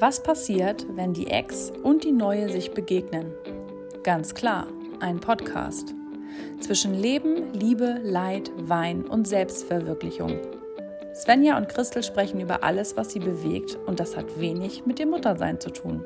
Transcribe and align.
Was 0.00 0.22
passiert, 0.22 0.86
wenn 0.96 1.12
die 1.12 1.26
Ex 1.26 1.70
und 1.82 2.04
die 2.04 2.12
Neue 2.12 2.48
sich 2.48 2.70
begegnen? 2.70 3.34
Ganz 4.02 4.32
klar, 4.32 4.66
ein 4.98 5.20
Podcast. 5.20 5.94
Zwischen 6.58 6.94
Leben, 6.94 7.52
Liebe, 7.52 8.00
Leid, 8.02 8.50
Wein 8.56 9.04
und 9.04 9.28
Selbstverwirklichung. 9.28 10.38
Svenja 11.14 11.58
und 11.58 11.68
Christel 11.68 12.02
sprechen 12.02 12.40
über 12.40 12.64
alles, 12.64 12.96
was 12.96 13.10
sie 13.10 13.18
bewegt 13.18 13.76
und 13.84 14.00
das 14.00 14.16
hat 14.16 14.40
wenig 14.40 14.86
mit 14.86 14.98
dem 14.98 15.10
Muttersein 15.10 15.60
zu 15.60 15.68
tun. 15.68 16.02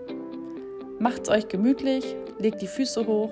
Macht's 0.98 1.28
euch 1.28 1.46
gemütlich, 1.46 2.16
legt 2.40 2.62
die 2.62 2.66
Füße 2.66 3.06
hoch. 3.06 3.30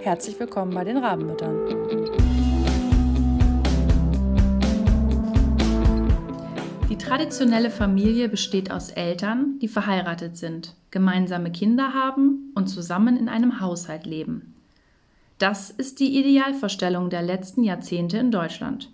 Herzlich 0.00 0.40
willkommen 0.40 0.74
bei 0.74 0.82
den 0.82 0.96
Rabenmüttern. 0.96 2.29
Traditionelle 7.00 7.70
Familie 7.70 8.28
besteht 8.28 8.70
aus 8.70 8.90
Eltern, 8.90 9.58
die 9.60 9.68
verheiratet 9.68 10.36
sind, 10.36 10.74
gemeinsame 10.90 11.50
Kinder 11.50 11.94
haben 11.94 12.52
und 12.54 12.68
zusammen 12.68 13.16
in 13.16 13.28
einem 13.28 13.60
Haushalt 13.60 14.06
leben. 14.06 14.54
Das 15.38 15.70
ist 15.70 16.00
die 16.00 16.18
Idealvorstellung 16.18 17.10
der 17.10 17.22
letzten 17.22 17.64
Jahrzehnte 17.64 18.18
in 18.18 18.30
Deutschland. 18.30 18.90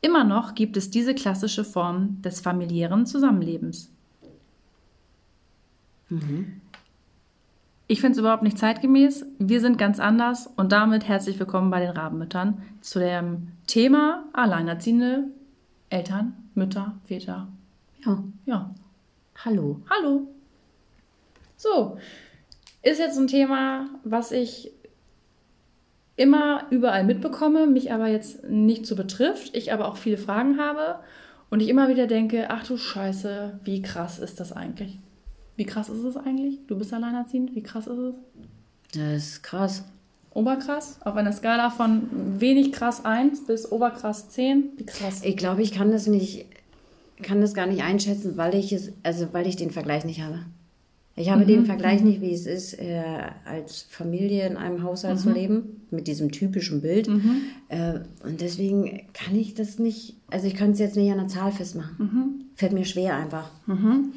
Immer 0.00 0.24
noch 0.24 0.54
gibt 0.54 0.76
es 0.76 0.90
diese 0.90 1.14
klassische 1.14 1.64
Form 1.64 2.20
des 2.22 2.40
familiären 2.40 3.06
Zusammenlebens. 3.06 3.90
Mhm. 6.08 6.60
Ich 7.86 8.00
finde 8.00 8.12
es 8.12 8.18
überhaupt 8.18 8.42
nicht 8.42 8.58
zeitgemäß. 8.58 9.26
Wir 9.38 9.60
sind 9.60 9.78
ganz 9.78 10.00
anders 10.00 10.48
und 10.56 10.72
damit 10.72 11.08
herzlich 11.08 11.38
willkommen 11.38 11.70
bei 11.70 11.80
den 11.80 11.90
Rabenmüttern 11.90 12.62
zu 12.80 12.98
dem 12.98 13.48
Thema 13.66 14.24
Alleinerziehende 14.32 15.24
Eltern, 15.90 16.34
Mütter, 16.54 16.94
Väter. 17.06 17.48
Ja. 18.04 18.22
Ja. 18.46 18.74
Hallo. 19.44 19.80
Hallo. 19.88 20.26
So, 21.56 21.96
ist 22.82 22.98
jetzt 22.98 23.18
ein 23.18 23.28
Thema, 23.28 23.88
was 24.04 24.32
ich 24.32 24.72
immer 26.16 26.66
überall 26.70 27.04
mitbekomme, 27.04 27.66
mich 27.66 27.92
aber 27.92 28.08
jetzt 28.08 28.44
nicht 28.44 28.86
so 28.86 28.96
betrifft, 28.96 29.54
ich 29.56 29.72
aber 29.72 29.88
auch 29.88 29.96
viele 29.96 30.18
Fragen 30.18 30.58
habe 30.58 30.98
und 31.50 31.60
ich 31.60 31.68
immer 31.68 31.88
wieder 31.88 32.06
denke, 32.06 32.50
ach 32.50 32.66
du 32.66 32.76
Scheiße, 32.76 33.60
wie 33.64 33.82
krass 33.82 34.18
ist 34.18 34.40
das 34.40 34.52
eigentlich? 34.52 34.98
Wie 35.56 35.64
krass 35.64 35.88
ist 35.88 36.04
es 36.04 36.16
eigentlich? 36.16 36.58
Du 36.66 36.76
bist 36.76 36.92
alleinerziehend, 36.92 37.54
wie 37.54 37.62
krass 37.62 37.86
ist 37.86 37.98
es? 37.98 38.14
Das 38.94 39.12
ist 39.12 39.42
krass. 39.42 39.84
Oberkrass? 40.34 40.98
Auf 41.04 41.16
einer 41.16 41.32
Skala 41.32 41.70
von 41.70 42.40
wenig 42.40 42.72
krass 42.72 43.04
1 43.04 43.46
bis 43.46 43.70
oberkrass 43.70 44.30
10? 44.30 44.70
Wie 44.76 44.86
krass? 44.86 45.20
Ich 45.24 45.36
glaube, 45.36 45.62
ich 45.62 45.72
kann 45.72 45.90
das 45.90 46.06
nicht, 46.06 46.46
kann 47.22 47.40
das 47.40 47.54
gar 47.54 47.66
nicht 47.66 47.82
einschätzen, 47.82 48.36
weil 48.36 48.54
ich 48.54 48.72
es, 48.72 48.92
also 49.02 49.28
weil 49.32 49.46
ich 49.46 49.56
den 49.56 49.70
Vergleich 49.70 50.04
nicht 50.04 50.22
habe. 50.22 50.40
Ich 51.14 51.28
habe 51.28 51.42
mhm. 51.42 51.48
den 51.48 51.66
Vergleich 51.66 52.02
nicht, 52.02 52.22
wie 52.22 52.32
es 52.32 52.46
ist, 52.46 52.78
äh, 52.80 53.02
als 53.44 53.82
Familie 53.82 54.46
in 54.46 54.56
einem 54.56 54.82
Haushalt 54.82 55.16
mhm. 55.16 55.20
zu 55.20 55.30
leben, 55.30 55.82
mit 55.90 56.06
diesem 56.06 56.32
typischen 56.32 56.80
Bild. 56.80 57.08
Mhm. 57.08 57.42
Äh, 57.68 58.00
und 58.24 58.40
deswegen 58.40 59.02
kann 59.12 59.36
ich 59.36 59.54
das 59.54 59.78
nicht, 59.78 60.16
also 60.30 60.46
ich 60.46 60.54
könnte 60.54 60.72
es 60.72 60.78
jetzt 60.78 60.96
nicht 60.96 61.12
an 61.12 61.18
einer 61.18 61.28
Zahl 61.28 61.52
festmachen. 61.52 61.96
Mhm. 61.98 62.44
Fällt 62.54 62.72
mir 62.72 62.86
schwer 62.86 63.16
einfach. 63.16 63.50
Mhm. 63.66 64.12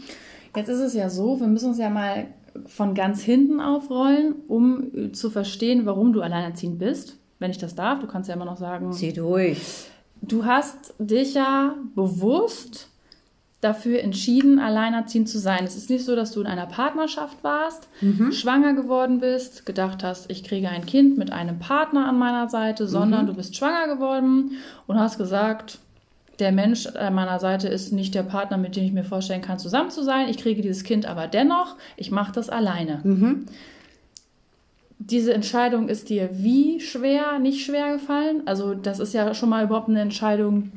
Jetzt 0.55 0.69
ist 0.69 0.79
es 0.79 0.93
ja 0.93 1.09
so, 1.09 1.37
wir 1.39 1.47
müssen 1.47 1.69
uns 1.69 1.79
ja 1.79 1.89
mal 1.89 2.27
von 2.67 2.93
ganz 2.93 3.21
hinten 3.21 3.59
aufrollen, 3.59 4.35
um 4.47 5.13
zu 5.13 5.29
verstehen, 5.29 5.85
warum 5.85 6.13
du 6.13 6.21
alleinerziehend 6.21 6.79
bist. 6.79 7.17
Wenn 7.39 7.51
ich 7.51 7.57
das 7.57 7.75
darf, 7.75 7.99
du 7.99 8.07
kannst 8.07 8.29
ja 8.29 8.35
immer 8.35 8.45
noch 8.45 8.57
sagen. 8.57 8.93
Zieh 8.93 9.13
durch. 9.13 9.87
Du 10.21 10.45
hast 10.45 10.93
dich 10.99 11.33
ja 11.33 11.75
bewusst 11.95 12.89
dafür 13.61 14.01
entschieden, 14.01 14.59
alleinerziehend 14.59 15.27
zu 15.27 15.39
sein. 15.39 15.63
Es 15.63 15.75
ist 15.75 15.89
nicht 15.89 16.05
so, 16.05 16.15
dass 16.15 16.31
du 16.31 16.41
in 16.41 16.47
einer 16.47 16.67
Partnerschaft 16.67 17.43
warst, 17.43 17.89
mhm. 17.99 18.31
schwanger 18.31 18.73
geworden 18.73 19.19
bist, 19.19 19.65
gedacht 19.65 20.03
hast, 20.03 20.29
ich 20.29 20.43
kriege 20.43 20.69
ein 20.69 20.85
Kind 20.85 21.17
mit 21.17 21.31
einem 21.31 21.59
Partner 21.59 22.07
an 22.07 22.19
meiner 22.19 22.47
Seite, 22.47 22.87
sondern 22.87 23.23
mhm. 23.23 23.27
du 23.27 23.33
bist 23.33 23.55
schwanger 23.55 23.93
geworden 23.93 24.51
und 24.87 24.99
hast 24.99 25.17
gesagt, 25.17 25.79
der 26.39 26.51
Mensch 26.51 26.87
an 26.87 27.13
meiner 27.13 27.39
Seite 27.39 27.67
ist 27.67 27.91
nicht 27.91 28.13
der 28.15 28.23
Partner, 28.23 28.57
mit 28.57 28.75
dem 28.75 28.83
ich 28.83 28.91
mir 28.91 29.03
vorstellen 29.03 29.41
kann, 29.41 29.59
zusammen 29.59 29.89
zu 29.89 30.03
sein. 30.03 30.29
Ich 30.29 30.37
kriege 30.37 30.61
dieses 30.61 30.83
Kind 30.83 31.05
aber 31.05 31.27
dennoch, 31.27 31.75
ich 31.95 32.11
mache 32.11 32.31
das 32.31 32.49
alleine. 32.49 33.01
Mhm. 33.03 33.45
Diese 34.99 35.33
Entscheidung 35.33 35.89
ist 35.89 36.09
dir 36.09 36.29
wie 36.31 36.79
schwer, 36.79 37.39
nicht 37.39 37.65
schwer 37.65 37.93
gefallen? 37.93 38.43
Also 38.45 38.73
das 38.73 38.99
ist 38.99 39.13
ja 39.13 39.33
schon 39.33 39.49
mal 39.49 39.65
überhaupt 39.65 39.89
eine 39.89 40.01
Entscheidung, 40.01 40.71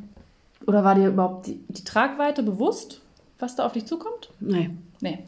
oder 0.67 0.85
war 0.85 0.95
dir 0.95 1.09
überhaupt 1.09 1.47
die, 1.47 1.61
die 1.69 1.85
Tragweite 1.85 2.43
bewusst, 2.43 3.01
was 3.39 3.57
da 3.57 3.65
auf 3.65 3.73
dich 3.73 3.87
zukommt? 3.87 4.31
Nee. 4.41 4.71
Nee. 5.01 5.21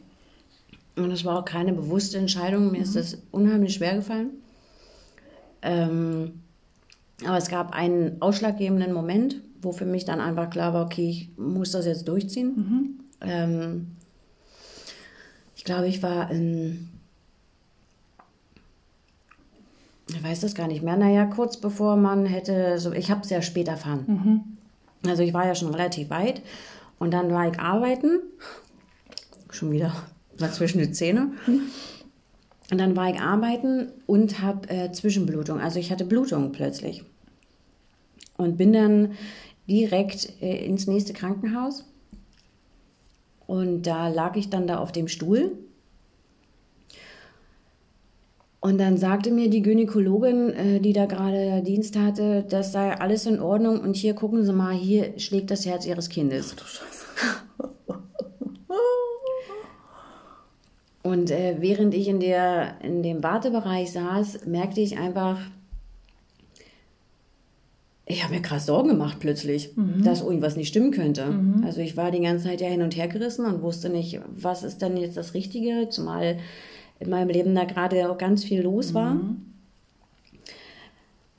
Und 0.95 1.09
das 1.09 1.25
war 1.25 1.39
auch 1.39 1.45
keine 1.45 1.73
bewusste 1.73 2.17
Entscheidung. 2.17 2.71
Mir 2.71 2.77
mhm. 2.77 2.83
ist 2.83 2.95
das 2.95 3.17
unheimlich 3.31 3.73
schwer 3.73 3.95
gefallen. 3.95 4.29
Ähm, 5.63 6.41
aber 7.25 7.37
es 7.37 7.49
gab 7.49 7.73
einen 7.73 8.21
ausschlaggebenden 8.21 8.93
Moment, 8.93 9.37
wo 9.61 9.71
für 9.71 9.85
mich 9.85 10.05
dann 10.05 10.19
einfach 10.19 10.49
klar 10.49 10.73
war, 10.73 10.85
okay, 10.85 11.09
ich 11.09 11.37
muss 11.37 11.71
das 11.71 11.85
jetzt 11.85 12.07
durchziehen. 12.07 12.53
Mhm. 12.55 12.99
Ähm, 13.21 13.87
ich 15.55 15.63
glaube, 15.63 15.87
ich 15.87 16.01
war 16.01 16.31
in, 16.31 16.89
ich 20.09 20.23
weiß 20.23 20.41
das 20.41 20.55
gar 20.55 20.67
nicht 20.67 20.81
mehr, 20.81 20.97
naja, 20.97 21.25
kurz 21.25 21.57
bevor 21.57 21.95
man 21.95 22.25
hätte, 22.25 22.79
so, 22.79 22.91
ich 22.91 23.11
habe 23.11 23.21
es 23.21 23.29
ja 23.29 23.41
spät 23.41 23.67
erfahren. 23.67 24.03
Mhm. 24.07 25.09
Also 25.09 25.23
ich 25.23 25.33
war 25.33 25.45
ja 25.45 25.55
schon 25.55 25.73
relativ 25.73 26.09
weit 26.09 26.41
und 26.99 27.11
dann 27.11 27.31
war 27.31 27.47
ich 27.51 27.59
arbeiten, 27.59 28.19
schon 29.49 29.71
wieder 29.71 29.93
dazwischen 30.37 30.79
die 30.79 30.91
Zähne. 30.91 31.31
Und 32.71 32.77
dann 32.77 32.95
war 32.95 33.09
ich 33.09 33.19
arbeiten 33.19 33.91
und 34.07 34.41
habe 34.41 34.69
äh, 34.69 34.91
Zwischenblutung. 34.91 35.59
Also 35.59 35.79
ich 35.79 35.91
hatte 35.91 36.05
Blutung 36.05 36.51
plötzlich. 36.51 37.03
Und 38.37 38.57
bin 38.57 38.73
dann 38.73 39.13
direkt 39.67 40.41
äh, 40.41 40.65
ins 40.65 40.87
nächste 40.87 41.13
Krankenhaus. 41.13 41.85
Und 43.47 43.83
da 43.83 44.07
lag 44.07 44.35
ich 44.35 44.49
dann 44.49 44.67
da 44.67 44.77
auf 44.77 44.91
dem 44.91 45.07
Stuhl. 45.07 45.51
Und 48.59 48.77
dann 48.77 48.97
sagte 48.97 49.31
mir 49.31 49.49
die 49.49 49.63
Gynäkologin, 49.63 50.49
äh, 50.51 50.79
die 50.79 50.93
da 50.93 51.05
gerade 51.05 51.63
Dienst 51.63 51.97
hatte, 51.97 52.45
das 52.47 52.71
sei 52.71 52.93
alles 52.93 53.25
in 53.25 53.39
Ordnung. 53.39 53.81
Und 53.81 53.95
hier 53.95 54.13
gucken 54.13 54.45
Sie 54.45 54.53
mal, 54.53 54.73
hier 54.73 55.17
schlägt 55.19 55.49
das 55.51 55.65
Herz 55.65 55.85
Ihres 55.85 56.09
Kindes. 56.09 56.55
Ach, 56.55 56.61
du 56.61 56.65
Scheiße. 56.65 57.01
Und 61.03 61.31
äh, 61.31 61.57
während 61.59 61.93
ich 61.93 62.07
in, 62.07 62.19
der, 62.19 62.79
in 62.81 63.01
dem 63.01 63.23
Wartebereich 63.23 63.91
saß, 63.91 64.45
merkte 64.45 64.81
ich 64.81 64.97
einfach, 64.97 65.39
ich 68.11 68.23
habe 68.23 68.33
mir 68.33 68.41
krass 68.41 68.65
Sorgen 68.65 68.89
gemacht 68.89 69.17
plötzlich, 69.19 69.75
mhm. 69.75 70.03
dass 70.03 70.21
irgendwas 70.21 70.55
nicht 70.55 70.67
stimmen 70.67 70.91
könnte. 70.91 71.25
Mhm. 71.25 71.63
Also 71.65 71.81
ich 71.81 71.97
war 71.97 72.11
die 72.11 72.21
ganze 72.21 72.45
Zeit 72.45 72.61
ja 72.61 72.67
hin 72.67 72.81
und 72.81 72.95
her 72.95 73.07
gerissen 73.07 73.45
und 73.45 73.61
wusste 73.61 73.89
nicht, 73.89 74.19
was 74.35 74.63
ist 74.63 74.81
denn 74.81 74.97
jetzt 74.97 75.17
das 75.17 75.33
Richtige, 75.33 75.87
zumal 75.89 76.37
in 76.99 77.09
meinem 77.09 77.29
Leben 77.29 77.55
da 77.55 77.65
gerade 77.65 78.09
auch 78.09 78.17
ganz 78.17 78.43
viel 78.43 78.61
los 78.61 78.93
war. 78.93 79.15
Mhm. 79.15 79.45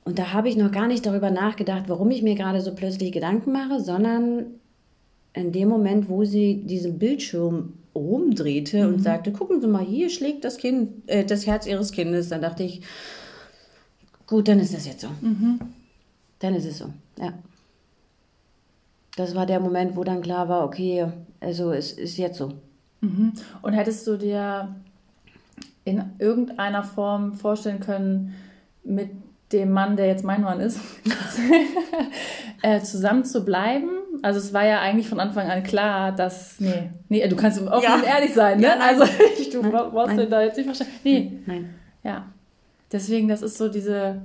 Und 0.05 0.19
da 0.19 0.33
habe 0.33 0.49
ich 0.49 0.57
noch 0.57 0.71
gar 0.71 0.87
nicht 0.87 1.05
darüber 1.05 1.31
nachgedacht, 1.31 1.85
warum 1.87 2.11
ich 2.11 2.21
mir 2.21 2.35
gerade 2.35 2.61
so 2.61 2.75
plötzlich 2.75 3.11
Gedanken 3.13 3.53
mache, 3.53 3.79
sondern 3.79 4.45
in 5.33 5.51
dem 5.51 5.69
Moment, 5.69 6.09
wo 6.09 6.25
sie 6.25 6.63
diesen 6.65 6.99
Bildschirm 6.99 7.73
rumdrehte 7.95 8.87
und 8.87 8.97
mhm. 8.97 9.01
sagte, 9.01 9.31
gucken 9.31 9.61
Sie 9.61 9.67
mal, 9.67 9.85
hier 9.85 10.09
schlägt 10.09 10.43
das 10.43 10.57
Kind, 10.57 11.07
äh, 11.07 11.23
das 11.23 11.47
Herz 11.47 11.65
Ihres 11.65 11.91
Kindes, 11.91 12.29
dann 12.29 12.41
dachte 12.41 12.63
ich, 12.63 12.81
gut, 14.27 14.47
dann 14.47 14.59
ist 14.59 14.73
das 14.73 14.85
jetzt 14.85 15.01
so. 15.01 15.07
Dann 16.43 16.55
ist 16.55 16.65
es 16.65 16.79
so, 16.79 16.89
ja. 17.17 17.31
Das 19.15 19.33
war 19.33 19.45
der 19.45 19.61
Moment, 19.61 19.95
wo 19.95 20.03
dann 20.03 20.21
klar 20.21 20.49
war, 20.49 20.65
okay, 20.65 21.07
also 21.39 21.71
es 21.71 21.93
ist 21.93 22.17
jetzt 22.17 22.37
so. 22.37 22.51
Mhm. 22.99 23.31
Und 23.61 23.71
hättest 23.71 24.05
du 24.07 24.17
dir 24.17 24.75
in 25.85 26.03
irgendeiner 26.19 26.83
Form 26.83 27.31
vorstellen 27.33 27.79
können, 27.79 28.35
mit 28.83 29.11
dem 29.53 29.71
Mann, 29.71 29.95
der 29.95 30.07
jetzt 30.07 30.25
mein 30.25 30.41
Mann 30.41 30.59
ist, 30.59 30.81
äh, 32.61 32.81
zusammen 32.81 33.23
zu 33.23 33.45
bleiben? 33.45 33.91
Also 34.21 34.39
es 34.39 34.51
war 34.51 34.65
ja 34.65 34.81
eigentlich 34.81 35.07
von 35.07 35.21
Anfang 35.21 35.49
an 35.49 35.63
klar, 35.63 36.11
dass 36.11 36.59
nee, 36.59 36.89
nee, 37.07 37.25
du 37.25 37.37
kannst 37.37 37.61
offen 37.61 37.83
ja. 37.83 37.95
und 37.95 38.03
ehrlich 38.03 38.33
sein, 38.33 38.59
ne? 38.59 38.65
Ja, 38.65 38.79
also 38.79 39.05
ich, 39.39 39.49
du 39.49 39.61
brauchst 39.61 40.17
dir 40.17 40.27
da 40.27 40.41
jetzt 40.41 40.57
nicht 40.57 40.65
verstehen. 40.65 40.93
Nee, 41.05 41.39
nein. 41.45 41.73
Ja. 42.03 42.25
Deswegen, 42.91 43.29
das 43.29 43.41
ist 43.41 43.57
so 43.57 43.69
diese 43.69 44.21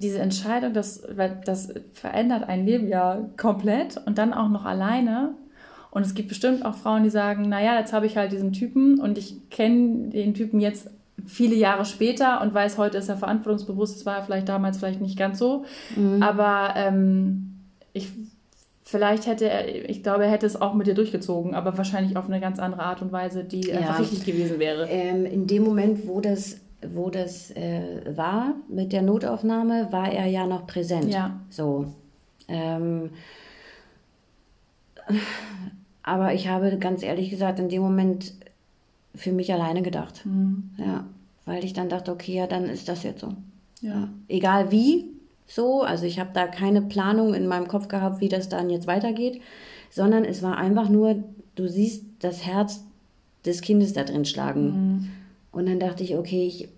diese 0.00 0.18
Entscheidung, 0.18 0.72
das, 0.72 1.02
das 1.44 1.72
verändert 1.92 2.48
ein 2.48 2.64
Leben 2.64 2.88
ja 2.88 3.28
komplett 3.36 4.00
und 4.06 4.18
dann 4.18 4.32
auch 4.32 4.48
noch 4.48 4.64
alleine. 4.64 5.34
Und 5.90 6.06
es 6.06 6.14
gibt 6.14 6.28
bestimmt 6.28 6.64
auch 6.64 6.74
Frauen, 6.74 7.02
die 7.02 7.10
sagen, 7.10 7.48
naja, 7.48 7.78
jetzt 7.78 7.92
habe 7.92 8.06
ich 8.06 8.16
halt 8.16 8.32
diesen 8.32 8.52
Typen 8.52 9.00
und 9.00 9.18
ich 9.18 9.50
kenne 9.50 10.10
den 10.10 10.34
Typen 10.34 10.60
jetzt 10.60 10.88
viele 11.26 11.54
Jahre 11.54 11.84
später 11.84 12.40
und 12.40 12.54
weiß, 12.54 12.78
heute 12.78 12.98
ist 12.98 13.08
er 13.08 13.16
verantwortungsbewusst, 13.16 13.96
das 13.96 14.06
war 14.06 14.16
er 14.18 14.22
vielleicht 14.22 14.48
damals 14.48 14.78
vielleicht 14.78 15.00
nicht 15.00 15.18
ganz 15.18 15.38
so. 15.38 15.64
Mhm. 15.96 16.22
Aber 16.22 16.74
ähm, 16.76 17.58
ich 17.92 18.08
vielleicht 18.90 19.26
hätte 19.26 19.48
er, 19.48 19.88
ich 19.88 20.02
glaube, 20.02 20.24
er 20.24 20.30
hätte 20.30 20.46
es 20.46 20.60
auch 20.60 20.74
mit 20.74 20.86
dir 20.86 20.94
durchgezogen, 20.94 21.54
aber 21.54 21.78
wahrscheinlich 21.78 22.16
auf 22.16 22.26
eine 22.26 22.40
ganz 22.40 22.58
andere 22.58 22.82
Art 22.82 23.02
und 23.02 23.12
Weise, 23.12 23.44
die 23.44 23.68
ja. 23.68 23.78
einfach 23.78 24.00
richtig 24.00 24.24
gewesen 24.24 24.58
wäre. 24.58 24.88
Ähm, 24.88 25.26
in 25.26 25.46
dem 25.46 25.62
Moment, 25.62 26.08
wo 26.08 26.20
das, 26.20 26.56
wo 26.86 27.10
das 27.10 27.50
äh, 27.52 28.16
war 28.16 28.54
mit 28.68 28.92
der 28.92 29.02
Notaufnahme, 29.02 29.88
war 29.90 30.10
er 30.10 30.26
ja 30.26 30.46
noch 30.46 30.66
präsent. 30.66 31.12
Ja. 31.12 31.40
So. 31.50 31.86
Ähm, 32.48 33.10
aber 36.02 36.34
ich 36.34 36.48
habe 36.48 36.76
ganz 36.78 37.02
ehrlich 37.02 37.30
gesagt 37.30 37.58
in 37.58 37.68
dem 37.68 37.82
Moment 37.82 38.34
für 39.14 39.32
mich 39.32 39.52
alleine 39.52 39.82
gedacht. 39.82 40.24
Mhm. 40.24 40.70
Ja, 40.78 41.04
weil 41.44 41.64
ich 41.64 41.72
dann 41.72 41.88
dachte, 41.88 42.12
okay, 42.12 42.34
ja, 42.34 42.46
dann 42.46 42.64
ist 42.64 42.88
das 42.88 43.02
jetzt 43.02 43.20
so. 43.20 43.34
Ja. 43.80 43.90
ja. 43.90 44.08
Egal 44.28 44.70
wie, 44.70 45.06
so. 45.46 45.82
Also 45.82 46.06
ich 46.06 46.18
habe 46.18 46.30
da 46.32 46.46
keine 46.46 46.82
Planung 46.82 47.34
in 47.34 47.46
meinem 47.46 47.68
Kopf 47.68 47.88
gehabt, 47.88 48.20
wie 48.20 48.28
das 48.28 48.48
dann 48.48 48.70
jetzt 48.70 48.86
weitergeht, 48.86 49.40
sondern 49.90 50.24
es 50.24 50.42
war 50.42 50.56
einfach 50.56 50.88
nur, 50.88 51.22
du 51.56 51.68
siehst 51.68 52.04
das 52.20 52.46
Herz 52.46 52.84
des 53.44 53.60
Kindes 53.60 53.92
da 53.92 54.04
drin 54.04 54.24
schlagen. 54.24 54.64
Mhm. 54.64 55.08
Und 55.52 55.66
dann 55.66 55.80
dachte 55.80 56.02
ich, 56.02 56.16
okay, 56.16 56.46
ich 56.46 56.68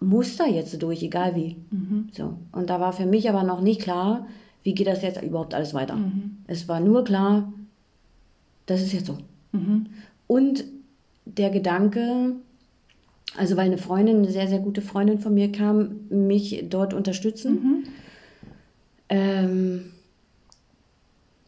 muss 0.00 0.36
da 0.36 0.46
jetzt 0.46 0.82
durch, 0.82 1.02
egal 1.02 1.36
wie. 1.36 1.56
Mhm. 1.70 2.08
So. 2.12 2.38
Und 2.52 2.70
da 2.70 2.80
war 2.80 2.92
für 2.92 3.06
mich 3.06 3.28
aber 3.28 3.42
noch 3.42 3.60
nicht 3.60 3.82
klar, 3.82 4.26
wie 4.62 4.74
geht 4.74 4.86
das 4.86 5.02
jetzt 5.02 5.22
überhaupt 5.22 5.54
alles 5.54 5.74
weiter. 5.74 5.96
Mhm. 5.96 6.38
Es 6.46 6.68
war 6.68 6.80
nur 6.80 7.04
klar, 7.04 7.52
das 8.66 8.82
ist 8.82 8.92
jetzt 8.92 9.06
so. 9.06 9.18
Mhm. 9.52 9.86
Und 10.26 10.64
der 11.24 11.50
Gedanke, 11.50 12.32
also 13.36 13.56
weil 13.56 13.66
eine 13.66 13.78
Freundin, 13.78 14.18
eine 14.18 14.30
sehr, 14.30 14.48
sehr 14.48 14.58
gute 14.58 14.82
Freundin 14.82 15.18
von 15.18 15.34
mir 15.34 15.52
kam, 15.52 16.00
mich 16.08 16.64
dort 16.68 16.94
unterstützen. 16.94 17.52
Mhm. 17.52 17.84
Ähm, 19.08 19.82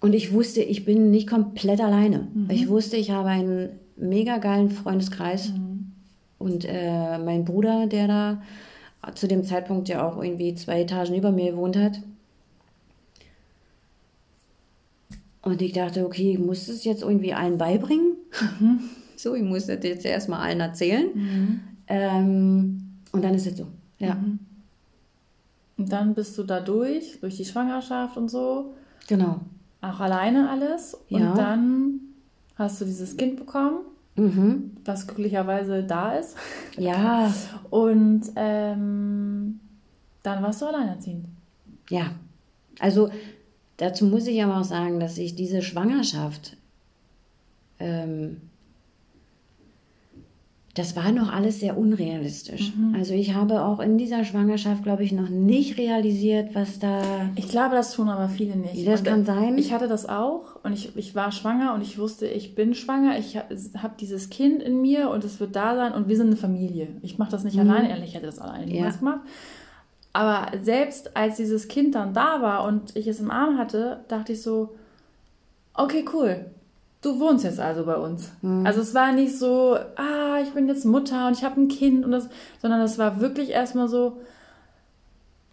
und 0.01 0.15
ich 0.15 0.33
wusste, 0.33 0.63
ich 0.63 0.85
bin 0.85 1.11
nicht 1.11 1.29
komplett 1.29 1.81
alleine. 1.81 2.29
Mhm. 2.35 2.51
Ich 2.51 2.69
wusste, 2.69 2.97
ich 2.97 3.11
habe 3.11 3.29
einen 3.29 3.69
mega 3.97 4.39
geilen 4.39 4.71
Freundeskreis. 4.71 5.53
Und 6.43 6.65
äh, 6.67 7.19
mein 7.19 7.45
Bruder, 7.45 7.87
der 7.87 8.09
da 8.09 8.43
zu 9.15 9.29
dem 9.29 9.45
Zeitpunkt 9.45 9.89
ja 9.89 10.07
auch 10.07 10.21
irgendwie 10.21 10.55
zwei 10.55 10.83
Etagen 10.83 11.15
über 11.15 11.31
mir 11.31 11.53
gewohnt 11.53 11.77
hat. 11.77 12.01
Und 15.43 15.61
ich 15.63 15.73
dachte, 15.73 16.05
okay, 16.05 16.33
ich 16.33 16.39
muss 16.39 16.69
es 16.69 16.85
jetzt 16.85 17.03
irgendwie 17.03 17.35
allen 17.35 17.59
beibringen. 17.59 18.17
Mhm. 18.61 18.81
So, 19.15 19.37
ich 19.37 19.45
muss 19.45 19.67
das 19.67 19.85
jetzt 19.85 20.05
erstmal 20.05 20.41
allen 20.41 20.59
erzählen. 20.59 21.07
Mhm. 21.15 21.61
Ähm, 21.87 22.83
und 23.13 23.23
dann 23.23 23.35
ist 23.35 23.47
es 23.47 23.57
so. 23.57 23.69
Ja. 24.01 24.17
Mhm. 24.17 24.41
Und 25.77 25.93
dann 25.93 26.15
bist 26.15 26.37
du 26.39 26.43
da 26.43 26.59
durch, 26.59 27.21
durch 27.21 27.37
die 27.37 27.45
Schwangerschaft 27.45 28.17
und 28.17 28.31
so. 28.31 28.75
Genau. 29.07 29.43
Auch 29.81 30.01
alleine 30.01 30.51
alles. 30.51 30.95
Und 31.09 31.21
ja. 31.21 31.35
dann 31.35 32.01
hast 32.57 32.81
du 32.81 32.85
dieses 32.85 33.17
Kind 33.17 33.37
bekommen, 33.37 33.85
mhm. 34.17 34.73
was 34.85 35.07
glücklicherweise 35.07 35.83
da 35.85 36.15
ist. 36.15 36.37
Ja. 36.77 37.33
Und 37.71 38.23
ähm, 38.37 39.61
dann 40.23 40.43
warst 40.43 40.63
du 40.63 40.67
alleinerziehend. 40.67 41.27
Ja. 41.91 42.13
Also 42.79 43.11
dazu 43.77 44.07
muss 44.07 44.27
ich 44.27 44.43
aber 44.43 44.59
auch 44.59 44.65
sagen, 44.65 45.01
dass 45.01 45.19
ich 45.19 45.35
diese 45.35 45.63
Schwangerschaft 45.63 46.57
ähm, 47.79 48.41
das 50.75 50.97
war 50.97 51.13
noch 51.13 51.31
alles 51.31 51.61
sehr 51.61 51.77
unrealistisch. 51.77 52.73
Mhm. 52.75 52.95
Also 52.95 53.13
ich 53.13 53.35
habe 53.35 53.63
auch 53.63 53.79
in 53.79 53.99
dieser 53.99 54.25
Schwangerschaft, 54.25 54.83
glaube 54.83 55.05
ich, 55.05 55.13
noch 55.13 55.29
nicht 55.29 55.77
realisiert, 55.77 56.55
was 56.55 56.79
da. 56.79 57.03
Ich 57.35 57.49
glaube, 57.49 57.75
das 57.75 57.93
tun 57.93 58.09
aber 58.09 58.31
viele 58.31 58.57
nicht. 58.57 58.87
Das 58.87 59.01
und 59.01 59.07
kann 59.07 59.25
sein. 59.27 59.59
Ich 59.59 59.75
hatte 59.75 59.87
das 59.87 60.09
auch 60.09 60.57
und 60.63 60.73
ich, 60.73 60.97
ich 60.97 61.15
war 61.15 61.31
schwanger 61.31 61.75
und 61.75 61.83
ich 61.83 61.99
wusste, 61.99 62.27
ich 62.27 62.55
bin 62.55 62.75
schwanger, 62.75 63.19
ich 63.19 63.37
habe 63.37 63.95
dieses 64.01 64.31
Kind 64.31 64.63
in 64.63 64.81
mir 64.81 65.11
und 65.11 65.25
es 65.25 65.41
wird 65.41 65.55
da 65.57 65.77
sein 65.77 65.93
und 65.93 66.09
wir 66.09 66.17
sind 66.17 66.29
eine 66.29 66.37
Familie. 66.37 66.89
Ich 67.03 67.19
mache 67.19 67.31
das 67.31 67.45
nicht 67.45 67.57
mhm. 67.57 67.69
alleine, 67.69 67.91
ehrlich, 67.91 68.09
ich 68.09 68.15
hätte 68.15 68.27
das 68.27 68.39
alleine 68.39 68.65
niemals 68.65 68.95
ja. 68.95 68.99
gemacht. 69.01 69.21
Aber 70.15 70.59
selbst 70.63 71.17
als 71.17 71.37
dieses 71.37 71.69
Kind 71.69 71.95
dann 71.95 72.15
da 72.15 72.41
war 72.41 72.65
und 72.65 72.97
ich 72.97 73.07
es 73.07 73.21
im 73.21 73.31
Arm 73.31 73.59
hatte, 73.59 74.05
dachte 74.09 74.33
ich 74.33 74.41
so, 74.41 74.75
okay, 75.75 76.03
cool 76.15 76.47
du 77.03 77.21
wohnst 77.21 77.45
jetzt 77.45 77.61
also 77.61 77.85
bei 77.85 77.97
uns. 77.97 78.31
Mhm. 78.41 78.65
Also 78.65 78.81
es 78.81 78.95
war 78.95 79.13
nicht 79.13 79.39
so, 79.39 79.77
ah, 79.97 80.39
ich 80.43 80.51
bin 80.55 80.69
jetzt 80.69 80.87
Mutter 80.87 81.27
und 81.27 81.37
ich 81.37 81.45
habe 81.45 81.61
ein 81.61 81.69
Kind 81.69 82.05
und 82.05 82.13
das, 82.13 82.29
sondern 82.61 82.81
es 82.81 82.99
war 82.99 83.21
wirklich 83.21 83.51
erstmal 83.51 83.89
so, 83.89 84.21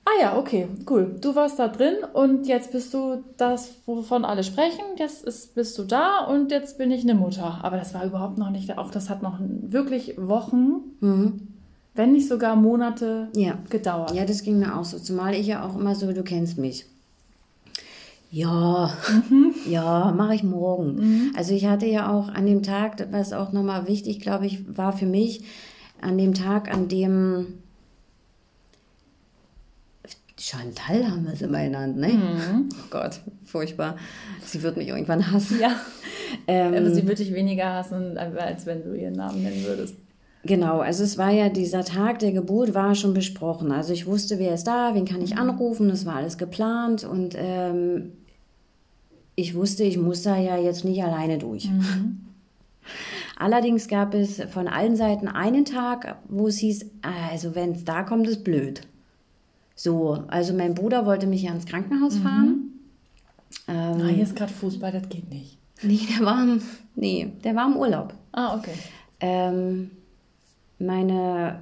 ah 0.06 0.22
ja, 0.22 0.38
okay, 0.38 0.68
cool. 0.90 1.16
Du 1.20 1.36
warst 1.36 1.60
da 1.60 1.68
drin 1.68 1.96
und 2.14 2.48
jetzt 2.48 2.72
bist 2.72 2.94
du 2.94 3.24
das, 3.38 3.74
wovon 3.86 4.26
alle 4.26 4.44
sprechen. 4.44 4.84
Jetzt 4.98 5.26
ist, 5.26 5.56
bist 5.56 5.78
du 5.78 5.84
da 5.84 6.26
und 6.26 6.52
jetzt 6.52 6.78
bin 6.78 6.92
ich 6.92 7.04
eine 7.04 7.16
Mutter. 7.16 7.60
Aber 7.64 7.78
das 7.78 7.94
war 7.94 8.06
überhaupt 8.06 8.38
noch 8.38 8.52
nicht, 8.52 8.78
auch 8.78 8.92
das 8.92 9.10
hat 9.10 9.22
noch 9.24 9.40
wirklich 9.40 10.16
Wochen, 10.18 10.82
mhm. 11.00 11.48
wenn 11.96 12.14
nicht 12.14 12.28
sogar 12.28 12.56
Monate 12.56 13.28
ja. 13.36 13.56
gedauert. 13.70 14.14
Ja, 14.14 14.26
das 14.26 14.44
ging 14.44 14.60
mir 14.60 14.78
auch 14.78 14.86
so. 14.86 15.00
Zumal 15.00 15.34
ich 15.34 15.48
ja 15.48 15.66
auch 15.66 15.76
immer 15.76 15.96
so, 15.96 16.12
du 16.14 16.24
kennst 16.24 16.58
mich. 16.60 16.86
Ja, 18.32 18.94
mhm. 19.30 19.56
ja, 19.68 20.12
mache 20.16 20.36
ich 20.36 20.44
morgen. 20.44 20.96
Mhm. 20.96 21.32
Also 21.36 21.54
ich 21.54 21.66
hatte 21.66 21.88
ja 21.88 22.12
auch 22.12 22.30
an 22.30 22.46
dem 22.46 22.62
Tag, 22.62 23.08
was 23.12 23.34
auch 23.34 23.52
nochmal 23.52 23.88
wichtig, 23.88 24.20
glaube 24.20 24.46
ich, 24.46 24.78
war 24.78 24.94
für 24.94 25.08
mich, 25.08 25.44
an 26.02 26.18
dem 26.18 26.34
Tag, 26.34 26.72
an 26.74 26.88
dem 26.88 27.60
Chantal 30.40 31.10
haben 31.10 31.26
wir 31.26 31.34
es 31.34 31.42
immer 31.42 31.62
genannt, 31.64 31.98
ne? 31.98 32.08
Mhm. 32.08 32.70
Oh 32.72 32.88
Gott, 32.90 33.20
furchtbar. 33.44 33.98
Sie 34.46 34.64
wird 34.64 34.78
mich 34.78 34.88
irgendwann 34.88 35.32
hassen. 35.32 35.60
Ja. 35.60 35.76
Ähm, 36.48 36.74
Aber 36.76 36.92
sie 36.92 37.04
würde 37.04 37.16
dich 37.16 37.34
weniger 37.34 37.74
hassen, 37.74 38.18
als 38.18 38.66
wenn 38.66 38.84
du 38.84 38.94
ihren 38.94 39.14
Namen 39.16 39.44
nennen 39.44 39.64
würdest. 39.66 39.96
Genau, 40.44 40.80
also 40.80 41.04
es 41.04 41.18
war 41.18 41.32
ja 41.32 41.50
dieser 41.50 41.84
Tag 41.84 42.20
der 42.20 42.32
Geburt 42.32 42.74
war 42.74 42.96
schon 42.96 43.14
besprochen. 43.14 43.72
Also 43.72 43.92
ich 43.92 44.06
wusste, 44.06 44.40
wer 44.40 44.54
ist 44.54 44.64
da, 44.66 44.96
wen 44.96 45.06
kann 45.06 45.22
ich 45.22 45.34
mhm. 45.34 45.40
anrufen, 45.40 45.90
das 45.90 46.06
war 46.06 46.16
alles 46.16 46.38
geplant 46.38 47.04
und 47.04 47.36
ähm, 47.38 48.14
ich 49.40 49.56
wusste, 49.56 49.84
ich 49.84 49.98
muss 49.98 50.24
da 50.24 50.38
ja 50.38 50.58
jetzt 50.58 50.84
nicht 50.84 51.04
alleine 51.04 51.38
durch. 51.38 51.70
Mhm. 51.70 52.26
Allerdings 53.38 53.88
gab 53.88 54.14
es 54.14 54.42
von 54.52 54.68
allen 54.68 54.98
Seiten 54.98 55.30
einen 55.30 55.64
Tag, 55.64 56.18
wo 56.28 56.48
es 56.48 56.58
hieß, 56.58 56.86
also 57.30 57.56
wenn 57.56 57.72
es 57.72 57.86
da 57.86 58.04
kommt, 58.04 58.28
ist 58.28 58.44
blöd. 58.44 58.82
So, 59.76 60.26
also 60.28 60.54
mein 60.54 60.76
Bruder 60.76 61.06
wollte 61.06 61.26
mich 61.26 61.44
ja 61.44 61.54
ins 61.54 61.66
Krankenhaus 61.66 62.16
mhm. 62.16 62.22
fahren. 62.22 62.60
Ähm, 63.68 63.98
Na, 63.98 64.08
hier 64.08 64.24
ist 64.24 64.36
gerade 64.36 64.52
Fußball, 64.52 64.92
das 64.92 65.08
geht 65.08 65.30
nicht. 65.30 65.58
Nee, 65.82 66.02
der 66.18 66.26
war 66.26 66.44
im, 66.44 66.62
nee, 66.96 67.32
der 67.44 67.56
war 67.56 67.68
im 67.68 67.78
Urlaub. 67.78 68.14
Ah, 68.34 68.58
okay. 68.58 68.74
Ähm, 69.22 69.92
meine 70.78 71.62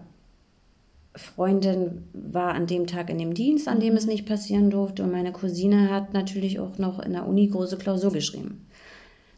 Freundin 1.18 2.04
war 2.14 2.54
an 2.54 2.68
dem 2.68 2.88
Tag 2.88 3.10
in 3.10 3.18
dem 3.18 3.34
Dienst, 3.34 3.68
an 3.68 3.80
dem 3.80 3.96
es 3.96 4.06
mhm. 4.06 4.12
nicht 4.12 4.26
passieren 4.26 4.70
durfte. 4.70 5.04
Und 5.04 5.12
meine 5.12 5.32
Cousine 5.32 5.92
hat 5.92 6.14
natürlich 6.14 6.60
auch 6.60 6.78
noch 6.78 7.00
in 7.00 7.14
der 7.14 7.28
Uni 7.28 7.48
große 7.48 7.78
Klausur 7.78 8.12
geschrieben. 8.12 8.66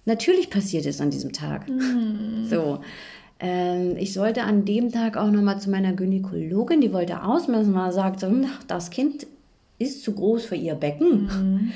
Natürlich 0.05 0.49
passiert 0.49 0.85
es 0.85 1.01
an 1.01 1.11
diesem 1.11 1.33
Tag. 1.33 1.69
Mhm. 1.69 2.45
So. 2.49 2.79
Ähm, 3.39 3.95
ich 3.97 4.13
sollte 4.13 4.43
an 4.43 4.65
dem 4.65 4.91
Tag 4.91 5.15
auch 5.15 5.31
noch 5.31 5.41
mal 5.41 5.59
zu 5.59 5.69
meiner 5.69 5.93
Gynäkologin, 5.93 6.81
die 6.81 6.91
wollte 6.91 7.23
ausmessen, 7.23 7.73
weil 7.73 7.91
sagte, 7.91 8.27
hm, 8.27 8.45
das 8.67 8.89
Kind 8.89 9.27
ist 9.77 10.03
zu 10.03 10.13
groß 10.13 10.45
für 10.45 10.55
ihr 10.55 10.75
Becken. 10.75 11.23
Mhm. 11.23 11.71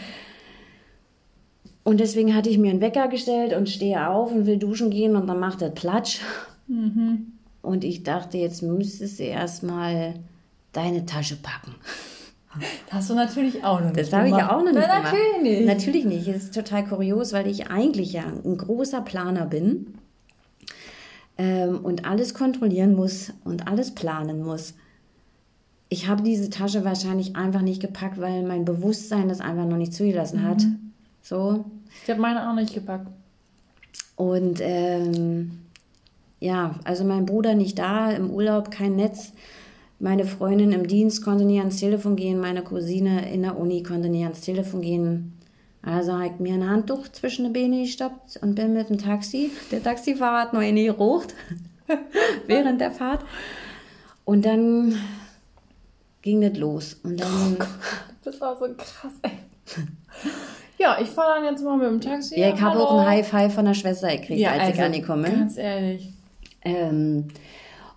Und 1.83 1.99
deswegen 1.99 2.35
hatte 2.35 2.49
ich 2.49 2.57
mir 2.57 2.71
einen 2.71 2.81
Wecker 2.81 3.07
gestellt 3.07 3.53
und 3.53 3.69
stehe 3.69 4.09
auf 4.09 4.31
und 4.31 4.45
will 4.45 4.57
duschen 4.57 4.89
gehen 4.89 5.15
und 5.15 5.27
dann 5.27 5.39
macht 5.39 5.61
er 5.61 5.69
Platsch. 5.69 6.21
Mhm. 6.67 7.32
Und 7.63 7.83
ich 7.85 8.03
dachte, 8.03 8.37
jetzt 8.37 8.61
müsstest 8.61 9.19
du 9.19 9.23
erstmal 9.23 10.15
deine 10.73 11.07
Tasche 11.07 11.37
packen. 11.37 11.75
Das 12.85 12.93
hast 12.99 13.09
du 13.09 13.15
natürlich 13.15 13.63
auch 13.63 13.79
noch 13.79 13.87
nicht 13.87 13.97
Das 13.97 14.13
habe 14.13 14.27
ich 14.27 14.35
ja 14.35 14.55
auch 14.55 14.63
noch 14.63 14.73
nicht 14.73 14.85
Na, 14.87 14.97
gemacht. 14.99 15.15
Natürlich 15.15 15.41
nicht. 15.41 15.65
Natürlich 15.65 16.05
nicht. 16.05 16.27
Es 16.27 16.43
ist 16.43 16.53
total 16.53 16.85
kurios, 16.85 17.33
weil 17.33 17.47
ich 17.47 17.71
eigentlich 17.71 18.13
ja 18.13 18.25
ein 18.25 18.57
großer 18.57 19.01
Planer 19.01 19.47
bin 19.47 19.95
ähm, 21.39 21.79
und 21.83 22.05
alles 22.05 22.35
kontrollieren 22.35 22.93
muss 22.93 23.33
und 23.43 23.67
alles 23.67 23.95
planen 23.95 24.43
muss. 24.43 24.75
Ich 25.89 26.07
habe 26.07 26.21
diese 26.21 26.51
Tasche 26.51 26.85
wahrscheinlich 26.85 27.35
einfach 27.35 27.63
nicht 27.63 27.81
gepackt, 27.81 28.21
weil 28.21 28.43
mein 28.43 28.65
Bewusstsein 28.65 29.29
das 29.29 29.41
einfach 29.41 29.65
noch 29.65 29.77
nicht 29.77 29.95
zugelassen 29.95 30.43
hat. 30.43 30.61
Mhm. 30.61 30.91
So. 31.23 31.65
Ich 32.03 32.09
habe 32.11 32.21
meine 32.21 32.47
auch 32.47 32.53
nicht 32.53 32.75
gepackt. 32.75 33.07
Und 34.15 34.59
ähm, 34.61 35.63
ja, 36.43 36.75
also 36.83 37.05
mein 37.05 37.25
Bruder 37.25 37.55
nicht 37.55 37.79
da, 37.79 38.11
im 38.11 38.29
Urlaub 38.29 38.69
kein 38.69 38.97
Netz. 38.97 39.31
Meine 39.99 40.25
Freundin 40.25 40.73
im 40.73 40.87
Dienst 40.87 41.23
konnte 41.23 41.45
nie 41.45 41.59
ans 41.59 41.77
Telefon 41.77 42.17
gehen, 42.17 42.41
meine 42.41 42.63
Cousine 42.63 43.31
in 43.31 43.43
der 43.43 43.57
Uni 43.57 43.81
konnte 43.81 44.09
nie 44.09 44.23
ans 44.23 44.41
Telefon 44.41 44.81
gehen. 44.81 45.39
Also 45.81 46.11
habe 46.11 46.25
ich 46.25 46.39
mir 46.39 46.55
ein 46.55 46.69
Handtuch 46.69 47.07
zwischen 47.07 47.45
die 47.45 47.61
Beine 47.61 47.83
gestoppt 47.83 48.39
und 48.41 48.55
bin 48.55 48.73
mit 48.73 48.89
dem 48.89 48.97
Taxi. 48.97 49.51
Der 49.71 49.81
Taxifahrer 49.81 50.41
hat 50.41 50.53
noch 50.53 50.59
nie 50.59 50.85
gerucht 50.85 51.33
während 52.47 52.81
der 52.81 52.91
Fahrt. 52.91 53.23
Und 54.25 54.43
dann 54.45 54.97
ging 56.21 56.41
das 56.41 56.57
los. 56.57 56.99
Und 57.03 57.21
dann. 57.21 57.57
Oh 57.57 57.63
das 58.25 58.41
war 58.41 58.57
so 58.57 58.65
krass, 58.77 59.13
ey. 59.21 59.31
Ja, 60.77 60.97
ich 61.01 61.09
fahre 61.09 61.35
dann 61.35 61.53
jetzt 61.53 61.63
mal 61.63 61.77
mit 61.77 61.87
dem 61.87 62.01
Taxi. 62.01 62.37
Ja, 62.37 62.53
ich 62.53 62.61
habe 62.61 62.79
auch 62.79 62.99
ein 62.99 63.07
High 63.07 63.27
Five 63.27 63.53
von 63.53 63.63
der 63.63 63.73
Schwester 63.73 64.09
gekriegt, 64.09 64.39
Ja, 64.39 64.51
als 64.51 64.63
ich 64.63 64.69
also, 64.71 64.81
angekommen 64.83 65.23
bin. 65.23 65.39
Ganz 65.39 65.57
ehrlich. 65.57 66.11
Ähm, 66.65 67.25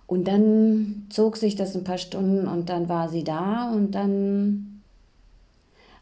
und 0.07 0.27
dann 0.27 1.05
zog 1.09 1.35
sich 1.35 1.55
das 1.55 1.75
ein 1.75 1.83
paar 1.83 1.97
Stunden 1.97 2.47
und 2.47 2.69
dann 2.69 2.87
war 2.89 3.09
sie 3.09 3.23
da 3.23 3.69
und 3.69 3.91
dann. 3.91 4.81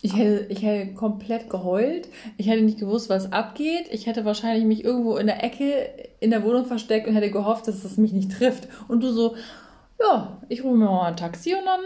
Ich 0.01 0.15
hätte, 0.15 0.45
ich 0.50 0.62
hätte 0.62 0.93
komplett 0.93 1.50
geheult. 1.50 2.10
Ich 2.38 2.48
hätte 2.48 2.62
nicht 2.62 2.77
gewusst, 2.77 3.10
was 3.10 3.31
abgeht. 3.31 3.88
Ich 3.89 4.05
hätte 4.05 4.24
wahrscheinlich 4.24 4.65
mich 4.65 4.84
irgendwo 4.84 5.17
in 5.17 5.25
der 5.25 5.43
Ecke 5.43 5.88
in 6.19 6.29
der 6.29 6.43
Wohnung 6.43 6.65
versteckt 6.65 7.07
und 7.07 7.15
hätte 7.15 7.31
gehofft, 7.31 7.67
dass 7.67 7.84
es 7.84 7.98
mich 7.98 8.13
nicht 8.13 8.31
trifft. 8.31 8.67
Und 8.88 9.01
du 9.01 9.12
so, 9.12 9.36
ja, 10.00 10.38
ich 10.48 10.63
rufe 10.63 10.75
mir 10.75 10.86
mal 10.86 11.07
ein 11.07 11.17
Taxi 11.17 11.55
und 11.55 11.65
dann 11.65 11.79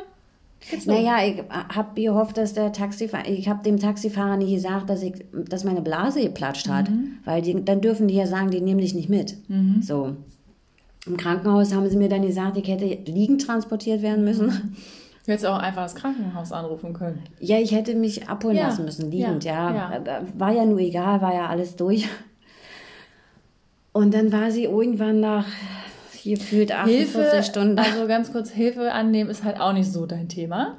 geht's 0.70 0.86
los. 0.86 0.96
Naja, 0.98 1.26
ich 1.26 1.44
habe 1.50 2.02
gehofft, 2.02 2.36
dass 2.36 2.54
der 2.54 2.74
Taxifahrer, 2.74 3.30
ich 3.30 3.48
habe 3.48 3.64
dem 3.64 3.80
Taxifahrer 3.80 4.36
nie 4.36 4.54
gesagt, 4.54 4.90
dass, 4.90 5.02
ich, 5.02 5.14
dass 5.32 5.64
meine 5.64 5.82
Blase 5.82 6.22
geplatscht 6.22 6.68
hat. 6.68 6.90
Weil 7.24 7.42
die, 7.42 7.64
dann 7.64 7.80
dürfen 7.80 8.10
die 8.10 8.16
ja 8.16 8.28
sagen, 8.28 8.52
die 8.52 8.60
nehmen 8.60 8.82
dich 8.82 8.96
nicht 8.96 9.08
mit. 9.08 9.38
So. 9.82 10.18
Im 11.06 11.18
Krankenhaus 11.18 11.74
haben 11.74 11.90
sie 11.90 11.98
mir 11.98 12.10
dann 12.10 12.22
gesagt, 12.22 12.58
ich 12.58 12.68
hätte 12.68 12.86
liegend 13.10 13.46
transportiert 13.46 14.02
werden 14.02 14.24
müssen. 14.26 14.76
Du 15.26 15.32
hättest 15.34 15.46
auch 15.46 15.60
einfach 15.60 15.84
das 15.84 15.96
Krankenhaus 15.96 16.52
anrufen 16.52 16.94
können. 16.94 17.22
Ja, 17.40 17.58
ich 17.60 17.72
hätte 17.72 17.96
mich 17.96 18.28
abholen 18.28 18.58
Ja, 18.58 18.68
lassen 18.68 18.86
müssen, 18.86 19.12
liegend, 19.12 19.44
ja, 19.44 19.70
ja. 19.70 19.76
ja. 19.76 19.92
Aber 19.96 20.22
War 20.38 20.52
ja 20.52 20.66
nur 20.66 20.80
egal, 20.80 21.22
war 21.22 21.34
ja 21.34 21.48
alles 21.48 21.76
durch. 21.76 22.08
Und 23.92 24.14
dann 24.14 24.32
war 24.32 24.52
sie 24.52 24.66
irgendwann 24.66 25.20
nach 25.20 25.46
gefühlt 26.24 26.72
48 26.72 26.96
Hilfe, 26.96 27.44
Stunden 27.44 27.80
also 27.80 28.08
ganz 28.08 28.32
kurz, 28.32 28.50
Hilfe 28.50 28.92
annehmen 28.92 29.30
ist 29.30 29.44
halt 29.44 29.60
auch 29.60 29.74
nicht 29.74 29.92
so 29.92 30.06
dein 30.06 30.30
Thema. 30.30 30.78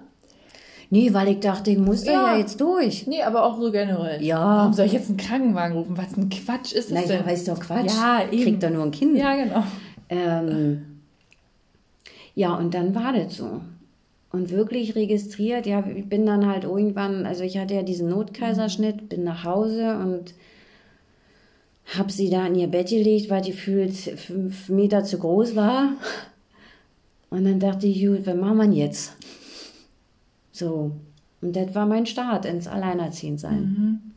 Nee, 0.93 1.15
weil 1.15 1.29
ich 1.29 1.41
dachte, 1.41 1.71
ich 1.71 1.79
muss 1.79 2.03
da 2.03 2.12
Ja. 2.12 2.33
ja 2.33 2.39
jetzt 2.39 2.61
durch. 2.61 3.07
Nee, 3.07 3.23
aber 3.23 3.45
auch 3.45 3.61
so 3.61 3.71
generell. 3.71 4.21
Ja. 4.23 4.41
Warum 4.59 4.73
soll 4.73 4.87
ich 4.87 4.93
jetzt 4.93 5.09
einen 5.09 5.19
Krankenwagen 5.19 5.77
rufen? 5.77 5.97
Was 5.97 6.17
ein 6.17 6.29
Quatsch 6.29 6.73
ist 6.73 6.91
das 6.91 7.07
Naja, 7.07 7.23
denn? 7.23 7.33
ist 7.35 7.47
doch 7.47 7.61
Quatsch. 7.61 7.93
Ja, 7.95 8.23
eben. 8.31 8.43
Kriegt 8.43 8.62
doch 8.65 8.71
nur 8.71 8.83
ein 8.85 8.91
Kind. 8.91 9.17
Ja, 9.17 9.37
genau. 9.37 9.62
Ähm, 10.11 11.00
ja, 12.35 12.55
und 12.55 12.75
dann 12.75 12.95
war 12.95 13.12
das 13.12 13.37
so. 13.37 13.62
Und 14.33 14.50
wirklich 14.50 14.95
registriert, 14.95 15.67
ja, 15.67 15.85
ich 15.87 16.09
bin 16.09 16.26
dann 16.26 16.47
halt 16.47 16.64
irgendwann, 16.64 17.26
also 17.26 17.43
ich 17.43 17.59
hatte 17.59 17.75
ja 17.75 17.83
diesen 17.83 18.11
Notkaiserschnitt, 18.11 19.09
bin 19.09 19.25
nach 19.25 19.45
Hause 19.45 19.97
und 19.97 20.35
habe 21.97 22.12
sie 22.12 22.31
da 22.31 22.47
in 22.47 22.55
ihr 22.55 22.69
Bett 22.69 22.90
gelegt, 22.90 23.31
weil 23.31 23.43
die 23.43 23.52
fühlt 23.52 23.95
fünf 23.95 24.69
Meter 24.69 25.02
zu 25.02 25.19
groß 25.19 25.57
war. 25.57 25.95
Und 27.31 27.45
dann 27.45 27.59
dachte 27.59 27.87
ich, 27.87 28.05
gut, 28.05 28.26
was 28.26 28.37
machen 28.37 28.59
wir 28.59 28.79
jetzt? 28.79 29.17
So. 30.52 30.93
Und 31.40 31.57
das 31.57 31.75
war 31.75 31.87
mein 31.87 32.07
Start 32.07 32.45
ins 32.45 32.69
Alleinerziehendsein. 32.69 34.12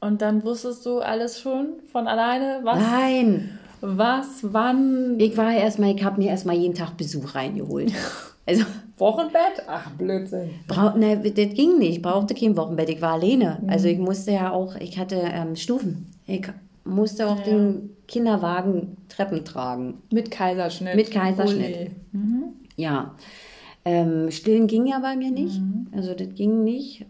Und 0.00 0.22
dann 0.22 0.44
wusstest 0.44 0.86
du 0.86 0.98
alles 0.98 1.40
schon 1.40 1.80
von 1.92 2.06
alleine, 2.06 2.60
was, 2.62 2.78
Nein! 2.78 3.57
Was, 3.80 4.40
wann, 4.42 5.18
Ich 5.18 5.36
war 5.36 5.52
erstmal, 5.52 5.94
ich 5.94 6.04
habe 6.04 6.20
mir 6.20 6.30
erstmal 6.30 6.56
jeden 6.56 6.74
Tag 6.74 6.96
Besuch 6.96 7.34
reingeholt. 7.34 7.92
Also, 8.48 8.64
Wochenbett? 8.96 9.62
Ach, 9.66 9.90
Blödsinn. 9.90 10.48
brauch, 10.66 10.94
ne, 10.94 11.18
das 11.18 11.54
ging 11.54 11.76
nicht. 11.76 11.96
Ich 11.96 12.02
brauchte 12.02 12.34
kein 12.34 12.56
Wochenbett. 12.56 12.88
Ich 12.88 13.02
war 13.02 13.12
alleine. 13.12 13.62
Also, 13.66 13.88
ich 13.88 13.98
musste 13.98 14.32
ja 14.32 14.50
auch, 14.52 14.74
ich 14.76 14.98
hatte 14.98 15.16
ähm, 15.16 15.54
Stufen. 15.54 16.06
Ich 16.26 16.48
musste 16.82 17.28
auch 17.28 17.40
den 17.40 17.90
Kinderwagen 18.06 18.96
Treppen 19.10 19.44
tragen. 19.44 19.98
Mit 20.10 20.30
Kaiserschnitt. 20.30 20.96
Mit 20.96 21.10
Kaiserschnitt. 21.10 21.90
Mhm. 22.12 22.44
Ja. 22.76 23.16
Ähm, 23.84 24.30
stillen 24.30 24.66
ging 24.66 24.86
ja 24.86 24.98
bei 25.00 25.14
mir 25.14 25.30
nicht. 25.30 25.60
Also, 25.94 26.14
das 26.14 26.28
ging 26.34 26.64
nicht. 26.64 27.04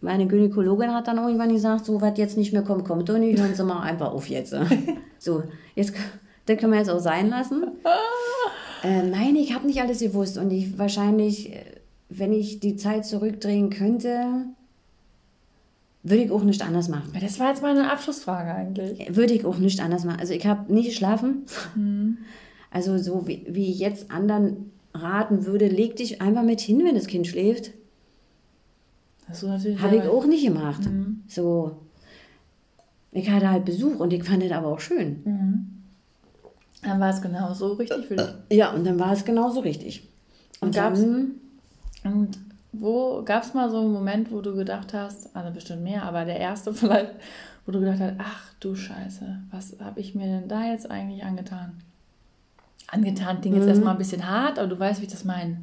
Meine 0.00 0.28
Gynäkologin 0.28 0.94
hat 0.94 1.08
dann 1.08 1.16
irgendwann 1.16 1.52
gesagt, 1.52 1.86
so 1.86 2.00
was 2.00 2.16
jetzt 2.18 2.36
nicht 2.36 2.52
mehr 2.52 2.62
kommt, 2.62 2.84
kommt 2.84 3.08
doch 3.08 3.18
nicht, 3.18 3.40
hören 3.40 3.54
Sie 3.54 3.64
mal 3.64 3.80
einfach 3.80 4.12
auf 4.12 4.28
jetzt. 4.28 4.54
so, 5.18 5.42
jetzt, 5.78 5.94
das 6.46 6.58
können 6.58 6.72
wir 6.72 6.78
jetzt 6.78 6.90
auch 6.90 7.00
sein 7.00 7.30
lassen. 7.30 7.64
Äh, 8.84 9.02
nein, 9.02 9.34
ich 9.34 9.56
habe 9.56 9.66
nicht 9.66 9.80
alles 9.80 9.98
gewusst 9.98 10.38
und 10.38 10.52
ich 10.52 10.78
wahrscheinlich, 10.78 11.52
äh, 11.52 11.64
wenn 12.10 12.32
ich 12.32 12.60
die 12.60 12.76
Zeit 12.76 13.04
zurückdrehen 13.04 13.70
könnte, 13.70 14.44
würde 16.04 16.22
ich 16.22 16.30
auch 16.30 16.44
nicht 16.44 16.62
anders 16.62 16.88
machen. 16.88 17.12
Das 17.20 17.40
war 17.40 17.48
jetzt 17.48 17.60
meine 17.60 17.90
Abschlussfrage 17.90 18.54
eigentlich. 18.54 19.16
Würde 19.16 19.34
ich 19.34 19.44
auch 19.44 19.58
nicht 19.58 19.80
anders 19.80 20.04
machen. 20.04 20.20
Also 20.20 20.32
ich 20.32 20.46
habe 20.46 20.72
nicht 20.72 20.90
geschlafen. 20.90 21.46
Also 22.70 22.98
so 22.98 23.26
wie, 23.26 23.46
wie 23.48 23.70
ich 23.70 23.78
jetzt 23.78 24.10
anderen 24.10 24.70
raten 24.92 25.46
würde, 25.46 25.68
leg 25.68 25.96
dich 25.96 26.20
einfach 26.20 26.42
mit 26.42 26.60
hin, 26.60 26.84
wenn 26.84 26.94
das 26.94 27.06
Kind 27.06 27.26
schläft. 27.26 27.70
Hast 29.26 29.42
du 29.42 29.48
natürlich 29.48 29.80
Habe 29.80 29.96
ich 29.96 30.02
auch 30.02 30.26
nicht 30.26 30.44
gemacht. 30.44 30.82
So. 31.26 31.76
Ich 33.12 33.30
hatte 33.30 33.50
halt 33.50 33.64
Besuch 33.64 33.98
und 33.98 34.12
ich 34.12 34.22
fand 34.24 34.42
das 34.42 34.52
aber 34.52 34.68
auch 34.68 34.80
schön. 34.80 35.22
Dann 36.82 37.00
war 37.00 37.10
es 37.10 37.20
genau 37.20 37.52
so 37.54 37.72
richtig 37.72 38.06
für 38.06 38.16
dich. 38.16 38.26
Ja, 38.50 38.72
und 38.72 38.84
dann 38.86 38.98
war 38.98 39.12
es 39.12 39.24
genauso 39.24 39.60
richtig. 39.60 40.08
Und, 40.60 40.68
Und 40.68 40.74
gab's- 40.74 41.00
dann, 41.00 41.32
Und 42.04 42.38
wo 42.72 43.22
gab 43.24 43.42
es 43.42 43.54
mal 43.54 43.70
so 43.70 43.80
einen 43.80 43.92
Moment, 43.92 44.30
wo 44.30 44.40
du 44.40 44.54
gedacht 44.54 44.92
hast, 44.94 45.34
also 45.34 45.52
bestimmt 45.52 45.82
mehr, 45.82 46.02
aber 46.04 46.24
der 46.24 46.38
erste 46.38 46.72
vielleicht, 46.74 47.12
wo 47.66 47.72
du 47.72 47.80
gedacht 47.80 48.00
hast, 48.00 48.14
ach 48.18 48.52
du 48.60 48.74
Scheiße, 48.74 49.38
was 49.50 49.76
habe 49.80 50.00
ich 50.00 50.14
mir 50.14 50.26
denn 50.26 50.48
da 50.48 50.66
jetzt 50.70 50.90
eigentlich 50.90 51.24
angetan? 51.24 51.72
Angetan 52.90 53.40
klingt 53.40 53.56
jetzt 53.56 53.64
Mhm. 53.64 53.70
erstmal 53.70 53.92
ein 53.94 53.98
bisschen 53.98 54.26
hart, 54.28 54.58
aber 54.58 54.68
du 54.68 54.78
weißt, 54.78 55.00
wie 55.00 55.06
ich 55.06 55.10
das 55.12 55.24
meine. 55.24 55.58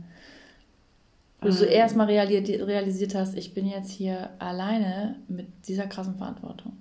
Wo 1.42 1.48
du 1.48 1.54
so 1.54 1.66
Ähm. 1.66 1.72
erstmal 1.72 2.08
realisiert, 2.08 2.68
realisiert 2.68 3.16
hast, 3.16 3.36
ich 3.36 3.54
bin 3.54 3.66
jetzt 3.68 3.92
hier 3.92 4.30
alleine 4.40 5.16
mit 5.28 5.48
dieser 5.68 5.88
krassen 5.88 6.16
Verantwortung. 6.18 6.74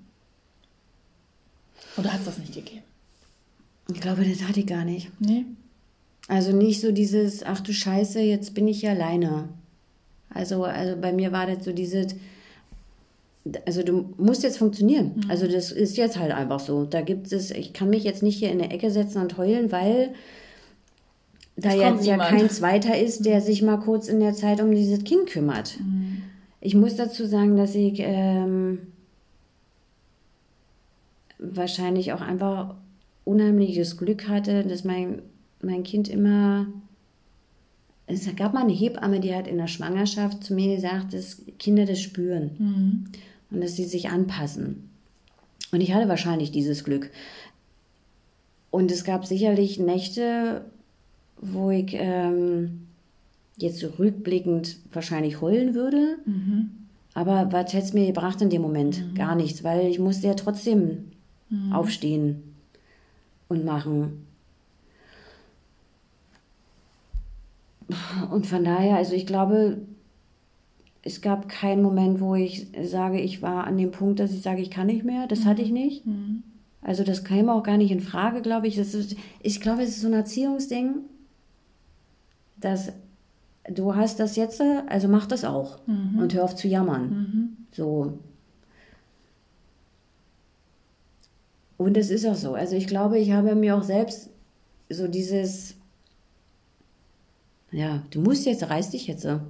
Oder 1.96 2.12
hat 2.12 2.20
es 2.20 2.26
das 2.26 2.38
nicht 2.38 2.54
gegeben? 2.54 2.82
ich 3.92 4.00
glaube, 4.00 4.24
das 4.24 4.42
hatte 4.48 4.60
ich 4.60 4.66
gar 4.66 4.84
nicht. 4.84 5.10
Nee? 5.20 5.44
Also 6.28 6.52
nicht 6.52 6.80
so 6.80 6.90
dieses, 6.90 7.42
ach 7.42 7.60
du 7.60 7.72
Scheiße, 7.72 8.20
jetzt 8.20 8.54
bin 8.54 8.66
ich 8.66 8.80
hier 8.80 8.90
alleine. 8.90 9.48
Also, 10.30 10.64
also 10.64 10.96
bei 11.00 11.12
mir 11.12 11.32
war 11.32 11.46
das 11.46 11.64
so 11.64 11.72
dieses, 11.72 12.14
also 13.66 13.82
du 13.82 14.14
musst 14.16 14.42
jetzt 14.42 14.58
funktionieren. 14.58 15.26
Also 15.28 15.46
das 15.46 15.70
ist 15.70 15.96
jetzt 15.96 16.18
halt 16.18 16.32
einfach 16.32 16.60
so. 16.60 16.84
Da 16.84 17.02
gibt 17.02 17.30
es, 17.30 17.50
ich 17.50 17.74
kann 17.74 17.90
mich 17.90 18.04
jetzt 18.04 18.22
nicht 18.22 18.38
hier 18.38 18.50
in 18.50 18.58
der 18.58 18.72
Ecke 18.72 18.90
setzen 18.90 19.20
und 19.20 19.36
heulen, 19.36 19.70
weil 19.70 20.14
da 21.56 21.68
Es 21.70 21.76
jetzt 21.76 22.06
ja 22.06 22.16
kein 22.16 22.50
Zweiter 22.50 22.98
ist, 22.98 23.26
der 23.26 23.40
sich 23.40 23.62
mal 23.62 23.76
kurz 23.76 24.08
in 24.08 24.18
der 24.18 24.34
Zeit 24.34 24.60
um 24.60 24.74
dieses 24.74 25.04
Kind 25.04 25.26
kümmert. 25.26 25.78
Ich 26.60 26.74
muss 26.74 26.96
dazu 26.96 27.26
sagen, 27.26 27.56
dass 27.56 27.74
ich 27.74 28.00
ähm, 28.00 28.78
wahrscheinlich 31.52 32.12
auch 32.12 32.20
einfach 32.20 32.74
unheimliches 33.24 33.96
Glück 33.96 34.28
hatte, 34.28 34.64
dass 34.64 34.84
mein, 34.84 35.22
mein 35.62 35.82
Kind 35.82 36.08
immer. 36.08 36.66
Es 38.06 38.28
gab 38.36 38.52
mal 38.52 38.64
eine 38.64 38.72
Hebamme, 38.72 39.20
die 39.20 39.34
hat 39.34 39.48
in 39.48 39.56
der 39.56 39.66
Schwangerschaft 39.66 40.44
zu 40.44 40.54
mir 40.54 40.74
gesagt, 40.74 41.14
dass 41.14 41.42
Kinder 41.58 41.86
das 41.86 42.00
spüren 42.02 42.50
und 43.50 43.62
dass 43.62 43.76
sie 43.76 43.84
sich 43.84 44.10
anpassen. 44.10 44.90
Und 45.72 45.80
ich 45.80 45.94
hatte 45.94 46.08
wahrscheinlich 46.08 46.50
dieses 46.52 46.84
Glück. 46.84 47.10
Und 48.70 48.90
es 48.90 49.04
gab 49.04 49.24
sicherlich 49.24 49.78
Nächte, 49.78 50.66
wo 51.40 51.70
ich 51.70 51.94
ähm, 51.94 52.88
jetzt 53.56 53.78
so 53.78 53.88
rückblickend 53.98 54.76
wahrscheinlich 54.92 55.40
heulen 55.40 55.74
würde. 55.74 56.18
Aber 57.14 57.52
was 57.52 57.72
hätte 57.72 57.86
es 57.86 57.92
mir 57.92 58.06
gebracht 58.06 58.42
in 58.42 58.50
dem 58.50 58.60
Moment? 58.62 59.14
Gar 59.14 59.34
nichts, 59.36 59.64
weil 59.64 59.86
ich 59.86 59.98
musste 59.98 60.26
ja 60.26 60.34
trotzdem 60.34 61.04
aufstehen 61.72 62.54
und 63.48 63.64
machen. 63.64 64.26
Und 68.30 68.46
von 68.46 68.64
daher, 68.64 68.96
also 68.96 69.14
ich 69.14 69.26
glaube, 69.26 69.78
es 71.02 71.20
gab 71.20 71.48
keinen 71.48 71.82
Moment, 71.82 72.20
wo 72.20 72.34
ich 72.34 72.68
sage, 72.82 73.20
ich 73.20 73.42
war 73.42 73.64
an 73.66 73.76
dem 73.76 73.90
Punkt, 73.90 74.20
dass 74.20 74.32
ich 74.32 74.40
sage, 74.42 74.62
ich 74.62 74.70
kann 74.70 74.86
nicht 74.86 75.04
mehr. 75.04 75.26
Das 75.26 75.44
hatte 75.44 75.62
ich 75.62 75.70
nicht. 75.70 76.02
Also 76.80 77.04
das 77.04 77.24
käme 77.24 77.52
auch 77.52 77.62
gar 77.62 77.76
nicht 77.76 77.90
in 77.90 78.00
Frage, 78.00 78.40
glaube 78.42 78.66
ich. 78.66 78.76
Das 78.76 78.94
ist, 78.94 79.16
ich 79.40 79.60
glaube, 79.60 79.82
es 79.82 79.90
ist 79.90 80.00
so 80.00 80.08
ein 80.08 80.14
Erziehungsding, 80.14 80.96
dass 82.56 82.92
du 83.70 83.94
hast 83.94 84.18
das 84.18 84.36
jetzt, 84.36 84.60
also 84.88 85.08
mach 85.08 85.26
das 85.26 85.44
auch 85.44 85.78
und 86.18 86.34
hör 86.34 86.44
auf 86.44 86.56
zu 86.56 86.68
jammern. 86.68 87.56
So. 87.72 88.18
Und 91.76 91.96
es 91.96 92.10
ist 92.10 92.26
auch 92.26 92.34
so. 92.34 92.54
Also 92.54 92.76
ich 92.76 92.86
glaube, 92.86 93.18
ich 93.18 93.32
habe 93.32 93.54
mir 93.54 93.76
auch 93.76 93.82
selbst 93.82 94.30
so 94.88 95.08
dieses, 95.08 95.74
ja, 97.70 98.02
du 98.10 98.20
musst 98.20 98.46
jetzt, 98.46 98.68
reiß 98.68 98.90
dich 98.90 99.06
jetzt. 99.06 99.24
Ja, 99.24 99.40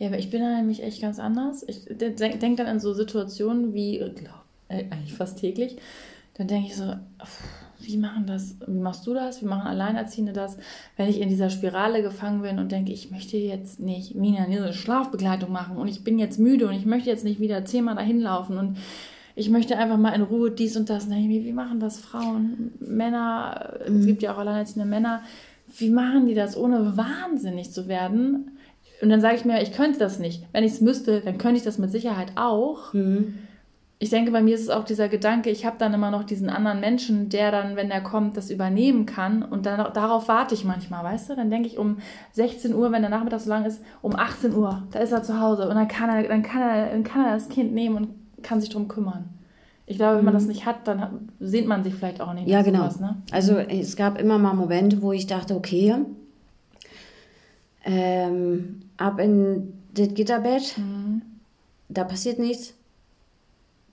aber 0.00 0.18
ich 0.18 0.30
bin 0.30 0.40
da 0.40 0.56
nämlich 0.56 0.82
echt 0.82 1.00
ganz 1.00 1.18
anders. 1.18 1.64
Ich 1.66 1.84
denke 1.86 2.56
dann 2.56 2.66
an 2.66 2.80
so 2.80 2.94
Situationen 2.94 3.74
wie, 3.74 3.98
glaub, 3.98 4.44
äh, 4.68 4.84
eigentlich 4.90 5.14
fast 5.14 5.38
täglich. 5.38 5.76
Dann 6.34 6.48
denke 6.48 6.68
ich 6.68 6.76
so, 6.76 6.94
wie 7.78 7.96
machen 7.96 8.26
das, 8.26 8.56
wie 8.66 8.80
machst 8.80 9.06
du 9.06 9.14
das, 9.14 9.42
wie 9.42 9.46
machen 9.46 9.66
Alleinerziehende 9.66 10.32
das, 10.32 10.56
wenn 10.96 11.08
ich 11.08 11.20
in 11.20 11.28
dieser 11.28 11.50
Spirale 11.50 12.02
gefangen 12.02 12.42
bin 12.42 12.58
und 12.58 12.72
denke, 12.72 12.92
ich 12.92 13.10
möchte 13.10 13.36
jetzt 13.36 13.78
nicht 13.78 14.14
Mina 14.14 14.46
diese 14.46 14.72
Schlafbegleitung 14.72 15.52
machen 15.52 15.76
und 15.76 15.88
ich 15.88 16.02
bin 16.02 16.18
jetzt 16.18 16.38
müde 16.38 16.66
und 16.66 16.74
ich 16.74 16.86
möchte 16.86 17.10
jetzt 17.10 17.24
nicht 17.24 17.40
wieder 17.40 17.64
zehnmal 17.64 17.94
dahin 17.94 18.20
laufen 18.20 18.58
und 18.58 18.78
ich 19.34 19.50
möchte 19.50 19.76
einfach 19.76 19.96
mal 19.96 20.10
in 20.10 20.22
Ruhe 20.22 20.50
dies 20.50 20.76
und 20.76 20.90
das. 20.90 21.08
wie 21.10 21.52
machen 21.52 21.80
das 21.80 21.98
Frauen, 21.98 22.72
Männer, 22.80 23.78
mhm. 23.88 24.00
es 24.00 24.06
gibt 24.06 24.22
ja 24.22 24.34
auch 24.34 24.38
alleinerziehende 24.38 24.88
Männer, 24.88 25.22
wie 25.76 25.90
machen 25.90 26.26
die 26.26 26.34
das, 26.34 26.56
ohne 26.56 26.96
wahnsinnig 26.96 27.72
zu 27.72 27.88
werden? 27.88 28.58
Und 29.02 29.08
dann 29.08 29.20
sage 29.20 29.36
ich 29.36 29.44
mir, 29.44 29.60
ich 29.62 29.72
könnte 29.72 29.98
das 29.98 30.18
nicht. 30.18 30.44
Wenn 30.52 30.64
ich 30.64 30.72
es 30.72 30.80
müsste, 30.80 31.20
dann 31.20 31.38
könnte 31.38 31.56
ich 31.56 31.64
das 31.64 31.78
mit 31.78 31.90
Sicherheit 31.90 32.32
auch. 32.36 32.92
Mhm 32.92 33.34
ich 34.04 34.10
denke, 34.10 34.32
bei 34.32 34.42
mir 34.42 34.54
ist 34.54 34.60
es 34.60 34.70
auch 34.70 34.84
dieser 34.84 35.08
Gedanke, 35.08 35.50
ich 35.50 35.64
habe 35.64 35.76
dann 35.78 35.94
immer 35.94 36.10
noch 36.10 36.24
diesen 36.24 36.50
anderen 36.50 36.80
Menschen, 36.80 37.28
der 37.28 37.50
dann, 37.50 37.74
wenn 37.74 37.90
er 37.90 38.02
kommt, 38.02 38.36
das 38.36 38.50
übernehmen 38.50 39.06
kann. 39.06 39.42
Und 39.42 39.66
dann, 39.66 39.78
darauf 39.94 40.28
warte 40.28 40.54
ich 40.54 40.64
manchmal, 40.64 41.04
weißt 41.04 41.30
du? 41.30 41.36
Dann 41.36 41.48
denke 41.48 41.68
ich 41.68 41.78
um 41.78 41.98
16 42.32 42.74
Uhr, 42.74 42.90
wenn 42.92 43.02
der 43.02 43.10
Nachmittag 43.10 43.40
so 43.40 43.48
lang 43.48 43.64
ist, 43.64 43.82
um 44.02 44.14
18 44.14 44.54
Uhr, 44.54 44.82
da 44.90 44.98
ist 44.98 45.12
er 45.12 45.22
zu 45.22 45.40
Hause. 45.40 45.68
Und 45.68 45.76
dann 45.76 45.88
kann 45.88 46.10
er, 46.10 46.28
dann 46.28 46.42
kann 46.42 46.60
er, 46.60 46.90
dann 46.90 47.04
kann 47.04 47.24
er 47.24 47.34
das 47.34 47.48
Kind 47.48 47.72
nehmen 47.72 47.96
und 47.96 48.08
kann 48.44 48.60
sich 48.60 48.70
darum 48.70 48.86
kümmern. 48.86 49.28
Ich 49.86 49.96
glaube, 49.96 50.18
wenn 50.18 50.24
man 50.24 50.34
das 50.34 50.44
mhm. 50.44 50.50
nicht 50.50 50.66
hat, 50.66 50.86
dann 50.86 51.28
sehnt 51.40 51.66
man 51.66 51.84
sich 51.84 51.94
vielleicht 51.94 52.20
auch 52.20 52.32
nicht. 52.32 52.48
Ja, 52.48 52.62
genau. 52.62 52.82
Sowas, 52.82 53.00
ne? 53.00 53.16
Also 53.32 53.56
es 53.56 53.96
gab 53.96 54.18
immer 54.18 54.38
mal 54.38 54.54
Momente, 54.54 55.02
wo 55.02 55.12
ich 55.12 55.26
dachte, 55.26 55.54
okay, 55.54 55.94
ähm, 57.84 58.82
ab 58.96 59.18
in 59.18 59.74
das 59.92 60.14
Gitterbett, 60.14 60.78
mhm. 60.78 61.22
da 61.88 62.04
passiert 62.04 62.38
nichts 62.38 62.74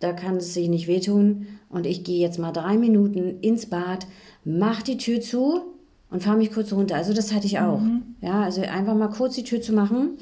da 0.01 0.13
kann 0.13 0.37
es 0.37 0.53
sich 0.53 0.67
nicht 0.67 0.87
wehtun. 0.87 1.47
Und 1.69 1.85
ich 1.85 2.03
gehe 2.03 2.19
jetzt 2.19 2.39
mal 2.39 2.51
drei 2.51 2.77
Minuten 2.77 3.39
ins 3.39 3.67
Bad, 3.67 4.07
mach 4.43 4.81
die 4.81 4.97
Tür 4.97 5.21
zu 5.21 5.61
und 6.09 6.23
fahre 6.23 6.37
mich 6.37 6.51
kurz 6.51 6.73
runter. 6.73 6.95
Also 6.95 7.13
das 7.13 7.33
hatte 7.33 7.45
ich 7.45 7.59
auch. 7.59 7.79
Mhm. 7.79 8.15
Ja, 8.19 8.41
also 8.41 8.61
einfach 8.61 8.95
mal 8.95 9.09
kurz 9.09 9.35
die 9.35 9.43
Tür 9.43 9.61
zu 9.61 9.71
machen, 9.73 10.17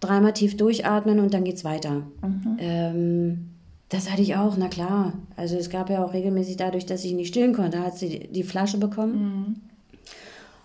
dreimal 0.00 0.32
tief 0.32 0.56
durchatmen 0.56 1.18
und 1.18 1.34
dann 1.34 1.44
geht's 1.44 1.64
weiter. 1.64 2.02
Mhm. 2.22 2.56
Ähm, 2.58 3.48
das 3.88 4.10
hatte 4.10 4.22
ich 4.22 4.36
auch, 4.36 4.56
na 4.56 4.68
klar. 4.68 5.14
Also 5.36 5.56
es 5.56 5.70
gab 5.70 5.88
ja 5.90 6.04
auch 6.04 6.12
regelmäßig 6.12 6.56
dadurch, 6.56 6.86
dass 6.86 7.04
ich 7.04 7.12
nicht 7.12 7.28
stillen 7.28 7.54
konnte, 7.54 7.80
hat 7.80 7.96
sie 7.96 8.28
die 8.30 8.42
Flasche 8.42 8.78
bekommen. 8.78 9.14
Mhm. 9.22 9.56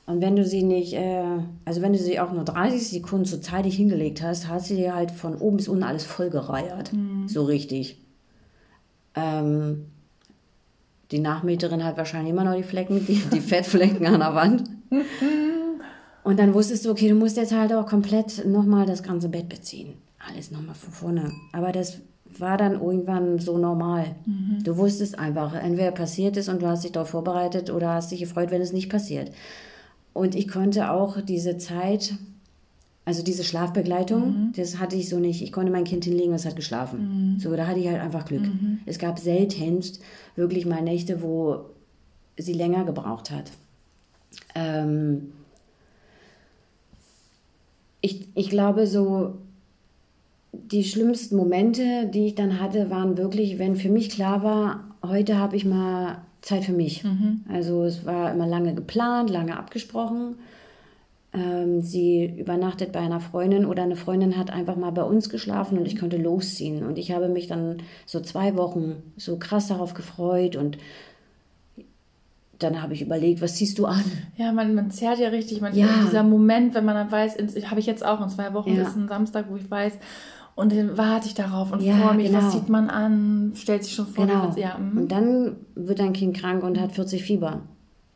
Und 0.05 0.21
wenn 0.21 0.35
du 0.35 0.43
sie 0.43 0.63
nicht, 0.63 0.93
äh, 0.93 1.23
also 1.63 1.81
wenn 1.81 1.93
du 1.93 1.99
sie 1.99 2.19
auch 2.19 2.33
nur 2.33 2.43
30 2.43 2.89
Sekunden 2.89 3.25
so 3.25 3.37
zeitig 3.37 3.77
hingelegt 3.77 4.21
hast, 4.21 4.49
hast 4.49 4.67
sie 4.67 4.75
dir 4.75 4.93
halt 4.93 5.11
von 5.11 5.35
oben 5.35 5.57
bis 5.57 5.69
unten 5.69 5.83
alles 5.83 6.03
vollgereiert. 6.03 6.91
Mhm. 6.91 7.29
So 7.29 7.45
richtig. 7.45 7.97
Ähm, 9.15 9.85
die 11.11 11.19
Nachmieterin 11.19 11.85
hat 11.85 11.95
wahrscheinlich 11.95 12.33
immer 12.33 12.43
noch 12.43 12.55
die 12.55 12.63
Flecken, 12.63 13.05
die, 13.05 13.15
die 13.15 13.39
Fettflecken 13.39 14.05
an 14.05 14.19
der 14.19 14.35
Wand. 14.35 14.63
Und 16.23 16.39
dann 16.39 16.53
wusstest 16.53 16.85
du, 16.85 16.91
okay, 16.91 17.09
du 17.09 17.15
musst 17.15 17.37
jetzt 17.37 17.53
halt 17.53 17.73
auch 17.73 17.85
komplett 17.85 18.45
nochmal 18.45 18.85
das 18.85 19.03
ganze 19.03 19.29
Bett 19.29 19.49
beziehen. 19.49 19.93
Alles 20.29 20.51
nochmal 20.51 20.75
von 20.75 20.93
vorne. 20.93 21.31
Aber 21.51 21.71
das 21.71 21.97
war 22.37 22.57
dann 22.57 22.73
irgendwann 22.73 23.39
so 23.39 23.57
normal. 23.57 24.15
Mhm. 24.25 24.63
Du 24.63 24.77
wusstest 24.77 25.19
einfach, 25.19 25.53
entweder 25.53 25.91
passiert 25.91 26.37
es 26.37 26.49
und 26.49 26.61
du 26.61 26.67
hast 26.67 26.83
dich 26.83 26.93
darauf 26.93 27.09
vorbereitet 27.09 27.69
oder 27.69 27.93
hast 27.93 28.11
dich 28.11 28.21
gefreut, 28.21 28.51
wenn 28.51 28.61
es 28.61 28.73
nicht 28.73 28.89
passiert. 28.89 29.31
Und 30.13 30.35
ich 30.35 30.47
konnte 30.47 30.91
auch 30.91 31.19
diese 31.21 31.57
Zeit 31.57 32.15
also 33.05 33.21
diese 33.21 33.43
Schlafbegleitung, 33.43 34.21
mhm. 34.21 34.53
das 34.55 34.79
hatte 34.79 34.95
ich 34.95 35.09
so 35.09 35.19
nicht. 35.19 35.41
Ich 35.41 35.51
konnte 35.51 35.71
mein 35.71 35.83
Kind 35.83 36.05
hinlegen 36.05 36.29
und 36.29 36.35
es 36.35 36.45
hat 36.45 36.55
geschlafen. 36.55 37.33
Mhm. 37.33 37.39
So, 37.39 37.53
da 37.55 37.67
hatte 37.67 37.79
ich 37.79 37.87
halt 37.87 37.99
einfach 37.99 38.25
Glück. 38.25 38.43
Mhm. 38.43 38.79
Es 38.85 38.97
gab 38.97 39.19
seltenst 39.19 39.99
wirklich 40.35 40.65
mal 40.65 40.81
Nächte, 40.81 41.21
wo 41.21 41.65
sie 42.37 42.53
länger 42.53 42.85
gebraucht 42.85 43.29
hat. 43.29 43.51
Ähm 44.55 45.33
ich, 48.03 48.27
ich 48.35 48.49
glaube, 48.49 48.85
so 48.85 49.37
die 50.51 50.83
schlimmsten 50.83 51.37
Momente, 51.37 52.07
die 52.13 52.27
ich 52.27 52.35
dann 52.35 52.59
hatte, 52.59 52.91
waren 52.91 53.17
wirklich, 53.17 53.57
wenn 53.57 53.75
für 53.75 53.89
mich 53.89 54.09
klar 54.09 54.43
war, 54.43 54.83
heute 55.01 55.39
habe 55.39 55.55
ich 55.55 55.65
mal 55.65 56.17
Zeit 56.41 56.65
für 56.65 56.73
mich. 56.73 57.03
Mhm. 57.03 57.45
Also 57.49 57.83
es 57.85 58.05
war 58.05 58.31
immer 58.31 58.45
lange 58.45 58.75
geplant, 58.75 59.29
lange 59.29 59.57
abgesprochen. 59.57 60.35
Ähm, 61.31 61.81
sie 61.81 62.25
übernachtet 62.25 62.91
bei 62.91 62.99
einer 62.99 63.21
Freundin 63.21 63.65
oder 63.65 63.83
eine 63.83 63.95
Freundin 63.95 64.37
hat 64.37 64.51
einfach 64.51 64.75
mal 64.75 64.91
bei 64.91 65.03
uns 65.03 65.29
geschlafen 65.29 65.77
und 65.77 65.87
ich 65.87 65.97
konnte 65.97 66.17
losziehen. 66.17 66.85
Und 66.85 66.97
ich 66.97 67.13
habe 67.13 67.29
mich 67.29 67.47
dann 67.47 67.77
so 68.05 68.19
zwei 68.19 68.57
Wochen 68.57 69.01
so 69.15 69.39
krass 69.39 69.69
darauf 69.69 69.93
gefreut 69.93 70.57
und 70.57 70.77
dann 72.63 72.81
habe 72.81 72.93
ich 72.93 73.01
überlegt, 73.01 73.41
was 73.41 73.55
ziehst 73.55 73.77
du 73.79 73.85
an? 73.85 74.03
Ja, 74.37 74.51
man, 74.51 74.73
man 74.73 74.89
zerrt 74.91 75.19
ja 75.19 75.29
richtig. 75.29 75.61
Man, 75.61 75.75
ja. 75.75 75.87
Dieser 76.05 76.23
Moment, 76.23 76.73
wenn 76.73 76.85
man 76.85 76.95
dann 76.95 77.11
weiß, 77.11 77.37
habe 77.69 77.79
ich 77.79 77.85
jetzt 77.85 78.05
auch 78.05 78.21
in 78.21 78.29
zwei 78.29 78.53
Wochen, 78.53 78.75
ja. 78.75 78.83
ist 78.83 78.95
ein 78.95 79.07
Samstag, 79.07 79.45
wo 79.49 79.55
ich 79.55 79.69
weiß, 79.69 79.93
und 80.55 80.71
dann 80.71 80.97
warte 80.97 81.27
ich 81.27 81.33
darauf 81.33 81.71
und 81.71 81.81
ja, 81.81 81.95
freue 81.95 82.15
mich, 82.15 82.27
genau. 82.27 82.43
was 82.43 82.53
sieht 82.53 82.69
man 82.69 82.89
an, 82.89 83.53
stellt 83.55 83.83
sich 83.83 83.95
schon 83.95 84.07
vor. 84.07 84.27
Genau. 84.27 84.53
Ja, 84.55 84.77
mhm. 84.77 84.97
und 84.97 85.11
dann 85.11 85.55
wird 85.75 85.99
dein 85.99 86.13
Kind 86.13 86.37
krank 86.37 86.63
und 86.63 86.79
hat 86.79 86.91
40 86.91 87.23
Fieber. 87.23 87.61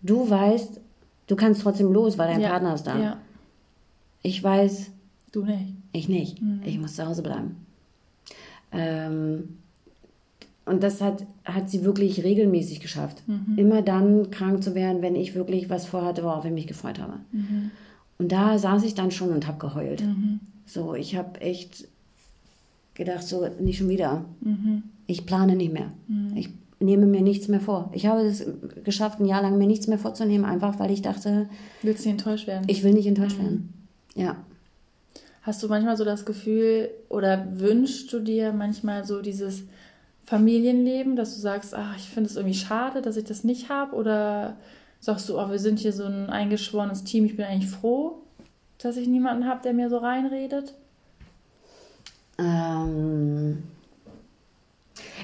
Du 0.02 0.30
weißt, 0.30 0.80
Du 1.28 1.36
kannst 1.36 1.62
trotzdem 1.62 1.92
los, 1.92 2.18
weil 2.18 2.30
dein 2.30 2.42
ja. 2.42 2.50
Partner 2.50 2.74
ist 2.74 2.84
da. 2.84 2.98
Ja. 2.98 3.18
Ich 4.24 4.42
weiß. 4.42 4.92
Du 5.34 5.44
nicht. 5.44 5.74
Ich 5.92 6.10
nicht. 6.10 6.42
Mhm. 6.42 6.62
Ich 6.66 6.80
muss 6.80 6.96
zu 6.96 7.06
Hause 7.06 7.22
bleiben. 7.22 7.58
Ähm, 8.72 9.58
und 10.68 10.84
das 10.84 11.02
hat, 11.02 11.26
hat 11.46 11.70
sie 11.70 11.84
wirklich 11.84 12.24
regelmäßig 12.24 12.80
geschafft. 12.80 13.24
Mhm. 13.28 13.58
Immer 13.58 13.82
dann 13.82 14.32
krank 14.32 14.64
zu 14.64 14.76
werden, 14.76 15.02
wenn 15.02 15.16
ich 15.16 15.36
wirklich 15.36 15.70
was 15.70 15.86
vorhatte, 15.86 16.24
worauf 16.24 16.46
ich 16.46 16.52
mich 16.52 16.68
gefreut 16.68 17.00
habe. 17.00 17.14
Mhm. 17.32 17.72
Und 18.20 18.32
da 18.32 18.58
saß 18.58 18.84
ich 18.84 18.96
dann 18.96 19.12
schon 19.12 19.30
und 19.30 19.48
habe 19.48 19.60
geheult. 19.60 20.02
Mhm. 20.02 20.40
So, 20.66 20.94
ich 20.96 21.16
habe 21.16 21.40
echt 21.42 21.88
gedacht, 22.96 23.24
so, 23.24 23.48
nicht 23.60 23.78
schon 23.78 23.90
wieder. 23.90 24.26
Mhm. 24.42 24.84
Ich 25.06 25.26
plane 25.26 25.56
nicht 25.56 25.72
mehr. 25.72 25.92
Mhm. 26.08 26.36
Ich 26.36 26.50
nehme 26.80 27.06
mir 27.06 27.22
nichts 27.22 27.48
mehr 27.48 27.62
vor. 27.62 27.90
Ich 27.94 28.06
habe 28.06 28.22
es 28.22 28.46
geschafft, 28.84 29.20
ein 29.20 29.26
Jahr 29.26 29.42
lang 29.42 29.58
mir 29.58 29.68
nichts 29.68 29.88
mehr 29.88 30.00
vorzunehmen, 30.00 30.46
einfach 30.46 30.80
weil 30.80 30.92
ich 30.92 31.02
dachte. 31.02 31.48
Willst 31.82 32.04
du 32.04 32.10
nicht 32.10 32.20
enttäuscht 32.20 32.48
werden? 32.48 32.66
Ich 32.68 32.84
will 32.84 32.94
nicht 32.94 33.08
enttäuscht 33.08 33.38
mhm. 33.38 33.44
werden. 33.44 33.74
Ja. 34.16 34.36
Hast 35.44 35.64
du 35.64 35.70
manchmal 35.70 35.96
so 35.96 36.04
das 36.04 36.26
Gefühl 36.26 36.90
oder 37.08 37.48
wünschst 37.56 38.12
du 38.12 38.20
dir 38.20 38.52
manchmal 38.52 39.06
so 39.06 39.22
dieses 39.22 39.64
Familienleben, 40.28 41.16
dass 41.16 41.34
du 41.34 41.40
sagst, 41.40 41.74
ach, 41.74 41.96
ich 41.96 42.10
finde 42.10 42.30
es 42.30 42.36
irgendwie 42.36 42.58
schade, 42.58 43.02
dass 43.02 43.18
ich 43.18 43.24
das 43.24 43.44
nicht 43.44 43.70
habe? 43.70 43.96
Oder 43.96 44.58
sagst 45.00 45.28
du, 45.30 45.40
oh, 45.40 45.50
wir 45.50 45.58
sind 45.58 45.80
hier 45.80 45.94
so 45.94 46.04
ein 46.04 46.30
eingeschworenes 46.30 47.04
Team, 47.04 47.26
ich 47.26 47.36
bin 47.36 47.46
eigentlich 47.46 47.72
froh, 47.72 48.20
dass 48.78 48.98
ich 48.98 49.08
niemanden 49.08 49.48
habe, 49.48 49.62
der 49.64 49.74
mir 49.74 49.90
so 49.90 49.98
reinredet? 49.98 50.74
Ähm 52.38 53.64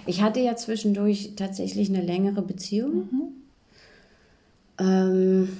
ich 0.05 0.21
hatte 0.21 0.39
ja 0.39 0.55
zwischendurch 0.55 1.33
tatsächlich 1.35 1.89
eine 1.89 2.01
längere 2.01 2.41
Beziehung. 2.41 3.09
Mhm. 3.11 3.27
Ähm, 4.79 5.57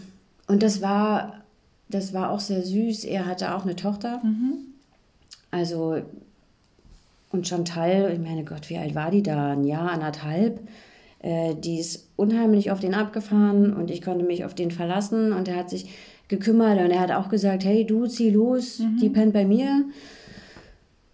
und 0.48 0.64
das 0.64 0.82
war, 0.82 1.44
das 1.90 2.14
war 2.14 2.30
auch 2.30 2.40
sehr 2.40 2.64
süß. 2.64 3.06
Er 3.06 3.26
hatte 3.26 3.56
auch 3.56 3.64
eine 3.64 3.76
Tochter. 3.76 4.22
Mhm. 4.24 4.58
Also, 5.52 6.02
und 7.34 7.48
Chantal, 7.48 8.12
ich 8.14 8.20
meine 8.20 8.46
Gott, 8.46 8.70
wie 8.70 8.78
alt 8.78 8.94
war 8.94 9.10
die 9.10 9.24
da? 9.24 9.52
Ein 9.52 9.64
Jahr, 9.64 9.92
anderthalb. 9.92 10.62
Äh, 11.20 11.56
die 11.56 11.80
ist 11.80 12.10
unheimlich 12.16 12.70
auf 12.70 12.80
den 12.80 12.94
abgefahren 12.94 13.74
und 13.74 13.90
ich 13.90 14.02
konnte 14.02 14.24
mich 14.24 14.46
auf 14.46 14.54
den 14.54 14.72
verlassen 14.72 15.34
und 15.34 15.48
er 15.48 15.58
hat 15.58 15.70
sich 15.70 15.90
gekümmert 16.28 16.80
und 16.80 16.92
er 16.92 17.00
hat 17.00 17.12
auch 17.12 17.30
gesagt, 17.30 17.66
hey, 17.66 17.86
du 17.86 18.06
zieh 18.06 18.30
los, 18.30 18.80
mhm. 18.80 18.98
die 18.98 19.10
pennt 19.10 19.34
bei 19.34 19.46
mir. 19.46 19.86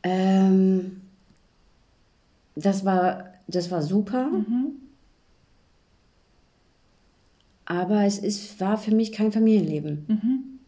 Ähm, 0.03 1.01
das 2.55 2.83
war, 2.83 3.25
das 3.47 3.71
war 3.71 3.81
super. 3.81 4.25
Mhm. 4.27 4.71
Aber 7.65 8.03
es 8.03 8.19
ist, 8.19 8.59
war 8.59 8.77
für 8.77 8.93
mich 8.93 9.13
kein 9.13 9.31
Familienleben. 9.31 10.05
Mhm. 10.07 10.58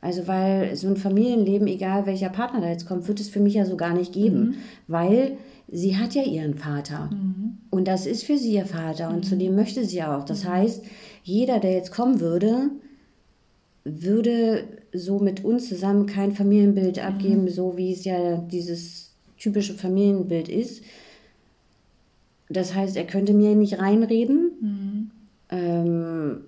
Also, 0.00 0.26
weil 0.28 0.76
so 0.76 0.88
ein 0.88 0.96
Familienleben, 0.96 1.66
egal 1.66 2.06
welcher 2.06 2.28
Partner 2.28 2.60
da 2.60 2.68
jetzt 2.68 2.86
kommt, 2.86 3.08
wird 3.08 3.20
es 3.20 3.28
für 3.28 3.40
mich 3.40 3.54
ja 3.54 3.64
so 3.64 3.76
gar 3.76 3.94
nicht 3.94 4.12
geben. 4.12 4.40
Mhm. 4.40 4.54
Weil 4.86 5.38
sie 5.70 5.96
hat 5.96 6.14
ja 6.14 6.22
ihren 6.22 6.54
Vater. 6.54 7.10
Mhm. 7.12 7.58
Und 7.70 7.88
das 7.88 8.06
ist 8.06 8.24
für 8.24 8.38
sie 8.38 8.54
ihr 8.54 8.66
Vater. 8.66 9.10
Und 9.10 9.24
zu 9.24 9.34
mhm. 9.34 9.40
dem 9.40 9.56
möchte 9.56 9.84
sie 9.84 10.02
auch. 10.02 10.24
Das 10.24 10.44
mhm. 10.44 10.48
heißt, 10.48 10.84
jeder, 11.24 11.58
der 11.58 11.72
jetzt 11.72 11.90
kommen 11.90 12.20
würde, 12.20 12.70
würde 13.84 14.64
so 14.92 15.18
mit 15.18 15.44
uns 15.44 15.68
zusammen 15.68 16.06
kein 16.06 16.32
Familienbild 16.32 16.98
abgeben, 17.04 17.42
mhm. 17.42 17.48
so 17.48 17.76
wie 17.76 17.92
es 17.92 18.04
ja 18.04 18.36
dieses 18.36 19.12
typische 19.36 19.74
Familienbild 19.74 20.48
ist. 20.48 20.82
Das 22.48 22.74
heißt, 22.74 22.96
er 22.96 23.04
könnte 23.04 23.34
mir 23.34 23.54
nicht 23.54 23.78
reinreden. 23.78 24.50
Mhm. 24.60 25.10
Ähm, 25.50 26.40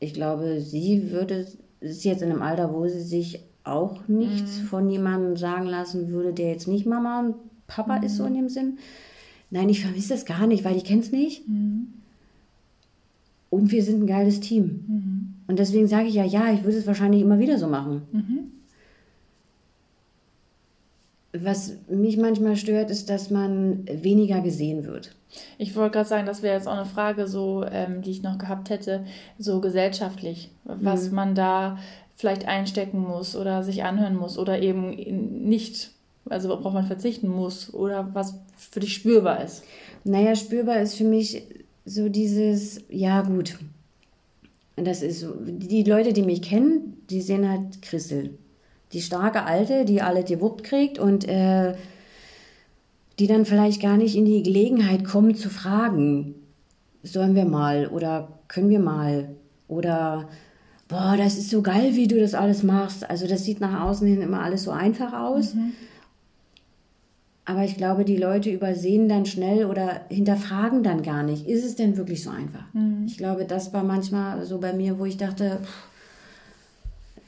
ich 0.00 0.14
glaube, 0.14 0.60
sie 0.60 1.10
würde, 1.10 1.46
ist 1.80 2.04
jetzt 2.04 2.22
in 2.22 2.30
einem 2.30 2.42
Alter, 2.42 2.72
wo 2.72 2.86
sie 2.88 3.00
sich 3.00 3.40
auch 3.64 4.08
nichts 4.08 4.60
mhm. 4.60 4.64
von 4.64 4.90
jemandem 4.90 5.36
sagen 5.36 5.66
lassen 5.66 6.08
würde, 6.08 6.32
der 6.32 6.50
jetzt 6.50 6.68
nicht 6.68 6.86
Mama 6.86 7.20
und 7.20 7.34
Papa 7.66 7.98
mhm. 7.98 8.04
ist, 8.04 8.16
so 8.16 8.24
in 8.24 8.34
dem 8.34 8.48
Sinn. 8.48 8.78
Nein, 9.50 9.68
ich 9.68 9.82
vermisse 9.82 10.10
das 10.10 10.24
gar 10.24 10.46
nicht, 10.46 10.64
weil 10.64 10.76
ich 10.76 10.84
kenne 10.84 11.00
es 11.00 11.12
nicht. 11.12 11.48
Mhm. 11.48 11.88
Und 13.50 13.70
wir 13.70 13.82
sind 13.82 14.02
ein 14.02 14.06
geiles 14.06 14.40
Team. 14.40 14.84
Mhm. 14.86 15.34
Und 15.46 15.58
deswegen 15.58 15.86
sage 15.86 16.08
ich 16.08 16.14
ja, 16.14 16.24
ja, 16.24 16.52
ich 16.52 16.64
würde 16.64 16.76
es 16.76 16.86
wahrscheinlich 16.86 17.22
immer 17.22 17.38
wieder 17.38 17.58
so 17.58 17.68
machen. 17.68 18.02
Was 21.32 21.74
mich 21.88 22.16
manchmal 22.16 22.56
stört, 22.56 22.90
ist, 22.90 23.10
dass 23.10 23.30
man 23.30 23.86
weniger 23.86 24.40
gesehen 24.40 24.86
wird. 24.86 25.14
Ich 25.58 25.76
wollte 25.76 25.92
gerade 25.92 26.08
sagen, 26.08 26.26
das 26.26 26.42
wäre 26.42 26.54
jetzt 26.54 26.66
auch 26.66 26.72
eine 26.72 26.86
Frage, 26.86 27.26
so, 27.26 27.64
ähm, 27.70 28.00
die 28.00 28.12
ich 28.12 28.22
noch 28.22 28.38
gehabt 28.38 28.70
hätte, 28.70 29.04
so 29.38 29.60
gesellschaftlich, 29.60 30.50
was 30.64 31.10
mhm. 31.10 31.14
man 31.14 31.34
da 31.34 31.78
vielleicht 32.16 32.48
einstecken 32.48 33.00
muss 33.00 33.36
oder 33.36 33.62
sich 33.62 33.84
anhören 33.84 34.16
muss 34.16 34.38
oder 34.38 34.60
eben 34.60 34.90
nicht, 35.46 35.92
also 36.28 36.48
worauf 36.48 36.72
man 36.72 36.86
verzichten 36.86 37.28
muss 37.28 37.72
oder 37.72 38.08
was 38.14 38.40
für 38.56 38.80
dich 38.80 38.94
spürbar 38.94 39.44
ist. 39.44 39.62
Naja, 40.04 40.34
spürbar 40.34 40.80
ist 40.80 40.94
für 40.94 41.04
mich 41.04 41.42
so 41.84 42.08
dieses, 42.08 42.82
ja 42.88 43.22
gut, 43.22 43.58
das 44.76 45.02
ist 45.02 45.20
so, 45.20 45.34
die 45.38 45.84
Leute, 45.84 46.12
die 46.12 46.22
mich 46.22 46.42
kennen, 46.42 47.02
die 47.10 47.20
sehen 47.20 47.48
halt 47.48 47.82
Christel. 47.82 48.38
Die 48.92 49.02
starke 49.02 49.44
Alte, 49.44 49.84
die 49.84 50.00
alle 50.00 50.24
gewuppt 50.24 50.64
kriegt 50.64 50.98
und 50.98 51.28
äh, 51.28 51.74
die 53.18 53.26
dann 53.26 53.44
vielleicht 53.44 53.82
gar 53.82 53.96
nicht 53.96 54.16
in 54.16 54.24
die 54.24 54.42
Gelegenheit 54.42 55.04
kommen 55.04 55.34
zu 55.34 55.50
fragen, 55.50 56.34
sollen 57.02 57.34
wir 57.34 57.44
mal 57.44 57.88
oder 57.88 58.28
können 58.48 58.70
wir 58.70 58.80
mal 58.80 59.28
oder 59.66 60.28
boah, 60.88 61.16
das 61.16 61.36
ist 61.36 61.50
so 61.50 61.62
geil, 61.62 61.94
wie 61.94 62.08
du 62.08 62.18
das 62.18 62.34
alles 62.34 62.62
machst. 62.62 63.08
Also 63.08 63.26
das 63.26 63.44
sieht 63.44 63.60
nach 63.60 63.82
außen 63.82 64.06
hin 64.06 64.22
immer 64.22 64.42
alles 64.42 64.64
so 64.64 64.70
einfach 64.70 65.12
aus. 65.12 65.54
Mhm. 65.54 65.72
Aber 67.44 67.64
ich 67.64 67.76
glaube, 67.76 68.04
die 68.04 68.16
Leute 68.16 68.50
übersehen 68.50 69.08
dann 69.08 69.24
schnell 69.24 69.64
oder 69.64 70.02
hinterfragen 70.10 70.82
dann 70.82 71.02
gar 71.02 71.22
nicht, 71.22 71.46
ist 71.46 71.64
es 71.64 71.76
denn 71.76 71.96
wirklich 71.96 72.22
so 72.22 72.28
einfach? 72.30 72.64
Mhm. 72.74 73.04
Ich 73.06 73.16
glaube, 73.16 73.46
das 73.46 73.72
war 73.72 73.84
manchmal 73.84 74.44
so 74.44 74.58
bei 74.58 74.72
mir, 74.74 74.98
wo 74.98 75.06
ich 75.06 75.16
dachte, 75.16 75.60
pff, 75.62 75.87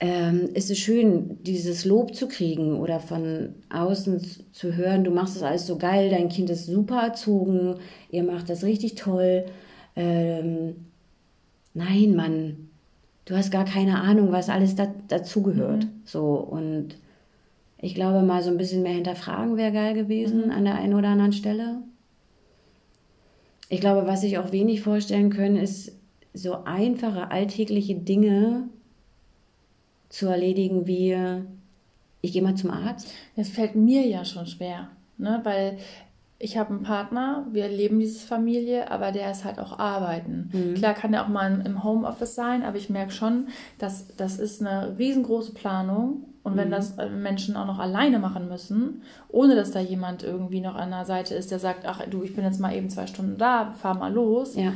ähm, 0.00 0.48
ist 0.54 0.70
es 0.70 0.78
schön, 0.78 1.38
dieses 1.42 1.84
Lob 1.84 2.14
zu 2.14 2.26
kriegen 2.26 2.80
oder 2.80 3.00
von 3.00 3.54
außen 3.68 4.20
zu 4.50 4.74
hören, 4.74 5.04
du 5.04 5.10
machst 5.10 5.36
das 5.36 5.42
alles 5.42 5.66
so 5.66 5.76
geil, 5.76 6.08
dein 6.08 6.30
Kind 6.30 6.48
ist 6.48 6.66
super 6.66 7.02
erzogen, 7.02 7.76
ihr 8.10 8.22
macht 8.22 8.48
das 8.48 8.64
richtig 8.64 8.94
toll. 8.94 9.44
Ähm, 9.96 10.86
nein, 11.74 12.16
Mann, 12.16 12.70
du 13.26 13.36
hast 13.36 13.50
gar 13.50 13.66
keine 13.66 14.00
Ahnung, 14.00 14.32
was 14.32 14.48
alles 14.48 14.74
da, 14.74 14.92
dazugehört. 15.08 15.84
Mhm. 15.84 15.90
So, 16.06 16.34
und 16.36 16.96
ich 17.78 17.94
glaube, 17.94 18.22
mal 18.22 18.42
so 18.42 18.50
ein 18.50 18.58
bisschen 18.58 18.82
mehr 18.82 18.94
hinterfragen 18.94 19.58
wäre 19.58 19.72
geil 19.72 19.94
gewesen 19.94 20.46
mhm. 20.46 20.50
an 20.50 20.64
der 20.64 20.76
einen 20.76 20.94
oder 20.94 21.08
anderen 21.08 21.34
Stelle. 21.34 21.82
Ich 23.68 23.80
glaube, 23.80 24.06
was 24.06 24.22
sich 24.22 24.38
auch 24.38 24.50
wenig 24.50 24.80
vorstellen 24.80 25.28
können, 25.28 25.56
ist 25.56 25.92
so 26.32 26.64
einfache 26.64 27.30
alltägliche 27.30 27.96
Dinge 27.96 28.68
zu 30.11 30.27
erledigen 30.27 30.87
wie, 30.87 31.16
ich 32.20 32.33
gehe 32.33 32.42
mal 32.42 32.57
zum 32.57 32.70
Arzt? 32.70 33.11
Das 33.37 33.49
fällt 33.49 33.75
mir 33.75 34.07
ja 34.07 34.27
schon 34.27 34.46
schwer, 34.46 34.88
ne? 35.16 35.40
weil 35.44 35.79
ich 36.42 36.57
habe 36.57 36.70
einen 36.70 36.83
Partner, 36.83 37.46
wir 37.53 37.68
leben 37.68 38.01
diese 38.01 38.27
Familie, 38.27 38.90
aber 38.90 39.12
der 39.12 39.31
ist 39.31 39.44
halt 39.44 39.59
auch 39.59 39.79
arbeiten. 39.79 40.51
Mhm. 40.53 40.75
Klar 40.75 40.94
kann 40.94 41.12
er 41.12 41.25
auch 41.25 41.29
mal 41.29 41.62
im 41.64 41.85
Homeoffice 41.85 42.35
sein, 42.35 42.62
aber 42.62 42.79
ich 42.79 42.88
merke 42.88 43.12
schon, 43.12 43.49
dass 43.79 44.16
das 44.16 44.38
ist 44.38 44.62
eine 44.62 44.99
riesengroße 44.99 45.53
Planung. 45.53 46.25
Und 46.42 46.57
wenn 46.57 46.68
mhm. 46.68 46.73
das 46.73 46.96
äh, 46.96 47.11
Menschen 47.11 47.55
auch 47.55 47.66
noch 47.66 47.79
alleine 47.79 48.18
machen 48.18 48.49
müssen, 48.49 49.03
ohne 49.29 49.55
dass 49.55 49.73
da 49.73 49.81
jemand 49.81 50.23
irgendwie 50.23 50.62
noch 50.62 50.75
an 50.75 50.90
der 50.90 51.05
Seite 51.05 51.35
ist, 51.35 51.51
der 51.51 51.59
sagt, 51.59 51.85
ach 51.85 52.01
du, 52.09 52.23
ich 52.23 52.35
bin 52.35 52.44
jetzt 52.44 52.59
mal 52.59 52.75
eben 52.75 52.88
zwei 52.88 53.07
Stunden 53.07 53.37
da, 53.37 53.73
fahr 53.73 53.99
mal 53.99 54.11
los, 54.11 54.57
ja 54.57 54.73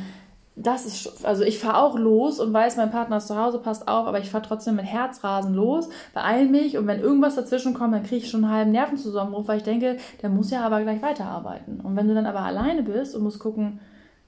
das 0.55 0.85
ist, 0.85 1.25
also 1.25 1.43
ich 1.43 1.59
fahre 1.59 1.81
auch 1.81 1.97
los 1.97 2.39
und 2.39 2.53
weiß, 2.53 2.77
mein 2.77 2.89
Partner 2.89 3.17
ist 3.17 3.27
zu 3.27 3.37
Hause, 3.37 3.59
passt 3.59 3.87
auf, 3.87 4.07
aber 4.07 4.19
ich 4.19 4.29
fahre 4.29 4.45
trotzdem 4.45 4.75
mit 4.75 4.85
Herzrasen 4.85 5.53
los, 5.53 5.89
beeil 6.13 6.47
mich 6.47 6.77
und 6.77 6.87
wenn 6.87 7.01
irgendwas 7.01 7.35
dazwischen 7.35 7.73
kommt, 7.73 7.93
dann 7.93 8.03
kriege 8.03 8.23
ich 8.23 8.29
schon 8.29 8.45
einen 8.45 8.53
halben 8.53 8.71
Nervenzusammenbruch, 8.71 9.47
weil 9.47 9.57
ich 9.57 9.63
denke, 9.63 9.97
der 10.21 10.29
muss 10.29 10.51
ja 10.51 10.65
aber 10.65 10.81
gleich 10.81 11.01
weiterarbeiten. 11.01 11.81
Und 11.81 11.97
wenn 11.97 12.07
du 12.07 12.13
dann 12.13 12.25
aber 12.25 12.39
alleine 12.39 12.83
bist 12.83 13.15
und 13.15 13.23
musst 13.23 13.39
gucken, 13.39 13.79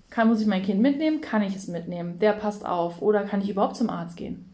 kann, 0.09 0.27
muss 0.27 0.41
ich 0.41 0.47
mein 0.47 0.63
Kind 0.63 0.81
mitnehmen, 0.81 1.21
kann 1.21 1.41
ich 1.41 1.55
es 1.55 1.67
mitnehmen, 1.67 2.15
wer 2.19 2.33
passt 2.33 2.65
auf 2.65 3.01
oder 3.01 3.23
kann 3.23 3.41
ich 3.41 3.49
überhaupt 3.49 3.77
zum 3.77 3.89
Arzt 3.89 4.17
gehen? 4.17 4.45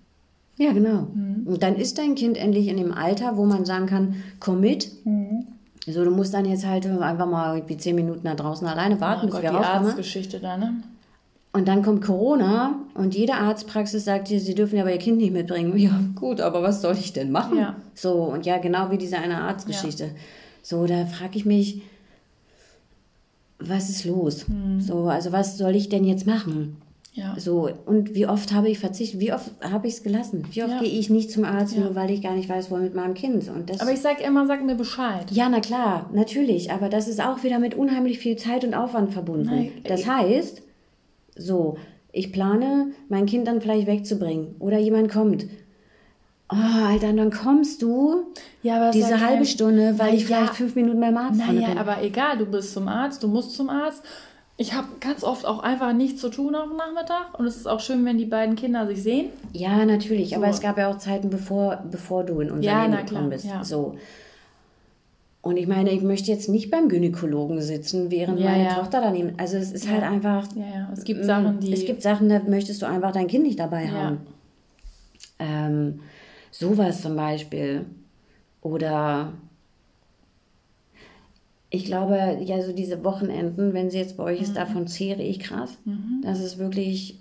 Ja, 0.57 0.71
genau. 0.73 1.07
Mhm. 1.13 1.47
Und 1.47 1.63
dann 1.63 1.75
ist 1.75 1.97
dein 1.97 2.13
Kind 2.13 2.37
endlich 2.37 2.67
in 2.67 2.77
dem 2.77 2.91
Alter, 2.91 3.37
wo 3.37 3.45
man 3.45 3.65
sagen 3.65 3.87
kann, 3.87 4.23
komm 4.39 4.61
mit. 4.61 4.91
Mhm. 5.05 5.47
So, 5.87 6.05
du 6.05 6.11
musst 6.11 6.33
dann 6.33 6.45
jetzt 6.45 6.65
halt 6.65 6.85
einfach 6.85 7.27
mal 7.27 7.67
wie 7.67 7.77
zehn 7.77 7.95
Minuten 7.95 8.23
da 8.23 8.35
draußen 8.35 8.65
alleine 8.67 9.01
warten, 9.01 9.21
oh 9.23 9.25
bis 9.25 9.33
Gott, 9.33 9.43
wir 9.43 9.49
die 9.49 9.57
Arztgeschichte 9.57 10.39
da, 10.39 10.55
ne? 10.55 10.75
Und 11.55 11.67
dann 11.67 11.83
kommt 11.83 12.03
Corona 12.03 12.79
und 12.95 13.13
jede 13.13 13.35
Arztpraxis 13.35 14.05
sagt 14.05 14.29
dir, 14.29 14.39
sie 14.39 14.55
dürfen 14.55 14.75
ja 14.75 14.81
aber 14.81 14.91
ihr 14.91 14.97
Kind 14.97 15.17
nicht 15.17 15.31
mitbringen. 15.31 15.77
Ja, 15.77 15.99
gut, 16.15 16.41
aber 16.41 16.63
was 16.63 16.81
soll 16.81 16.95
ich 16.95 17.13
denn 17.13 17.31
machen? 17.31 17.59
Ja. 17.59 17.75
So, 17.93 18.23
und 18.23 18.45
ja, 18.47 18.57
genau 18.57 18.89
wie 18.89 18.97
diese 18.97 19.17
eine 19.17 19.37
Arztgeschichte. 19.37 20.05
Ja. 20.05 20.11
So, 20.63 20.87
da 20.87 21.05
frage 21.05 21.37
ich 21.37 21.45
mich, 21.45 21.83
was 23.59 23.89
ist 23.89 24.05
los? 24.05 24.47
Hm. 24.47 24.81
So, 24.81 25.07
also 25.07 25.31
was 25.31 25.57
soll 25.57 25.75
ich 25.75 25.89
denn 25.89 26.05
jetzt 26.05 26.25
machen? 26.25 26.77
Ja. 27.13 27.35
So, 27.37 27.69
und 27.85 28.15
wie 28.15 28.25
oft 28.25 28.51
habe 28.51 28.69
ich 28.69 28.79
verzichtet? 28.79 29.19
Wie 29.19 29.31
oft 29.31 29.51
habe 29.61 29.87
ich 29.87 29.93
es 29.93 30.03
gelassen? 30.03 30.47
Wie 30.51 30.63
oft 30.63 30.71
ja. 30.71 30.79
gehe 30.79 30.89
ich 30.89 31.11
nicht 31.11 31.29
zum 31.29 31.43
Arzt, 31.43 31.75
ja. 31.75 31.81
nur 31.81 31.93
weil 31.93 32.09
ich 32.09 32.23
gar 32.23 32.33
nicht 32.33 32.49
weiß, 32.49 32.71
wo 32.71 32.77
mit 32.77 32.95
meinem 32.95 33.13
Kind? 33.13 33.47
Und 33.49 33.69
das, 33.69 33.79
aber 33.79 33.91
ich 33.91 34.01
sage 34.01 34.23
immer, 34.23 34.47
sag 34.47 34.65
mir 34.65 34.73
Bescheid. 34.73 35.29
Ja, 35.29 35.47
na 35.49 35.59
klar, 35.59 36.09
natürlich. 36.11 36.71
Aber 36.71 36.89
das 36.89 37.07
ist 37.07 37.21
auch 37.23 37.43
wieder 37.43 37.59
mit 37.59 37.75
unheimlich 37.75 38.17
viel 38.17 38.37
Zeit 38.37 38.63
und 38.63 38.73
Aufwand 38.73 39.13
verbunden. 39.13 39.45
Nein, 39.45 39.71
das 39.83 40.07
heißt, 40.07 40.63
so, 41.35 41.77
ich 42.11 42.31
plane, 42.31 42.91
mein 43.09 43.25
Kind 43.25 43.47
dann 43.47 43.61
vielleicht 43.61 43.87
wegzubringen 43.87 44.55
oder 44.59 44.77
jemand 44.77 45.11
kommt. 45.11 45.45
Oh, 46.49 46.85
Alter, 46.85 47.13
dann 47.13 47.31
kommst 47.31 47.81
du 47.81 48.25
ja, 48.61 48.91
diese 48.91 49.25
halbe 49.25 49.45
Stunde, 49.45 49.97
weil 49.97 50.13
ich 50.13 50.25
vielleicht 50.25 50.55
fünf 50.55 50.75
Minuten 50.75 50.99
beim 50.99 51.17
Arzt 51.17 51.39
naja, 51.39 51.69
bin. 51.69 51.77
aber 51.77 52.03
egal, 52.03 52.37
du 52.37 52.45
bist 52.45 52.73
zum 52.73 52.87
Arzt, 52.87 53.23
du 53.23 53.27
musst 53.27 53.53
zum 53.55 53.69
Arzt. 53.69 54.03
Ich 54.55 54.73
habe 54.73 54.87
ganz 54.99 55.23
oft 55.23 55.47
auch 55.47 55.63
einfach 55.63 55.93
nichts 55.93 56.21
zu 56.21 56.29
tun 56.29 56.53
auf 56.53 56.67
dem 56.67 56.77
Nachmittag 56.77 57.39
und 57.39 57.45
es 57.45 57.57
ist 57.57 57.67
auch 57.67 57.79
schön, 57.79 58.05
wenn 58.05 58.19
die 58.19 58.25
beiden 58.25 58.55
Kinder 58.55 58.85
sich 58.85 59.01
sehen. 59.01 59.29
Ja, 59.51 59.83
natürlich, 59.83 60.29
so. 60.29 60.35
aber 60.35 60.47
es 60.47 60.61
gab 60.61 60.77
ja 60.77 60.91
auch 60.91 60.99
Zeiten, 60.99 61.31
bevor, 61.31 61.83
bevor 61.89 62.23
du 62.23 62.39
in 62.39 62.51
unser 62.51 62.69
ja, 62.69 62.85
Leben 62.85 63.03
gekommen 63.03 63.29
bist. 63.31 63.45
Ja. 63.45 63.63
So. 63.63 63.97
Und 65.43 65.57
ich 65.57 65.67
meine, 65.67 65.91
ich 65.91 66.01
möchte 66.01 66.31
jetzt 66.31 66.47
nicht 66.47 66.71
beim 66.71 66.87
Gynäkologen 66.87 67.61
sitzen, 67.61 68.09
während 68.09 68.39
ja, 68.39 68.49
meine 68.49 68.63
ja. 68.63 68.75
Tochter 68.75 69.01
daneben. 69.01 69.33
Also 69.35 69.57
es 69.57 69.73
ist 69.73 69.83
ja. 69.83 69.91
halt 69.91 70.03
einfach. 70.03 70.47
Ja, 70.55 70.63
ja. 70.63 70.89
Es 70.93 71.03
gibt 71.03 71.25
Sachen, 71.25 71.59
die. 71.59 71.73
Es 71.73 71.85
gibt 71.85 72.01
Sachen, 72.01 72.29
da 72.29 72.39
möchtest 72.39 72.81
du 72.81 72.85
einfach 72.85 73.11
dein 73.11 73.27
Kind 73.27 73.43
nicht 73.43 73.59
dabei 73.59 73.89
haben. 73.89 74.19
Ähm, 75.39 75.99
sowas 76.49 77.01
zum 77.01 77.17
Beispiel. 77.17 77.85
Oder 78.61 79.33
ich 81.69 81.83
glaube, 81.83 82.37
ja, 82.41 82.61
so 82.61 82.71
diese 82.71 83.03
Wochenenden, 83.03 83.73
wenn 83.73 83.89
sie 83.89 83.97
jetzt 83.97 84.15
bei 84.15 84.23
euch 84.23 84.39
mhm. 84.39 84.45
ist, 84.45 84.55
davon 84.55 84.87
zehre 84.87 85.23
ich 85.23 85.39
krass. 85.39 85.77
Mhm. 85.83 86.21
Das 86.23 86.39
ist 86.39 86.57
wirklich, 86.57 87.19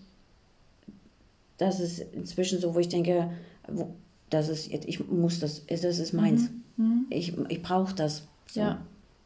das 1.59 1.81
ist 1.81 1.99
inzwischen 2.13 2.61
so, 2.61 2.73
wo 2.77 2.79
ich 2.79 2.89
denke, 2.89 3.33
wo, 3.67 3.89
das 4.31 4.49
ist 4.49 4.71
jetzt, 4.71 4.87
ich 4.87 5.05
muss 5.09 5.41
das, 5.41 5.67
das 5.67 5.83
ist 5.83 6.13
meins. 6.13 6.43
Mhm. 6.43 6.62
Mhm. 6.77 7.07
Ich, 7.11 7.37
ich 7.49 7.63
brauche 7.63 7.95
das. 7.95 8.27
So. 8.47 8.61
Ja. 8.61 8.79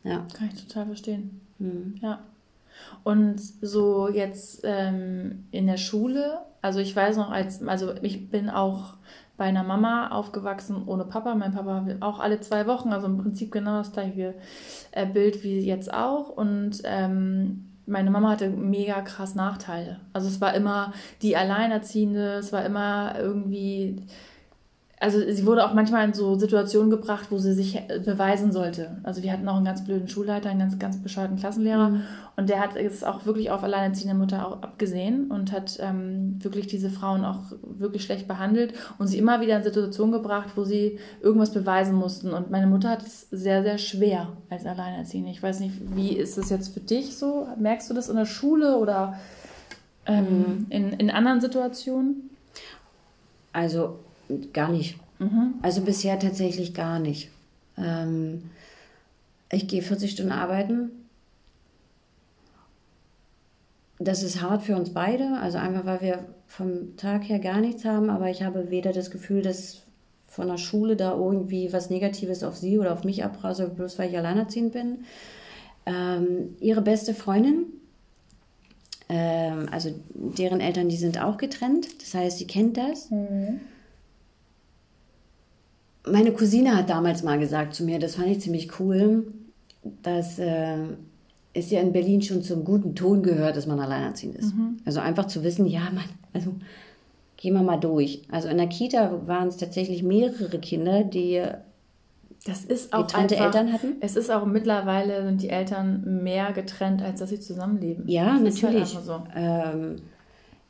ja. 0.05 0.27
Kann 0.35 0.51
ich 0.53 0.67
total 0.67 0.87
verstehen. 0.87 1.41
Mhm. 1.59 1.97
Ja. 2.01 2.21
Und 3.05 3.41
so 3.41 4.09
jetzt 4.09 4.61
ähm, 4.65 5.47
in 5.51 5.67
der 5.67 5.79
Schule, 5.79 6.41
also 6.63 6.79
ich 6.81 6.95
weiß 6.95 7.17
noch, 7.17 7.31
als, 7.31 7.67
also 7.67 7.95
ich 8.03 8.31
bin 8.31 8.51
auch 8.51 8.95
bei 9.37 9.45
einer 9.45 9.63
Mama 9.63 10.09
aufgewachsen 10.09 10.85
ohne 10.87 11.05
Papa. 11.05 11.35
Mein 11.35 11.53
Papa 11.53 11.87
auch 12.01 12.21
alle 12.21 12.41
zwei 12.41 12.67
Wochen, 12.67 12.93
also 12.93 13.07
im 13.07 13.19
Prinzip 13.19 13.53
genau 13.53 13.79
das 13.79 13.93
gleiche 13.93 14.35
äh, 14.93 15.07
Bild 15.07 15.43
wie 15.43 15.61
jetzt 15.61 15.93
auch. 15.93 16.31
Und 16.31 16.83
ähm, 16.85 17.67
meine 17.87 18.11
Mama 18.11 18.31
hatte 18.31 18.49
mega 18.49 19.01
krass 19.03 19.35
Nachteile. 19.35 20.01
Also 20.13 20.29
es 20.29 20.41
war 20.41 20.55
immer 20.55 20.93
die 21.23 21.37
Alleinerziehende, 21.37 22.35
es 22.35 22.53
war 22.53 22.65
immer 22.65 23.15
irgendwie 23.19 24.03
also 24.99 25.21
sie 25.21 25.45
wurde 25.45 25.67
auch 25.67 25.75
manchmal 25.75 26.07
in 26.07 26.15
so 26.15 26.37
Situationen 26.37 26.89
gebracht, 26.89 27.27
wo 27.31 27.37
sie 27.37 27.53
sich 27.53 27.77
äh, 27.77 28.01
beweisen 28.03 28.51
sollte. 28.51 28.97
Also 29.03 29.23
wir 29.23 29.31
hatten 29.31 29.47
auch 29.47 29.57
einen 29.57 29.65
ganz 29.67 29.85
blöden 29.85 30.09
Schulleiter, 30.09 30.49
einen 30.49 30.61
ganz, 30.61 30.79
ganz 30.79 31.03
bescheuerten 31.03 31.37
Klassenlehrer 31.37 31.91
mhm. 31.91 32.03
und 32.37 32.49
der 32.49 32.61
hat 32.61 32.77
es 32.77 33.05
auch 33.05 33.27
wirklich 33.27 33.51
auf 33.51 33.63
alleinerziehende 33.63 34.17
Mutter 34.17 34.47
auch 34.47 34.63
abgesehen 34.63 35.31
und 35.31 35.53
hat 35.53 35.79
ähm, 35.83 36.43
wirklich 36.43 36.67
diese 36.67 36.89
Frauen 36.89 37.27
auch 37.27 37.41
wirklich 37.63 38.05
schlecht 38.05 38.27
behandelt 38.27 38.73
und 38.99 39.07
sie 39.07 39.19
immer 39.19 39.43
wieder 39.43 39.59
in 39.59 39.65
Situationen 39.65 40.13
gebracht, 40.13 40.51
wo 40.57 40.65
sie 40.65 40.99
irgendwas 41.21 41.53
beweisen 41.53 41.95
mussten. 41.95 42.31
Und 42.31 42.51
meine 42.51 42.67
Mutter 42.67 42.89
hat 42.89 43.03
es 43.03 43.29
sehr, 43.31 43.63
sehr 43.63 43.77
schwer 43.77 44.29
als 44.49 44.65
Alleinerziehende. 44.65 45.31
Ich 45.31 45.43
weiß 45.43 45.61
nicht, 45.61 45.75
wie 45.95 46.17
ist 46.17 46.39
das 46.39 46.49
jetzt 46.49 46.73
für 46.73 46.81
dich 46.81 47.19
so? 47.19 47.47
Merkst 47.59 47.91
du 47.91 47.95
das 47.95 48.09
in 48.09 48.17
der 48.17 48.25
Schule 48.25 48.79
oder 48.79 49.19
ähm, 50.07 50.25
mhm. 50.25 50.67
in, 50.71 50.93
in 50.95 51.11
anderen 51.11 51.43
Situationen? 51.43 52.31
Also 53.53 53.99
Gar 54.53 54.71
nicht. 54.71 54.99
Mhm. 55.19 55.55
Also 55.63 55.83
bisher 55.83 56.19
tatsächlich 56.19 56.75
gar 56.75 56.99
nicht. 56.99 57.31
Ähm, 57.79 58.51
ich 59.51 59.69
gehe 59.69 59.83
40 59.83 60.11
Stunden 60.11 60.33
arbeiten 60.33 60.91
das 63.99 64.23
ist 64.23 64.43
hart 64.43 64.63
für 64.63 64.77
uns 64.77 64.91
beide. 64.91 65.39
Also 65.41 65.59
einfach, 65.59 65.87
weil 65.87 66.01
wir 66.01 66.25
vom 66.47 66.97
Tag 66.97 67.29
her 67.29 67.39
gar 67.39 67.61
nichts 67.61 67.85
haben, 67.85 68.11
aber 68.11 68.31
ich 68.31 68.43
habe 68.43 68.71
weder 68.71 68.93
das 68.93 69.11
Gefühl, 69.11 69.43
dass 69.43 69.83
von 70.27 70.49
der 70.49 70.59
Schule 70.59 70.97
da 70.97 71.15
irgendwie 71.15 71.73
was 71.73 71.89
Negatives 71.89 72.45
auf 72.45 72.57
sie 72.57 72.79
oder 72.79 72.93
auf 72.93 73.05
mich 73.05 73.25
abprase, 73.25 73.69
bloß 73.69 73.99
weil 73.99 74.11
ich 74.11 74.19
alleinerziehend 74.19 74.73
bin. 74.73 75.05
Ähm, 75.87 76.57
ihre 76.61 76.83
beste 76.83 77.15
Freundin, 77.15 77.67
ähm, 79.09 79.69
also 79.71 79.95
deren 80.15 80.61
Eltern, 80.61 80.89
die 80.89 80.97
sind 80.97 81.23
auch 81.23 81.39
getrennt. 81.39 82.03
Das 82.03 82.13
heißt, 82.15 82.39
sie 82.39 82.47
kennt 82.47 82.77
das. 82.77 83.11
Mhm. 83.11 83.61
Meine 86.11 86.33
Cousine 86.33 86.77
hat 86.77 86.89
damals 86.89 87.23
mal 87.23 87.39
gesagt 87.39 87.75
zu 87.75 87.85
mir, 87.85 87.99
das 87.99 88.15
fand 88.15 88.29
ich 88.29 88.41
ziemlich 88.41 88.79
cool, 88.79 89.33
dass 90.03 90.39
äh, 90.39 90.77
es 91.53 91.71
ja 91.71 91.81
in 91.81 91.93
Berlin 91.93 92.23
schon 92.23 92.43
zum 92.43 92.65
guten 92.65 92.95
Ton 92.95 93.23
gehört, 93.23 93.57
dass 93.57 93.67
man 93.67 93.81
alleinerziehend 93.81 94.37
ist. 94.37 94.55
Mhm. 94.55 94.79
Also 94.85 95.01
einfach 95.01 95.27
zu 95.27 95.43
wissen, 95.43 95.67
ja, 95.67 95.89
man, 95.93 96.05
also 96.33 96.55
gehen 97.37 97.55
wir 97.55 97.63
mal 97.63 97.79
durch. 97.79 98.23
Also 98.31 98.49
in 98.49 98.57
der 98.57 98.69
Kita 98.69 99.27
waren 99.27 99.49
es 99.49 99.57
tatsächlich 99.57 100.03
mehrere 100.03 100.59
Kinder, 100.59 101.05
die 101.05 101.43
das 102.45 102.65
ist 102.65 102.93
auch 102.93 103.07
getrennte 103.07 103.35
einfach, 103.35 103.47
Eltern 103.47 103.73
hatten. 103.73 103.97
Es 104.01 104.17
ist 104.17 104.31
auch 104.31 104.47
mittlerweile 104.47 105.25
sind 105.25 105.43
die 105.43 105.49
Eltern 105.49 106.23
mehr 106.23 106.53
getrennt, 106.53 107.03
als 107.03 107.19
dass 107.19 107.31
sie 107.31 107.41
zusammenleben. 107.41 108.07
Ja, 108.07 108.39
das 108.39 108.63
halt 108.63 108.75
natürlich. 108.75 108.95
Halt 108.95 109.05
so. 109.05 109.23
ähm, 109.35 109.97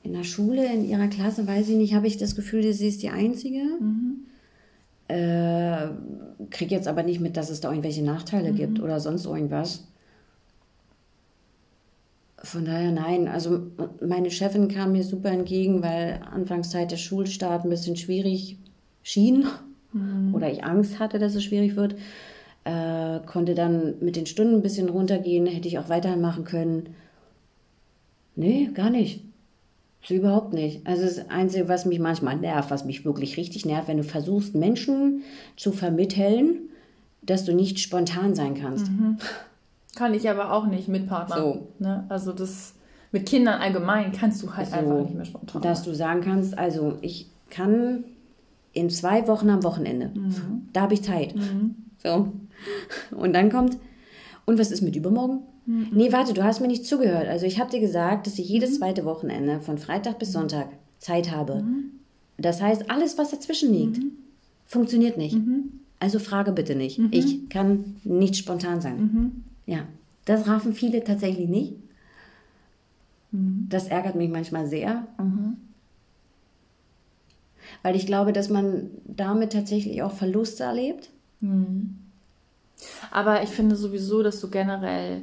in 0.02 0.12
der 0.12 0.24
Schule, 0.24 0.64
in 0.72 0.88
ihrer 0.88 1.08
Klasse, 1.08 1.46
weiß 1.46 1.68
ich 1.68 1.76
nicht, 1.76 1.94
habe 1.94 2.06
ich 2.06 2.16
das 2.16 2.34
Gefühl, 2.34 2.72
sie 2.72 2.88
ist 2.88 3.02
die 3.02 3.10
Einzige. 3.10 3.60
Mhm. 3.80 4.25
Äh, 5.08 5.88
kriege 6.50 6.74
jetzt 6.74 6.88
aber 6.88 7.02
nicht 7.02 7.20
mit, 7.20 7.36
dass 7.36 7.50
es 7.50 7.60
da 7.60 7.70
irgendwelche 7.70 8.02
Nachteile 8.02 8.52
mhm. 8.52 8.56
gibt 8.56 8.80
oder 8.80 8.98
sonst 9.00 9.26
irgendwas. 9.26 9.86
Von 12.38 12.64
daher 12.64 12.92
nein. 12.92 13.28
Also 13.28 13.70
meine 14.00 14.30
Chefin 14.30 14.68
kam 14.68 14.92
mir 14.92 15.04
super 15.04 15.30
entgegen, 15.30 15.82
weil 15.82 16.20
Anfangszeit 16.30 16.90
der 16.90 16.96
Schulstart 16.96 17.64
ein 17.64 17.70
bisschen 17.70 17.96
schwierig 17.96 18.58
schien 19.02 19.46
mhm. 19.92 20.34
oder 20.34 20.50
ich 20.50 20.64
Angst 20.64 20.98
hatte, 20.98 21.18
dass 21.18 21.34
es 21.34 21.44
schwierig 21.44 21.76
wird. 21.76 21.96
Äh, 22.64 23.20
konnte 23.26 23.54
dann 23.54 23.94
mit 24.00 24.16
den 24.16 24.26
Stunden 24.26 24.56
ein 24.56 24.62
bisschen 24.62 24.88
runtergehen, 24.88 25.46
hätte 25.46 25.68
ich 25.68 25.78
auch 25.78 25.88
weiterhin 25.88 26.20
machen 26.20 26.44
können. 26.44 26.94
Nee, 28.34 28.70
gar 28.74 28.90
nicht. 28.90 29.24
So 30.06 30.14
überhaupt 30.14 30.52
nicht. 30.52 30.86
Also 30.86 31.02
das 31.02 31.30
Einzige, 31.30 31.68
was 31.68 31.84
mich 31.84 31.98
manchmal 31.98 32.36
nervt, 32.36 32.70
was 32.70 32.84
mich 32.84 33.04
wirklich 33.04 33.36
richtig 33.36 33.66
nervt, 33.66 33.88
wenn 33.88 33.96
du 33.96 34.04
versuchst, 34.04 34.54
Menschen 34.54 35.22
zu 35.56 35.72
vermitteln, 35.72 36.68
dass 37.22 37.44
du 37.44 37.52
nicht 37.52 37.80
spontan 37.80 38.34
sein 38.34 38.54
kannst. 38.54 38.88
Mhm. 38.88 39.18
Kann 39.96 40.14
ich 40.14 40.30
aber 40.30 40.52
auch 40.52 40.66
nicht 40.66 40.86
mit 40.86 41.08
Partnern. 41.08 41.38
So. 41.38 41.68
Ne? 41.80 42.04
Also 42.08 42.32
das 42.32 42.74
mit 43.10 43.26
Kindern 43.26 43.60
allgemein 43.60 44.12
kannst 44.12 44.42
du 44.42 44.54
halt 44.54 44.68
so, 44.68 44.76
einfach 44.76 45.00
nicht 45.00 45.14
mehr 45.14 45.24
spontan. 45.24 45.62
Dass 45.62 45.82
du 45.82 45.94
sagen 45.94 46.20
kannst, 46.20 46.56
also 46.56 46.98
ich 47.00 47.28
kann 47.50 48.04
in 48.72 48.90
zwei 48.90 49.26
Wochen 49.26 49.50
am 49.50 49.64
Wochenende. 49.64 50.10
Mhm. 50.14 50.68
Da 50.72 50.82
habe 50.82 50.94
ich 50.94 51.02
Zeit. 51.02 51.34
Mhm. 51.34 51.74
So. 51.98 52.32
Und 53.10 53.32
dann 53.32 53.50
kommt, 53.50 53.76
und 54.44 54.58
was 54.58 54.70
ist 54.70 54.82
mit 54.82 54.94
übermorgen? 54.94 55.40
Mhm. 55.66 55.88
Nee, 55.92 56.12
warte, 56.12 56.32
du 56.32 56.44
hast 56.44 56.60
mir 56.60 56.68
nicht 56.68 56.86
zugehört. 56.86 57.28
Also 57.28 57.44
ich 57.44 57.58
habe 57.58 57.70
dir 57.70 57.80
gesagt, 57.80 58.26
dass 58.26 58.38
ich 58.38 58.48
jedes 58.48 58.70
mhm. 58.70 58.74
zweite 58.76 59.04
Wochenende 59.04 59.60
von 59.60 59.78
Freitag 59.78 60.18
bis 60.18 60.32
Sonntag 60.32 60.68
Zeit 60.98 61.30
habe. 61.30 61.62
Mhm. 61.62 61.90
Das 62.38 62.62
heißt, 62.62 62.90
alles, 62.90 63.18
was 63.18 63.30
dazwischen 63.30 63.72
liegt, 63.72 63.98
mhm. 63.98 64.12
funktioniert 64.66 65.18
nicht. 65.18 65.36
Also 65.98 66.18
frage 66.18 66.52
bitte 66.52 66.74
nicht. 66.74 67.00
Ich 67.10 67.48
kann 67.48 67.96
nicht 68.04 68.36
spontan 68.36 68.82
sein. 68.82 69.42
Ja, 69.64 69.80
das 70.26 70.46
raffen 70.46 70.74
viele 70.74 71.02
tatsächlich 71.02 71.48
nicht. 71.48 71.72
Das 73.32 73.88
ärgert 73.88 74.14
mich 74.14 74.28
manchmal 74.28 74.66
sehr. 74.66 75.06
Weil 77.82 77.96
ich 77.96 78.06
glaube, 78.06 78.34
dass 78.34 78.50
man 78.50 78.90
damit 79.06 79.52
tatsächlich 79.52 80.02
auch 80.02 80.12
Verluste 80.12 80.64
erlebt. 80.64 81.08
Mhm. 81.40 81.96
Aber 83.10 83.42
ich 83.42 83.50
finde 83.50 83.76
sowieso, 83.76 84.22
dass 84.22 84.40
du 84.40 84.50
generell 84.50 85.22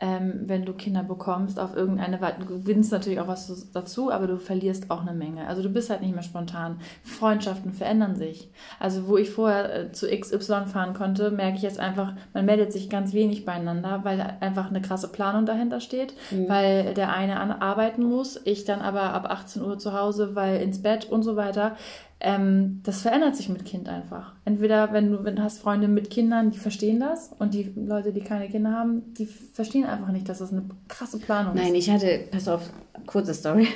ähm, 0.00 0.42
wenn 0.44 0.64
du 0.64 0.72
Kinder 0.74 1.02
bekommst, 1.02 1.58
auf 1.58 1.74
irgendeine 1.76 2.20
Weise. 2.20 2.36
Du 2.40 2.46
gewinnst 2.46 2.92
natürlich 2.92 3.20
auch 3.20 3.26
was 3.26 3.70
dazu, 3.72 4.12
aber 4.12 4.26
du 4.26 4.38
verlierst 4.38 4.90
auch 4.90 5.02
eine 5.02 5.12
Menge. 5.12 5.46
Also 5.46 5.62
du 5.62 5.70
bist 5.70 5.90
halt 5.90 6.02
nicht 6.02 6.14
mehr 6.14 6.22
spontan. 6.22 6.80
Freundschaften 7.02 7.72
verändern 7.72 8.14
sich. 8.14 8.50
Also 8.78 9.08
wo 9.08 9.16
ich 9.16 9.30
vorher 9.30 9.74
äh, 9.74 9.92
zu 9.92 10.06
XY 10.08 10.66
fahren 10.66 10.94
konnte, 10.94 11.30
merke 11.30 11.56
ich 11.56 11.62
jetzt 11.62 11.80
einfach, 11.80 12.14
man 12.32 12.44
meldet 12.44 12.72
sich 12.72 12.88
ganz 12.88 13.12
wenig 13.12 13.44
beieinander, 13.44 14.00
weil 14.04 14.20
einfach 14.40 14.68
eine 14.70 14.80
krasse 14.80 15.08
Planung 15.08 15.46
dahinter 15.46 15.80
steht, 15.80 16.14
mhm. 16.30 16.48
weil 16.48 16.94
der 16.94 17.12
eine 17.12 17.38
arbeiten 17.60 18.04
muss, 18.04 18.40
ich 18.44 18.64
dann 18.64 18.80
aber 18.80 19.14
ab 19.14 19.26
18 19.28 19.62
Uhr 19.62 19.78
zu 19.78 19.92
Hause, 19.92 20.34
weil 20.34 20.60
ins 20.60 20.82
Bett 20.82 21.06
und 21.06 21.22
so 21.22 21.36
weiter 21.36 21.76
ähm, 22.20 22.80
das 22.82 23.02
verändert 23.02 23.36
sich 23.36 23.48
mit 23.48 23.64
Kind 23.64 23.88
einfach. 23.88 24.32
Entweder, 24.44 24.92
wenn 24.92 25.12
du, 25.12 25.24
wenn 25.24 25.36
du 25.36 25.42
hast 25.42 25.60
Freunde 25.60 25.86
mit 25.86 26.10
Kindern, 26.10 26.50
die 26.50 26.58
verstehen 26.58 26.98
das 26.98 27.30
und 27.38 27.54
die 27.54 27.72
Leute, 27.76 28.12
die 28.12 28.20
keine 28.20 28.48
Kinder 28.48 28.72
haben, 28.72 29.14
die 29.14 29.26
verstehen 29.26 29.84
einfach 29.84 30.08
nicht, 30.08 30.28
dass 30.28 30.38
das 30.38 30.52
eine 30.52 30.64
krasse 30.88 31.18
Planung 31.18 31.54
ist. 31.54 31.62
Nein, 31.62 31.74
ich 31.76 31.90
hatte, 31.90 32.20
pass 32.30 32.48
auf, 32.48 32.70
kurze 33.06 33.34
Story. 33.34 33.68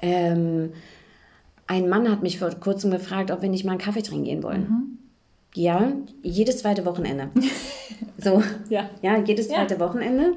Ähm, 0.00 0.72
ein 1.66 1.88
Mann 1.88 2.08
hat 2.08 2.22
mich 2.22 2.38
vor 2.38 2.50
kurzem 2.50 2.92
gefragt, 2.92 3.32
ob 3.32 3.42
wir 3.42 3.48
nicht 3.48 3.64
mal 3.64 3.72
einen 3.72 3.80
Kaffee 3.80 4.02
trinken 4.02 4.24
gehen 4.24 4.42
wollen. 4.44 4.60
Mhm. 4.60 4.98
Ja, 5.54 5.92
jedes 6.22 6.58
zweite 6.58 6.84
Wochenende. 6.84 7.30
so, 8.18 8.42
ja. 8.68 8.88
ja, 9.02 9.18
jedes 9.18 9.48
zweite 9.48 9.74
ja. 9.74 9.80
Wochenende 9.80 10.36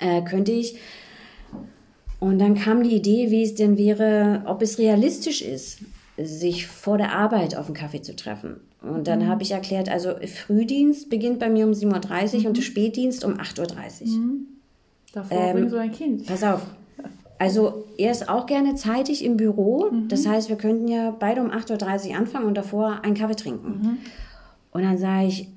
äh, 0.00 0.22
könnte 0.22 0.50
ich 0.50 0.78
und 2.18 2.38
dann 2.38 2.54
kam 2.54 2.82
die 2.82 2.96
Idee, 2.96 3.30
wie 3.30 3.42
es 3.42 3.54
denn 3.54 3.76
wäre, 3.76 4.42
ob 4.46 4.62
es 4.62 4.78
realistisch 4.78 5.42
ist, 5.42 5.80
sich 6.16 6.66
vor 6.66 6.96
der 6.96 7.12
Arbeit 7.12 7.56
auf 7.56 7.66
einen 7.66 7.74
Kaffee 7.74 8.00
zu 8.00 8.16
treffen. 8.16 8.56
Und 8.80 9.06
dann 9.06 9.20
mhm. 9.20 9.28
habe 9.28 9.42
ich 9.42 9.52
erklärt, 9.52 9.88
also 9.88 10.14
Frühdienst 10.26 11.10
beginnt 11.10 11.38
bei 11.38 11.50
mir 11.50 11.66
um 11.66 11.72
7.30 11.72 12.34
Uhr 12.34 12.40
mhm. 12.40 12.46
und 12.46 12.56
der 12.56 12.62
Spätdienst 12.62 13.24
um 13.24 13.34
8.30 13.34 14.02
Uhr. 14.02 14.06
Mhm. 14.08 14.46
Davor 15.12 15.38
ähm, 15.38 15.56
bringst 15.56 15.74
du 15.74 15.78
ein 15.78 15.92
Kind. 15.92 16.26
Pass 16.26 16.42
auf. 16.42 16.62
Also 17.38 17.84
er 17.98 18.12
ist 18.12 18.28
auch 18.30 18.46
gerne 18.46 18.76
zeitig 18.76 19.24
im 19.24 19.36
Büro. 19.36 19.90
Mhm. 19.90 20.08
Das 20.08 20.26
heißt, 20.26 20.48
wir 20.48 20.56
könnten 20.56 20.88
ja 20.88 21.10
beide 21.10 21.42
um 21.42 21.50
8.30 21.50 22.10
Uhr 22.10 22.16
anfangen 22.16 22.46
und 22.46 22.54
davor 22.54 23.00
einen 23.02 23.14
Kaffee 23.14 23.36
trinken. 23.36 23.68
Mhm. 23.68 23.98
Und 24.72 24.82
dann 24.82 24.98
sage 24.98 25.26
ich, 25.26 25.48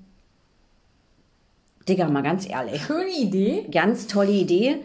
Digga, 1.88 2.08
mal 2.10 2.22
ganz 2.22 2.48
ehrlich. 2.48 2.82
Schöne 2.82 3.12
Idee. 3.12 3.66
Ganz 3.72 4.08
tolle 4.08 4.32
Idee. 4.32 4.78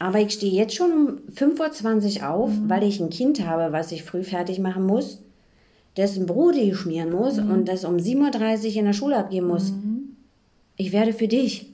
Aber 0.00 0.18
ich 0.18 0.32
stehe 0.32 0.52
jetzt 0.52 0.74
schon 0.74 0.92
um 0.92 1.08
5.20 1.32 2.22
Uhr 2.22 2.30
auf, 2.30 2.50
mhm. 2.50 2.70
weil 2.70 2.82
ich 2.82 2.98
ein 3.00 3.10
Kind 3.10 3.46
habe, 3.46 3.70
was 3.70 3.92
ich 3.92 4.02
früh 4.02 4.24
fertig 4.24 4.58
machen 4.58 4.86
muss, 4.86 5.22
dessen 5.96 6.24
Brot 6.24 6.56
ich 6.56 6.74
schmieren 6.74 7.12
muss 7.12 7.36
mhm. 7.36 7.50
und 7.50 7.68
das 7.68 7.84
um 7.84 7.96
7.30 7.96 8.70
Uhr 8.70 8.76
in 8.76 8.84
der 8.86 8.92
Schule 8.94 9.18
abgeben 9.18 9.46
muss. 9.46 9.72
Mhm. 9.72 10.16
Ich 10.76 10.92
werde 10.92 11.12
für 11.12 11.28
dich 11.28 11.70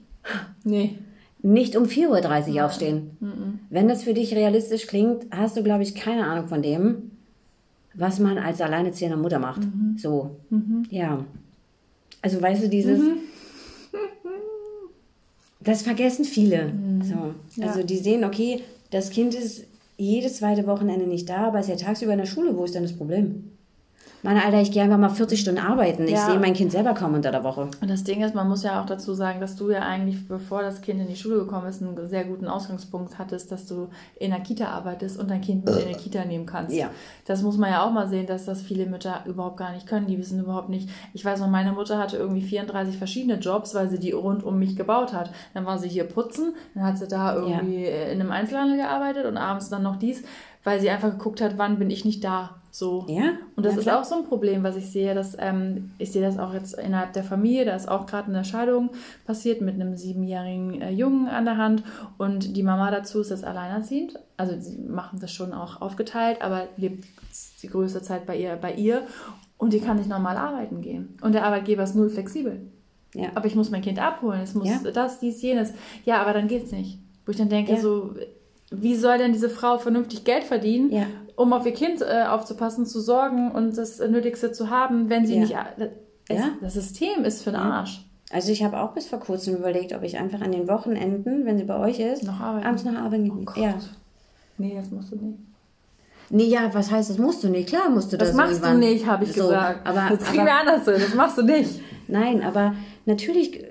nee. 0.65 0.99
nicht 1.41 1.77
um 1.77 1.85
4.30 1.85 2.55
Uhr 2.55 2.67
aufstehen. 2.67 3.11
Mhm. 3.21 3.61
Wenn 3.71 3.87
das 3.87 4.03
für 4.03 4.13
dich 4.13 4.35
realistisch 4.35 4.89
klingt, 4.89 5.27
hast 5.31 5.57
du, 5.57 5.63
glaube 5.63 5.85
ich, 5.85 5.95
keine 5.95 6.27
Ahnung 6.27 6.49
von 6.49 6.63
dem, 6.63 7.13
was 7.95 8.19
man 8.19 8.39
als 8.39 8.61
alleinerziehende 8.61 9.17
Mutter 9.17 9.39
macht. 9.39 9.61
Mhm. 9.61 9.95
So, 9.99 10.33
mhm. 10.51 10.85
ja. 10.91 11.25
Also 12.23 12.43
weißt 12.43 12.65
du, 12.65 12.69
dieses 12.69 13.01
das 15.67 15.83
vergessen 15.83 16.25
viele. 16.25 16.73
So. 17.07 17.63
Also 17.63 17.81
ja. 17.81 17.87
die 17.87 17.97
sehen, 17.97 18.25
okay, 18.25 18.63
das 18.91 19.11
Kind 19.11 19.35
ist 19.35 19.65
jedes 19.97 20.37
zweite 20.37 20.67
Wochenende 20.67 21.07
nicht 21.07 21.29
da, 21.29 21.49
aber 21.49 21.61
ist 21.61 21.69
ja 21.69 21.77
tagsüber 21.77 22.13
in 22.13 22.19
der 22.19 22.27
Schule. 22.27 22.57
Wo 22.57 22.65
ist 22.65 22.75
dann 22.75 22.83
das 22.83 22.97
Problem? 22.97 23.56
Meine 24.23 24.45
Alter, 24.45 24.61
ich 24.61 24.73
gehe 24.73 24.83
einfach 24.83 24.99
mal 24.99 25.09
40 25.09 25.41
Stunden 25.41 25.61
arbeiten. 25.61 26.05
Ich 26.05 26.13
ja. 26.13 26.27
sehe 26.27 26.39
mein 26.39 26.55
Kind 26.55 26.73
selber 26.73 26.95
kaum 26.95 27.15
unter 27.15 27.31
der 27.31 27.45
Woche. 27.45 27.69
Und 27.81 27.91
das 27.91 28.05
Ding 28.05 28.23
ist, 28.23 28.35
man 28.35 28.49
muss 28.49 28.63
ja 28.63 28.81
auch 28.81 28.87
dazu 28.87 29.15
sagen, 29.15 29.41
dass 29.41 29.57
du 29.57 29.71
ja 29.71 29.81
eigentlich, 29.81 30.27
bevor 30.27 30.63
das 30.63 30.81
Kind 30.81 31.01
in 31.01 31.07
die 31.07 31.17
Schule 31.17 31.37
gekommen 31.37 31.69
ist, 31.69 31.83
einen 31.83 32.09
sehr 32.09 32.25
guten 32.25 32.49
Ausgangspunkt 32.49 33.19
hattest, 33.19 33.53
dass 33.53 33.67
du 33.67 33.89
in 34.19 34.31
der 34.31 34.41
Kita 34.41 34.67
arbeitest 34.67 35.19
und 35.19 35.31
dein 35.31 35.41
Kind 35.41 35.65
mit 35.65 35.77
in 35.77 35.89
die 35.89 35.95
Kita 35.95 36.25
nehmen 36.25 36.47
kannst. 36.47 36.75
Ja. 36.75 36.91
Das 37.25 37.43
muss 37.43 37.57
man 37.57 37.71
ja 37.71 37.85
auch 37.85 37.93
mal 37.93 38.09
sehen, 38.09 38.27
dass 38.27 38.45
das 38.45 38.63
viele 38.63 38.87
Mütter 38.87 39.23
überhaupt 39.27 39.59
gar 39.59 39.73
nicht 39.73 39.87
können. 39.87 40.07
Die 40.07 40.19
wissen 40.19 40.41
überhaupt 40.41 40.69
nicht. 40.69 40.89
Ich 41.13 41.25
weiß 41.25 41.41
noch, 41.41 41.49
meine 41.49 41.73
Mutter 41.73 41.99
hatte 41.99 42.17
irgendwie 42.17 42.43
34 42.43 42.97
verschiedene 42.97 43.39
Jobs, 43.39 43.75
weil 43.75 43.89
sie 43.89 43.99
die 43.99 44.13
rund 44.13 44.43
um 44.43 44.59
mich 44.59 44.77
gebaut 44.77 45.13
hat. 45.13 45.31
Dann 45.55 45.67
war 45.67 45.79
sie 45.79 45.89
hier 45.89 46.05
putzen, 46.05 46.55
dann 46.75 46.85
hat 46.85 46.99
sie 46.99 47.07
da 47.07 47.35
irgendwie 47.35 47.85
ja. 47.85 48.07
in 48.07 48.21
einem 48.21 48.31
Einzelhandel 48.31 48.77
gearbeitet 48.77 49.27
und 49.27 49.37
abends 49.37 49.69
dann 49.69 49.83
noch 49.83 49.97
dies, 49.97 50.23
weil 50.65 50.81
sie 50.81 50.91
einfach 50.91 51.11
geguckt 51.11 51.41
hat, 51.41 51.59
wann 51.59 51.79
bin 51.79 51.91
ich 51.91 52.05
nicht 52.05 52.25
da. 52.25 52.57
So. 52.79 53.07
Ja. 53.09 53.39
Und 53.57 53.65
das 53.65 53.73
ja, 53.77 53.81
ist 53.81 53.89
auch 53.89 54.05
so 54.05 54.17
ein 54.17 54.25
Problem, 54.25 54.63
was 54.63 54.77
ich 54.77 54.91
sehe, 54.91 55.15
dass 55.15 55.35
ähm, 55.39 55.93
ich 55.97 56.13
sehe 56.13 56.21
das 56.21 56.39
auch 56.39 56.53
jetzt 56.53 56.75
innerhalb 56.79 57.15
der 57.15 57.25
Familie, 57.25 57.65
da 57.65 57.75
ist 57.75 57.89
auch 57.89 58.05
gerade 58.05 58.29
eine 58.29 58.45
Scheidung 58.45 58.91
passiert 59.25 59.63
mit 59.63 59.77
einem 59.77 59.97
siebenjährigen 59.97 60.83
äh, 60.83 60.91
Jungen 60.91 61.27
an 61.27 61.47
der 61.47 61.57
Hand 61.57 61.85
und 62.19 62.55
die 62.55 62.63
Mama 62.63 62.91
dazu 62.91 63.23
ist 63.23 63.31
jetzt 63.31 63.47
alleinerziehend. 63.47 64.19
Also 64.37 64.61
sie 64.61 64.77
machen 64.77 65.21
das 65.21 65.33
schon 65.33 65.55
auch 65.55 65.81
aufgeteilt, 65.81 66.43
aber 66.43 66.69
lebt 66.77 67.07
die 67.63 67.69
größte 67.69 68.03
Zeit 68.03 68.27
bei 68.27 68.37
ihr, 68.37 68.57
bei 68.57 68.75
ihr 68.75 69.07
und 69.57 69.73
die 69.73 69.81
kann 69.81 69.97
nicht 69.97 70.11
normal 70.11 70.37
arbeiten 70.37 70.83
gehen. 70.83 71.17
Und 71.23 71.33
der 71.33 71.47
Arbeitgeber 71.47 71.83
ist 71.83 71.97
null 71.97 72.11
flexibel. 72.11 72.61
Ja. 73.15 73.31
Aber 73.37 73.47
ich 73.47 73.55
muss 73.55 73.71
mein 73.71 73.81
Kind 73.81 73.99
abholen, 73.99 74.43
es 74.43 74.53
muss 74.53 74.69
ja. 74.69 74.91
das, 74.93 75.19
dies, 75.19 75.41
jenes. 75.41 75.73
Ja, 76.05 76.21
aber 76.21 76.35
dann 76.35 76.47
geht's 76.47 76.73
nicht. 76.73 76.99
Wo 77.25 77.31
ich 77.31 77.39
dann 77.39 77.49
denke, 77.49 77.73
ja. 77.73 77.81
so, 77.81 78.11
wie 78.71 78.97
soll 78.97 79.17
denn 79.17 79.33
diese 79.33 79.49
Frau 79.49 79.79
vernünftig 79.79 80.25
Geld 80.25 80.45
verdienen, 80.45 80.93
ja. 80.93 81.07
Um 81.37 81.53
auf 81.53 81.65
ihr 81.67 81.73
Kind 81.73 82.03
äh, 82.03 82.25
aufzupassen, 82.25 82.87
zu 82.87 83.01
sorgen 83.01 83.53
und 83.53 83.77
das 83.77 83.99
Nötigste 84.01 84.53
zu 84.53 84.71
haben, 84.71 85.09
wenn 85.09 85.27
sie 85.27 85.35
ja. 85.35 85.41
nicht. 85.41 85.57
Es, 86.29 86.43
das 86.61 86.75
System 86.75 87.25
ist 87.25 87.43
für 87.43 87.51
den 87.51 87.61
Arsch. 87.61 88.05
Also 88.33 88.51
ich 88.51 88.65
habe 88.65 88.81
auch 88.81 88.93
bis 88.93 89.07
vor 89.07 89.21
kurzem 89.21 89.55
überlegt, 89.57 89.95
ob 89.95 90.03
ich 90.03 90.19
einfach 90.19 90.41
an 90.41 90.51
den 90.51 90.67
Wochenenden, 90.67 91.45
wenn 91.45 91.59
sie 91.59 91.65
bei 91.65 91.79
euch 91.79 92.01
ist, 92.01 92.25
noch 92.25 92.41
abends 92.41 92.85
noch 92.85 92.97
arbeiten 92.97 93.31
oh 93.31 93.61
Ja. 93.61 93.75
Nee, 94.59 94.75
das 94.75 94.91
musst 94.91 95.13
du 95.13 95.17
nicht. 95.17 95.39
Nee, 96.29 96.47
ja, 96.47 96.75
was 96.75 96.91
heißt, 96.91 97.09
das 97.09 97.19
musst 97.19 97.45
du 97.45 97.49
nicht? 97.49 97.69
Klar 97.69 97.89
musst 97.89 98.13
du 98.13 98.17
das. 98.17 98.29
Das 98.29 98.37
machst 98.37 98.65
du 98.65 98.75
nicht, 98.77 99.07
habe 99.07 99.25
ich 99.25 99.33
so, 99.33 99.45
gesagt. 99.45 99.87
Aber, 99.87 100.09
das 100.11 100.25
kriegen 100.25 100.45
wir 100.45 100.55
anders 100.55 100.85
hin, 100.85 100.95
das 100.99 101.15
machst 101.15 101.39
du 101.39 101.43
nicht. 101.43 101.81
Nein, 102.09 102.43
aber 102.43 102.75
natürlich 103.05 103.65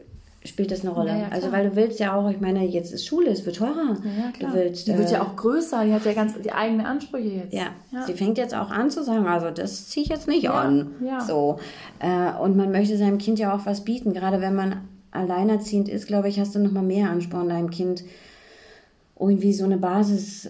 spielt 0.45 0.71
das 0.71 0.81
eine 0.81 0.91
Rolle. 0.91 1.09
Ja, 1.09 1.17
ja, 1.17 1.27
also 1.31 1.51
weil 1.51 1.69
du 1.69 1.75
willst 1.75 1.99
ja 1.99 2.15
auch, 2.15 2.29
ich 2.29 2.39
meine, 2.39 2.65
jetzt 2.65 2.93
ist 2.93 3.05
Schule, 3.05 3.29
es 3.29 3.45
wird 3.45 3.57
teurer. 3.57 3.97
Ja. 4.03 4.47
Du 4.47 4.53
willst, 4.53 4.87
die 4.87 4.97
wird 4.97 5.11
ja 5.11 5.17
äh, 5.17 5.21
auch 5.21 5.35
größer, 5.35 5.83
die 5.85 5.93
hat 5.93 6.05
ja 6.05 6.13
ganz 6.13 6.39
die 6.39 6.51
eigenen 6.51 6.85
Ansprüche 6.85 7.29
jetzt. 7.29 7.53
Ja. 7.53 7.67
sie 8.05 8.13
fängt 8.13 8.37
jetzt 8.37 8.55
auch 8.55 8.69
an 8.69 8.89
zu 8.89 9.03
sagen, 9.03 9.25
also 9.27 9.49
das 9.51 9.89
ziehe 9.89 10.03
ich 10.03 10.09
jetzt 10.09 10.27
nicht 10.27 10.49
an. 10.49 10.91
Ja. 11.03 11.21
So. 11.21 11.59
Äh, 11.99 12.39
und 12.41 12.55
man 12.55 12.71
möchte 12.71 12.97
seinem 12.97 13.17
Kind 13.17 13.39
ja 13.39 13.55
auch 13.55 13.65
was 13.65 13.83
bieten. 13.83 14.13
Gerade 14.13 14.41
wenn 14.41 14.55
man 14.55 14.81
alleinerziehend 15.11 15.89
ist, 15.89 16.07
glaube 16.07 16.29
ich, 16.29 16.39
hast 16.39 16.55
du 16.55 16.59
noch 16.59 16.71
mal 16.71 16.83
mehr 16.83 17.09
Ansporn, 17.09 17.49
deinem 17.49 17.69
Kind 17.69 18.03
irgendwie 19.19 19.53
so 19.53 19.63
eine 19.65 19.77
Basis 19.77 20.49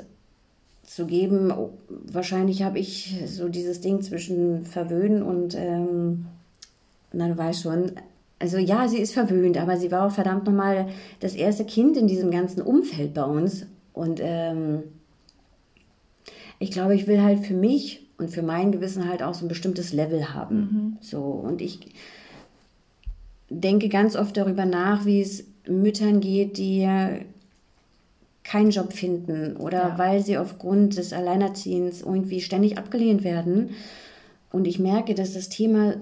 zu 0.84 1.06
geben. 1.06 1.54
Wahrscheinlich 1.90 2.64
habe 2.64 2.80
ich 2.80 3.18
so 3.26 3.50
dieses 3.50 3.82
Ding 3.82 4.02
zwischen 4.02 4.66
verwöhnen 4.66 5.24
und 5.24 5.56
ähm, 5.56 6.26
na, 7.12 7.28
du 7.28 7.38
weißt 7.38 7.64
schon, 7.64 7.92
also 8.40 8.58
ja, 8.58 8.88
sie 8.88 9.00
ist 9.00 9.14
verwöhnt, 9.14 9.58
aber 9.58 9.78
sie 9.78 9.92
war 9.92 10.08
auch 10.08 10.12
verdammt 10.12 10.46
nochmal 10.46 10.88
das 11.20 11.36
erste 11.36 11.66
Kind 11.66 11.98
in 11.98 12.08
diesem 12.08 12.32
ganzen 12.32 12.62
Umfeld 12.62 13.14
bei 13.14 13.24
uns. 13.24 13.66
Und 13.94 14.20
ähm, 14.22 14.84
ich 16.60 16.72
glaube, 16.72 16.96
ich 16.96 17.08
will 17.08 17.22
halt 17.22 17.40
für 17.46 17.54
mich 17.54 18.08
und 18.18 18.30
für 18.30 18.42
mein 18.42 18.72
Gewissen 18.72 19.08
halt 19.10 19.24
auch 19.24 19.34
so 19.34 19.46
ein 19.46 19.50
bestimmtes 19.50 19.94
Level 19.94 20.34
haben. 20.34 20.58
Mhm. 20.58 20.98
So, 21.02 21.22
und 21.22 21.62
ich 21.62 21.80
denke 23.50 23.90
ganz 23.90 24.16
oft 24.16 24.36
darüber 24.38 24.66
nach, 24.66 25.06
wie 25.06 25.22
es 25.22 25.46
Müttern 25.68 26.20
geht, 26.20 26.58
die 26.58 26.88
keinen 28.44 28.70
Job 28.70 28.94
finden 28.94 29.58
oder 29.58 29.90
ja. 29.90 29.98
weil 29.98 30.24
sie 30.24 30.38
aufgrund 30.38 30.98
des 30.98 31.14
Alleinerziehens 31.14 32.02
irgendwie 32.02 32.42
ständig 32.42 32.78
abgelehnt 32.78 33.24
werden. 33.24 33.72
Und 34.52 34.68
ich 34.68 34.78
merke, 34.80 35.16
dass 35.16 35.34
das 35.34 35.50
Thema 35.50 35.96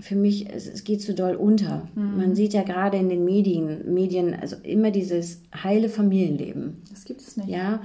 für 0.00 0.16
mich, 0.16 0.48
es, 0.52 0.66
es 0.66 0.84
geht 0.84 1.02
zu 1.02 1.14
doll 1.14 1.34
unter. 1.34 1.88
Mhm. 1.94 2.16
Man 2.16 2.34
sieht 2.34 2.52
ja 2.52 2.62
gerade 2.62 2.96
in 2.96 3.08
den 3.08 3.24
Medien, 3.24 3.92
Medien, 3.92 4.34
also 4.34 4.56
immer 4.62 4.90
dieses 4.90 5.42
heile 5.62 5.88
Familienleben. 5.88 6.82
Das 6.90 7.04
gibt 7.04 7.20
es 7.20 7.36
nicht. 7.36 7.48
Ja. 7.48 7.80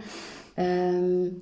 Ähm, 0.57 1.41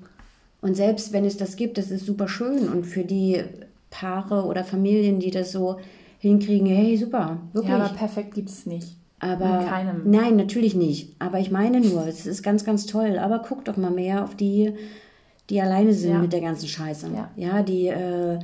und 0.61 0.75
selbst 0.75 1.13
wenn 1.13 1.25
es 1.25 1.37
das 1.37 1.55
gibt, 1.55 1.77
das 1.77 1.91
ist 1.91 2.05
super 2.05 2.27
schön. 2.27 2.69
Und 2.69 2.85
für 2.85 3.03
die 3.03 3.43
Paare 3.89 4.45
oder 4.45 4.63
Familien, 4.63 5.19
die 5.19 5.31
das 5.31 5.51
so 5.51 5.77
hinkriegen, 6.19 6.67
hey, 6.67 6.97
super, 6.97 7.37
wirklich. 7.51 7.73
Ja, 7.73 7.83
aber 7.83 7.93
perfekt 7.93 8.33
gibt 8.33 8.49
es 8.49 8.65
nicht. 8.65 8.95
Aber 9.19 9.65
nein, 10.03 10.35
natürlich 10.35 10.75
nicht. 10.75 11.15
Aber 11.19 11.39
ich 11.39 11.49
meine 11.49 11.79
nur, 11.79 12.05
es 12.07 12.25
ist 12.25 12.43
ganz, 12.43 12.65
ganz 12.65 12.85
toll. 12.85 13.17
Aber 13.17 13.39
guck 13.39 13.63
doch 13.63 13.77
mal 13.77 13.91
mehr 13.91 14.23
auf 14.23 14.35
die, 14.35 14.73
die 15.49 15.61
alleine 15.61 15.93
sind 15.93 16.11
ja. 16.11 16.19
mit 16.19 16.33
der 16.33 16.41
ganzen 16.41 16.67
Scheiße. 16.67 17.09
Ja, 17.15 17.31
ja 17.37 17.63
die 17.63 17.87
äh, 17.87 18.39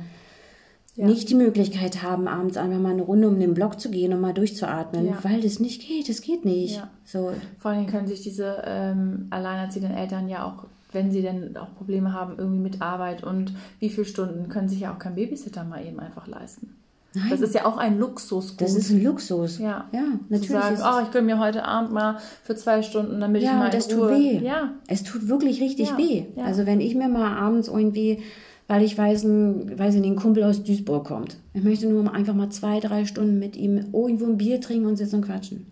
ja. 1.00 1.06
nicht 1.06 1.30
die 1.30 1.34
Möglichkeit 1.34 2.02
haben, 2.02 2.28
abends 2.28 2.56
einfach 2.56 2.78
mal 2.78 2.92
eine 2.92 3.02
Runde 3.02 3.28
um 3.28 3.40
den 3.40 3.54
Block 3.54 3.80
zu 3.80 3.90
gehen 3.90 4.12
und 4.12 4.20
mal 4.20 4.34
durchzuatmen, 4.34 5.06
ja. 5.06 5.18
weil 5.22 5.40
das 5.40 5.58
nicht 5.58 5.86
geht. 5.86 6.08
Das 6.08 6.20
geht 6.20 6.44
nicht. 6.44 6.76
Ja. 6.76 6.90
So. 7.04 7.32
Vor 7.58 7.70
allem 7.70 7.86
können 7.86 8.06
sich 8.06 8.22
diese 8.22 8.62
ähm, 8.66 9.26
alleinerziehenden 9.30 9.96
Eltern 9.96 10.28
ja 10.28 10.44
auch, 10.44 10.64
wenn 10.92 11.10
sie 11.10 11.22
denn 11.22 11.56
auch 11.56 11.74
Probleme 11.74 12.12
haben, 12.12 12.34
irgendwie 12.36 12.60
mit 12.60 12.82
Arbeit 12.82 13.24
und 13.24 13.54
wie 13.78 13.88
viele 13.88 14.04
Stunden, 14.06 14.48
können 14.48 14.68
sich 14.68 14.80
ja 14.80 14.92
auch 14.92 14.98
kein 14.98 15.14
Babysitter 15.14 15.64
mal 15.64 15.84
eben 15.84 16.00
einfach 16.00 16.26
leisten. 16.26 16.76
Nein. 17.12 17.30
Das 17.30 17.40
ist 17.40 17.54
ja 17.54 17.64
auch 17.64 17.76
ein 17.76 17.98
Luxus. 17.98 18.56
Das 18.56 18.74
ist 18.74 18.90
ein 18.90 19.02
Luxus. 19.02 19.58
Ja, 19.58 19.86
ja 19.90 20.04
natürlich. 20.28 20.46
Zu 20.46 20.76
sagen, 20.76 20.78
oh, 20.84 21.02
ich 21.04 21.10
gönne 21.10 21.26
mir 21.26 21.40
heute 21.40 21.64
Abend 21.64 21.92
mal 21.92 22.18
für 22.44 22.54
zwei 22.54 22.82
Stunden, 22.82 23.20
damit 23.20 23.42
ja, 23.42 23.50
ich 23.50 23.56
mal 23.56 23.70
das 23.70 23.88
tut 23.88 24.10
weh. 24.10 24.38
Ja, 24.38 24.74
es 24.86 25.02
tut 25.02 25.28
wirklich 25.28 25.60
richtig 25.60 25.96
weh. 25.96 26.26
Also 26.36 26.66
wenn 26.66 26.80
ich 26.80 26.94
mir 26.94 27.08
mal 27.08 27.36
abends 27.36 27.66
irgendwie 27.66 28.22
weil 28.70 28.84
ich 28.84 28.96
weiß, 28.96 29.24
ein, 29.24 29.76
weiß 29.76 29.96
nicht, 29.96 30.06
ein 30.06 30.14
Kumpel 30.14 30.44
aus 30.44 30.62
Duisburg 30.62 31.04
kommt. 31.04 31.38
Ich 31.54 31.64
möchte 31.64 31.88
nur 31.88 32.14
einfach 32.14 32.34
mal 32.34 32.50
zwei, 32.50 32.78
drei 32.78 33.04
Stunden 33.04 33.40
mit 33.40 33.56
ihm 33.56 33.92
irgendwo 33.92 34.26
ein 34.26 34.38
Bier 34.38 34.60
trinken 34.60 34.86
und 34.86 34.94
sitzen 34.94 35.16
und 35.16 35.26
quatschen. 35.26 35.66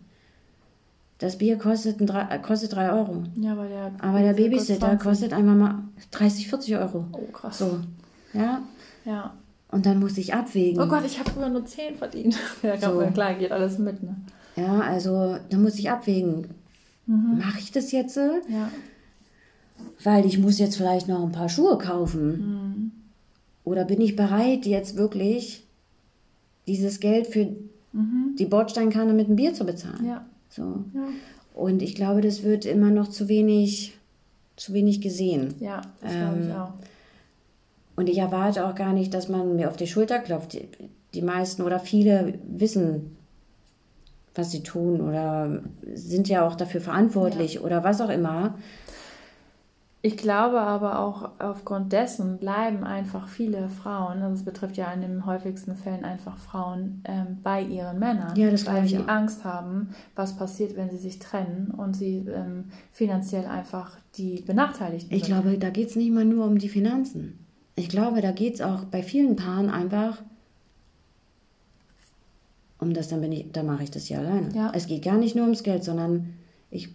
Das 1.19 1.39
Bier 1.39 1.59
kostet, 1.59 2.01
ein, 2.01 2.43
kostet 2.43 2.75
drei 2.75 2.91
Euro. 2.91 3.23
Ja, 3.37 3.53
aber 3.53 3.69
der, 3.69 3.93
aber 4.01 4.19
der 4.19 4.33
Babysitter 4.33 4.97
kostet 4.97 5.33
einfach 5.33 5.55
mal 5.55 5.85
30, 6.11 6.49
40 6.49 6.77
Euro. 6.77 7.05
Oh, 7.13 7.31
krass. 7.33 7.59
So. 7.59 7.79
Ja. 8.33 8.63
Ja. 9.05 9.33
Und 9.71 9.87
dann 9.87 10.01
muss 10.01 10.19
ich 10.19 10.35
abwägen. 10.35 10.83
Oh 10.83 10.89
Gott, 10.89 11.05
ich 11.07 11.21
habe 11.21 11.31
früher 11.31 11.51
nur 11.51 11.65
10 11.65 11.95
verdient. 11.95 12.37
ja, 12.65 12.77
so. 12.79 12.99
klar, 13.15 13.35
geht 13.35 13.53
alles 13.53 13.79
mit, 13.79 14.03
ne? 14.03 14.17
Ja, 14.57 14.81
also 14.81 15.37
da 15.51 15.57
muss 15.57 15.79
ich 15.79 15.89
abwägen. 15.89 16.49
Mhm. 17.07 17.39
Mache 17.39 17.61
ich 17.61 17.71
das 17.71 17.93
jetzt? 17.93 18.17
Ja 18.17 18.71
weil 20.05 20.27
ich 20.27 20.39
muss 20.39 20.59
jetzt 20.59 20.77
vielleicht 20.77 21.09
noch 21.09 21.23
ein 21.23 21.33
paar 21.33 21.49
Schuhe 21.49 21.79
kaufen. 21.79 22.27
Mhm. 22.29 22.68
Oder 23.69 23.85
bin 23.85 24.01
ich 24.01 24.17
bereit, 24.17 24.65
jetzt 24.65 24.97
wirklich 24.97 25.63
dieses 26.67 27.01
Geld 27.01 27.27
für 27.27 27.45
mhm. 27.93 28.35
die 28.39 28.47
Bordsteinkanne 28.47 29.13
mit 29.13 29.27
einem 29.27 29.37
Bier 29.37 29.53
zu 29.53 29.67
bezahlen? 29.67 30.07
Ja. 30.07 30.25
So. 30.49 30.63
Ja. 30.95 31.09
Und 31.53 31.83
ich 31.83 31.95
glaube, 31.95 32.23
das 32.23 32.43
wird 32.43 32.65
immer 32.65 32.91
noch 32.91 33.09
zu 33.09 33.29
wenig, 33.29 33.99
zu 34.57 34.73
wenig 34.73 35.03
gesehen. 35.03 35.55
Ja, 35.61 35.83
das 36.01 36.15
ähm, 36.15 36.19
glaube 36.19 36.41
ich 36.41 36.55
auch. 36.55 36.73
Und 37.97 38.09
ich 38.09 38.17
erwarte 38.17 38.67
auch 38.67 38.75
gar 38.75 38.95
nicht, 38.95 39.13
dass 39.13 39.29
man 39.29 39.57
mir 39.57 39.69
auf 39.69 39.77
die 39.77 39.87
Schulter 39.87 40.19
klopft. 40.19 40.55
Die, 40.55 40.67
die 41.13 41.23
meisten 41.23 41.61
oder 41.61 41.79
viele 41.79 42.39
wissen, 42.49 43.19
was 44.35 44.51
sie 44.51 44.63
tun 44.63 45.03
oder 45.03 45.61
sind 45.93 46.27
ja 46.29 46.47
auch 46.47 46.55
dafür 46.55 46.81
verantwortlich 46.81 47.55
ja. 47.55 47.61
oder 47.61 47.85
was 47.85 48.01
auch 48.01 48.09
immer. 48.09 48.55
Ich 50.01 50.17
glaube 50.17 50.61
aber 50.61 51.01
auch 51.01 51.31
aufgrund 51.41 51.93
dessen 51.93 52.39
bleiben 52.39 52.85
einfach 52.85 53.27
viele 53.27 53.69
Frauen, 53.69 54.23
also 54.23 54.35
es 54.37 54.45
betrifft 54.45 54.77
ja 54.77 54.93
in 54.93 55.01
den 55.01 55.27
häufigsten 55.27 55.75
Fällen 55.75 56.05
einfach 56.05 56.37
Frauen, 56.39 57.03
ähm, 57.05 57.39
bei 57.43 57.63
ihren 57.63 57.99
Männern, 57.99 58.37
ja, 58.37 58.49
das 58.49 58.65
weil 58.67 58.87
sie 58.87 58.99
auch. 58.99 59.09
Angst 59.09 59.45
haben, 59.45 59.89
was 60.15 60.37
passiert, 60.37 60.77
wenn 60.77 60.89
sie 60.89 60.99
sich 60.99 61.19
trennen 61.19 61.73
und 61.77 61.97
sie 61.97 62.19
ähm, 62.33 62.67
finanziell 62.93 63.47
einfach 63.47 63.97
die 64.15 64.41
Benachteiligten 64.43 65.13
Ich 65.13 65.25
sind. 65.25 65.35
glaube, 65.35 65.59
da 65.59 65.71
geht 65.71 65.89
es 65.89 65.97
nicht 65.97 66.13
mal 66.13 66.25
nur 66.25 66.47
um 66.47 66.59
die 66.59 66.69
Finanzen. 66.69 67.45
Ich 67.75 67.89
glaube, 67.89 68.21
da 68.21 68.31
geht 68.31 68.55
es 68.55 68.61
auch 68.61 68.85
bei 68.85 69.03
vielen 69.03 69.35
Paaren 69.35 69.69
einfach 69.69 70.23
um 72.79 72.95
das, 72.95 73.09
dann 73.09 73.21
bin 73.21 73.33
ich, 73.33 73.51
dann 73.51 73.67
mache 73.67 73.83
ich 73.83 73.91
das 73.91 74.05
hier 74.05 74.21
alleine. 74.21 74.55
Ja. 74.55 74.71
Es 74.73 74.87
geht 74.87 75.03
gar 75.03 75.17
nicht 75.17 75.35
nur 75.35 75.43
ums 75.45 75.65
Geld, 75.65 75.83
sondern 75.83 76.35
ich 76.71 76.95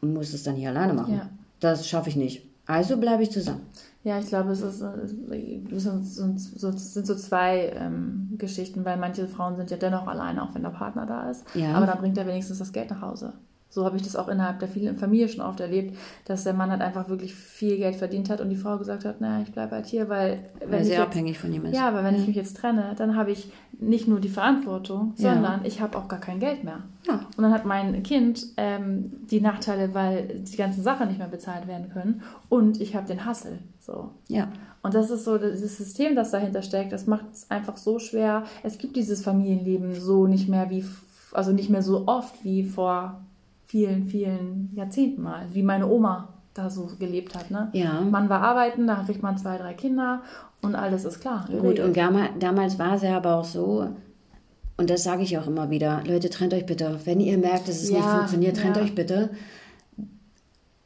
muss 0.00 0.32
es 0.32 0.44
dann 0.44 0.54
hier 0.54 0.68
alleine 0.68 0.94
machen. 0.94 1.14
Ja 1.14 1.28
das 1.60 1.88
schaffe 1.88 2.08
ich 2.08 2.16
nicht. 2.16 2.46
Also 2.66 2.96
bleibe 2.96 3.22
ich 3.22 3.30
zusammen. 3.30 3.66
Ja, 4.02 4.18
ich 4.18 4.28
glaube, 4.28 4.50
es, 4.52 4.62
ist, 4.62 4.80
es 4.80 5.84
sind, 5.84 6.40
so, 6.40 7.14
zwei 7.14 7.72
ähm, 7.76 8.34
Geschichten, 8.38 8.84
weil 8.86 8.96
manche 8.96 9.28
Frauen 9.28 9.56
sind 9.56 9.70
ja 9.70 9.76
dennoch 9.76 10.06
alleine, 10.06 10.42
auch 10.42 10.54
wenn 10.54 10.62
der 10.62 10.70
Partner 10.70 11.04
da 11.04 11.28
ist. 11.28 11.44
Ja. 11.54 11.74
Aber 11.74 11.84
dann 11.84 11.98
bringt 11.98 12.16
er 12.16 12.26
wenigstens 12.26 12.58
das 12.58 12.72
Geld 12.72 12.90
nach 12.90 13.02
Hause. 13.02 13.34
So 13.68 13.84
habe 13.84 13.96
ich 13.96 14.02
das 14.02 14.16
auch 14.16 14.28
innerhalb 14.28 14.58
der 14.58 14.68
vielen 14.68 14.96
Familie 14.96 15.28
schon 15.28 15.42
oft 15.42 15.60
erlebt, 15.60 15.96
dass 16.24 16.44
der 16.44 16.54
Mann 16.54 16.70
halt 16.70 16.80
einfach 16.80 17.08
wirklich 17.08 17.34
viel 17.34 17.76
Geld 17.76 17.94
verdient 17.94 18.30
hat 18.30 18.40
und 18.40 18.48
die 18.48 18.56
Frau 18.56 18.78
gesagt 18.78 19.04
hat, 19.04 19.20
naja, 19.20 19.44
ich 19.46 19.52
bleibe 19.52 19.76
halt 19.76 19.86
hier, 19.86 20.08
weil... 20.08 20.40
Weil 20.66 20.84
sie 20.84 20.96
abhängig 20.96 21.38
von 21.38 21.52
ihm 21.52 21.66
ist. 21.66 21.76
Ja, 21.76 21.86
aber 21.86 22.02
wenn 22.02 22.14
ja. 22.14 22.20
ich 22.20 22.26
mich 22.26 22.36
jetzt 22.36 22.56
trenne, 22.56 22.94
dann 22.96 23.16
habe 23.16 23.30
ich 23.30 23.52
nicht 23.80 24.06
nur 24.06 24.20
die 24.20 24.28
Verantwortung, 24.28 25.14
sondern 25.16 25.60
ja. 25.60 25.66
ich 25.66 25.80
habe 25.80 25.96
auch 25.96 26.06
gar 26.06 26.20
kein 26.20 26.38
Geld 26.38 26.64
mehr. 26.64 26.80
Ja. 27.06 27.26
Und 27.36 27.42
dann 27.42 27.52
hat 27.52 27.64
mein 27.64 28.02
Kind 28.02 28.46
ähm, 28.56 29.10
die 29.30 29.40
Nachteile, 29.40 29.94
weil 29.94 30.40
die 30.40 30.56
ganzen 30.56 30.82
Sachen 30.82 31.08
nicht 31.08 31.18
mehr 31.18 31.28
bezahlt 31.28 31.66
werden 31.66 31.90
können 31.90 32.22
und 32.48 32.80
ich 32.80 32.94
habe 32.94 33.06
den 33.06 33.24
Hassel. 33.24 33.58
So. 33.78 34.10
Ja. 34.28 34.48
Und 34.82 34.94
das 34.94 35.10
ist 35.10 35.24
so 35.24 35.38
dieses 35.38 35.76
System, 35.76 36.14
das 36.14 36.30
dahinter 36.30 36.62
steckt, 36.62 36.92
das 36.92 37.06
macht 37.06 37.26
es 37.32 37.50
einfach 37.50 37.76
so 37.76 37.98
schwer. 37.98 38.44
Es 38.62 38.78
gibt 38.78 38.96
dieses 38.96 39.22
Familienleben 39.22 39.94
so 39.94 40.26
nicht 40.26 40.48
mehr 40.48 40.70
wie, 40.70 40.84
also 41.32 41.52
nicht 41.52 41.70
mehr 41.70 41.82
so 41.82 42.06
oft 42.06 42.44
wie 42.44 42.64
vor 42.64 43.20
vielen, 43.66 44.06
vielen 44.06 44.70
Jahrzehnten 44.74 45.22
mal, 45.22 45.46
wie 45.52 45.62
meine 45.62 45.88
Oma 45.88 46.28
da 46.54 46.68
so 46.68 46.90
gelebt 46.98 47.34
hat. 47.34 47.50
Ne? 47.50 47.68
Ja. 47.72 48.00
Man 48.00 48.28
war 48.28 48.42
arbeiten, 48.42 48.86
da 48.86 48.96
kriegt 49.04 49.22
man 49.22 49.38
zwei, 49.38 49.56
drei 49.56 49.74
Kinder 49.74 50.22
und 50.62 50.74
alles 50.74 51.04
ist 51.04 51.20
klar. 51.20 51.48
Gut, 51.60 51.80
und 51.80 51.96
damals 51.96 52.78
war 52.78 52.94
es 52.94 53.02
ja 53.02 53.16
aber 53.16 53.36
auch 53.36 53.44
so, 53.44 53.88
und 54.76 54.88
das 54.88 55.02
sage 55.02 55.22
ich 55.22 55.36
auch 55.36 55.46
immer 55.46 55.70
wieder, 55.70 56.02
Leute, 56.06 56.30
trennt 56.30 56.54
euch 56.54 56.64
bitte. 56.64 56.98
Wenn 57.04 57.20
ihr 57.20 57.36
merkt, 57.38 57.68
dass 57.68 57.82
es 57.82 57.90
ja, 57.90 57.98
nicht 57.98 58.08
funktioniert, 58.08 58.56
trennt 58.56 58.76
ja. 58.76 58.82
euch 58.82 58.94
bitte. 58.94 59.30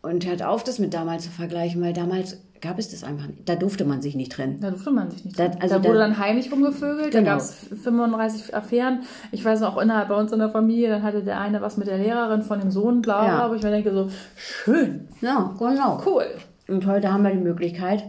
Und 0.03 0.27
hört 0.27 0.43
auf, 0.43 0.64
das 0.64 0.79
mit 0.79 0.93
damals 0.93 1.25
zu 1.25 1.31
vergleichen, 1.31 1.81
weil 1.81 1.93
damals 1.93 2.39
gab 2.61 2.79
es 2.79 2.91
das 2.91 3.05
einfach 3.05 3.29
nicht. 3.29 3.49
Da 3.49 3.55
durfte 3.55 3.85
man 3.85 4.03
sich 4.03 4.16
nicht 4.16 4.33
trennen. 4.33 4.59
Da 4.61 4.70
durfte 4.70 4.91
man 4.91 5.11
sich 5.11 5.25
nicht 5.25 5.37
trennen. 5.37 5.57
Da, 5.59 5.62
also 5.62 5.79
da 5.79 5.85
wurde 5.85 5.99
da, 5.99 6.09
dann 6.09 6.18
heimlich 6.18 6.51
rumgevögelt, 6.51 7.12
genau. 7.12 7.25
da 7.25 7.31
gab 7.31 7.41
es 7.41 7.68
35 7.83 8.55
Affären. 8.55 9.03
Ich 9.31 9.45
weiß 9.45 9.62
auch 9.62 9.81
innerhalb 9.81 10.09
bei 10.09 10.16
uns 10.16 10.33
in 10.33 10.41
der 10.41 10.51
Familie, 10.51 10.89
dann 10.89 11.03
hatte 11.03 11.22
der 11.22 11.39
eine 11.39 11.61
was 11.61 11.77
mit 11.77 11.87
der 11.87 11.99
Lehrerin 11.99 12.43
von 12.43 12.59
dem 12.59 12.70
Sohn, 12.70 13.01
bla, 13.01 13.27
ja. 13.27 13.51
wo 13.51 13.55
ich 13.55 13.62
mir 13.62 13.70
denke, 13.70 13.93
so, 13.93 14.09
schön. 14.35 15.09
Ja, 15.20 15.55
genau. 15.59 16.03
Cool. 16.05 16.27
Und 16.66 16.87
heute 16.87 17.12
haben 17.12 17.22
wir 17.22 17.31
die 17.31 17.39
Möglichkeit, 17.39 18.05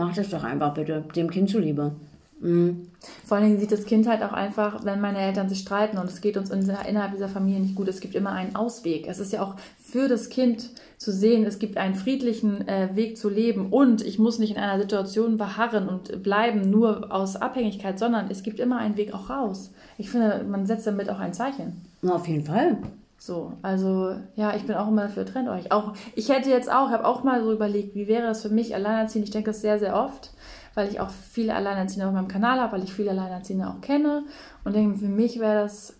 mach 0.00 0.14
das 0.14 0.30
doch 0.30 0.44
einfach 0.44 0.74
bitte, 0.74 1.04
dem 1.14 1.30
Kind 1.30 1.50
zuliebe. 1.50 1.92
Mhm. 2.40 2.88
Vor 3.24 3.36
allen 3.36 3.46
Dingen 3.46 3.60
sieht 3.60 3.72
das 3.72 3.84
Kind 3.84 4.06
halt 4.06 4.22
auch 4.22 4.32
einfach, 4.32 4.84
wenn 4.84 5.00
meine 5.00 5.18
Eltern 5.18 5.48
sich 5.48 5.60
streiten 5.60 5.98
und 5.98 6.06
es 6.06 6.20
geht 6.20 6.36
uns 6.36 6.50
innerhalb 6.50 7.12
dieser 7.12 7.28
Familie 7.28 7.60
nicht 7.60 7.74
gut, 7.74 7.88
es 7.88 8.00
gibt 8.00 8.14
immer 8.14 8.32
einen 8.32 8.56
Ausweg. 8.56 9.06
Es 9.06 9.18
ist 9.18 9.32
ja 9.32 9.42
auch 9.42 9.56
für 9.78 10.08
das 10.08 10.28
Kind 10.28 10.70
zu 10.96 11.12
sehen, 11.12 11.44
es 11.44 11.58
gibt 11.58 11.76
einen 11.76 11.94
friedlichen 11.94 12.66
äh, 12.66 12.90
Weg 12.94 13.16
zu 13.16 13.28
leben 13.28 13.68
und 13.70 14.04
ich 14.04 14.18
muss 14.18 14.38
nicht 14.38 14.52
in 14.52 14.58
einer 14.58 14.80
Situation 14.80 15.36
beharren 15.36 15.88
und 15.88 16.22
bleiben 16.22 16.70
nur 16.70 17.12
aus 17.12 17.36
Abhängigkeit, 17.36 17.98
sondern 17.98 18.30
es 18.30 18.42
gibt 18.42 18.60
immer 18.60 18.78
einen 18.78 18.96
Weg 18.96 19.14
auch 19.14 19.30
raus. 19.30 19.70
Ich 19.98 20.10
finde, 20.10 20.44
man 20.48 20.66
setzt 20.66 20.86
damit 20.86 21.10
auch 21.10 21.18
ein 21.18 21.34
Zeichen. 21.34 21.80
Na, 22.02 22.14
auf 22.14 22.26
jeden 22.26 22.44
Fall. 22.44 22.78
So, 23.22 23.52
also 23.62 24.16
ja, 24.34 24.56
ich 24.56 24.64
bin 24.64 24.74
auch 24.74 24.88
immer 24.88 25.02
dafür, 25.02 25.26
trennt 25.26 25.48
euch. 25.48 25.70
Auch 25.70 25.92
ich 26.16 26.30
hätte 26.30 26.50
jetzt 26.50 26.72
auch, 26.72 26.90
habe 26.90 27.06
auch 27.06 27.22
mal 27.22 27.44
so 27.44 27.52
überlegt, 27.52 27.94
wie 27.94 28.08
wäre 28.08 28.28
es 28.28 28.42
für 28.42 28.48
mich 28.48 28.74
alleinerziehend. 28.74 29.26
Ich 29.28 29.30
denke 29.30 29.50
das 29.50 29.60
sehr, 29.60 29.78
sehr 29.78 29.94
oft 29.94 30.32
weil 30.74 30.88
ich 30.88 31.00
auch 31.00 31.10
viele 31.10 31.54
Alleinerziehende 31.54 32.06
auf 32.06 32.14
meinem 32.14 32.28
Kanal 32.28 32.60
habe, 32.60 32.72
weil 32.72 32.84
ich 32.84 32.92
viele 32.92 33.10
Alleinerziehende 33.10 33.68
auch 33.68 33.80
kenne. 33.80 34.24
Und 34.64 34.74
denke, 34.74 34.98
für 34.98 35.08
mich 35.08 35.40
wäre 35.40 35.62
das, 35.62 35.94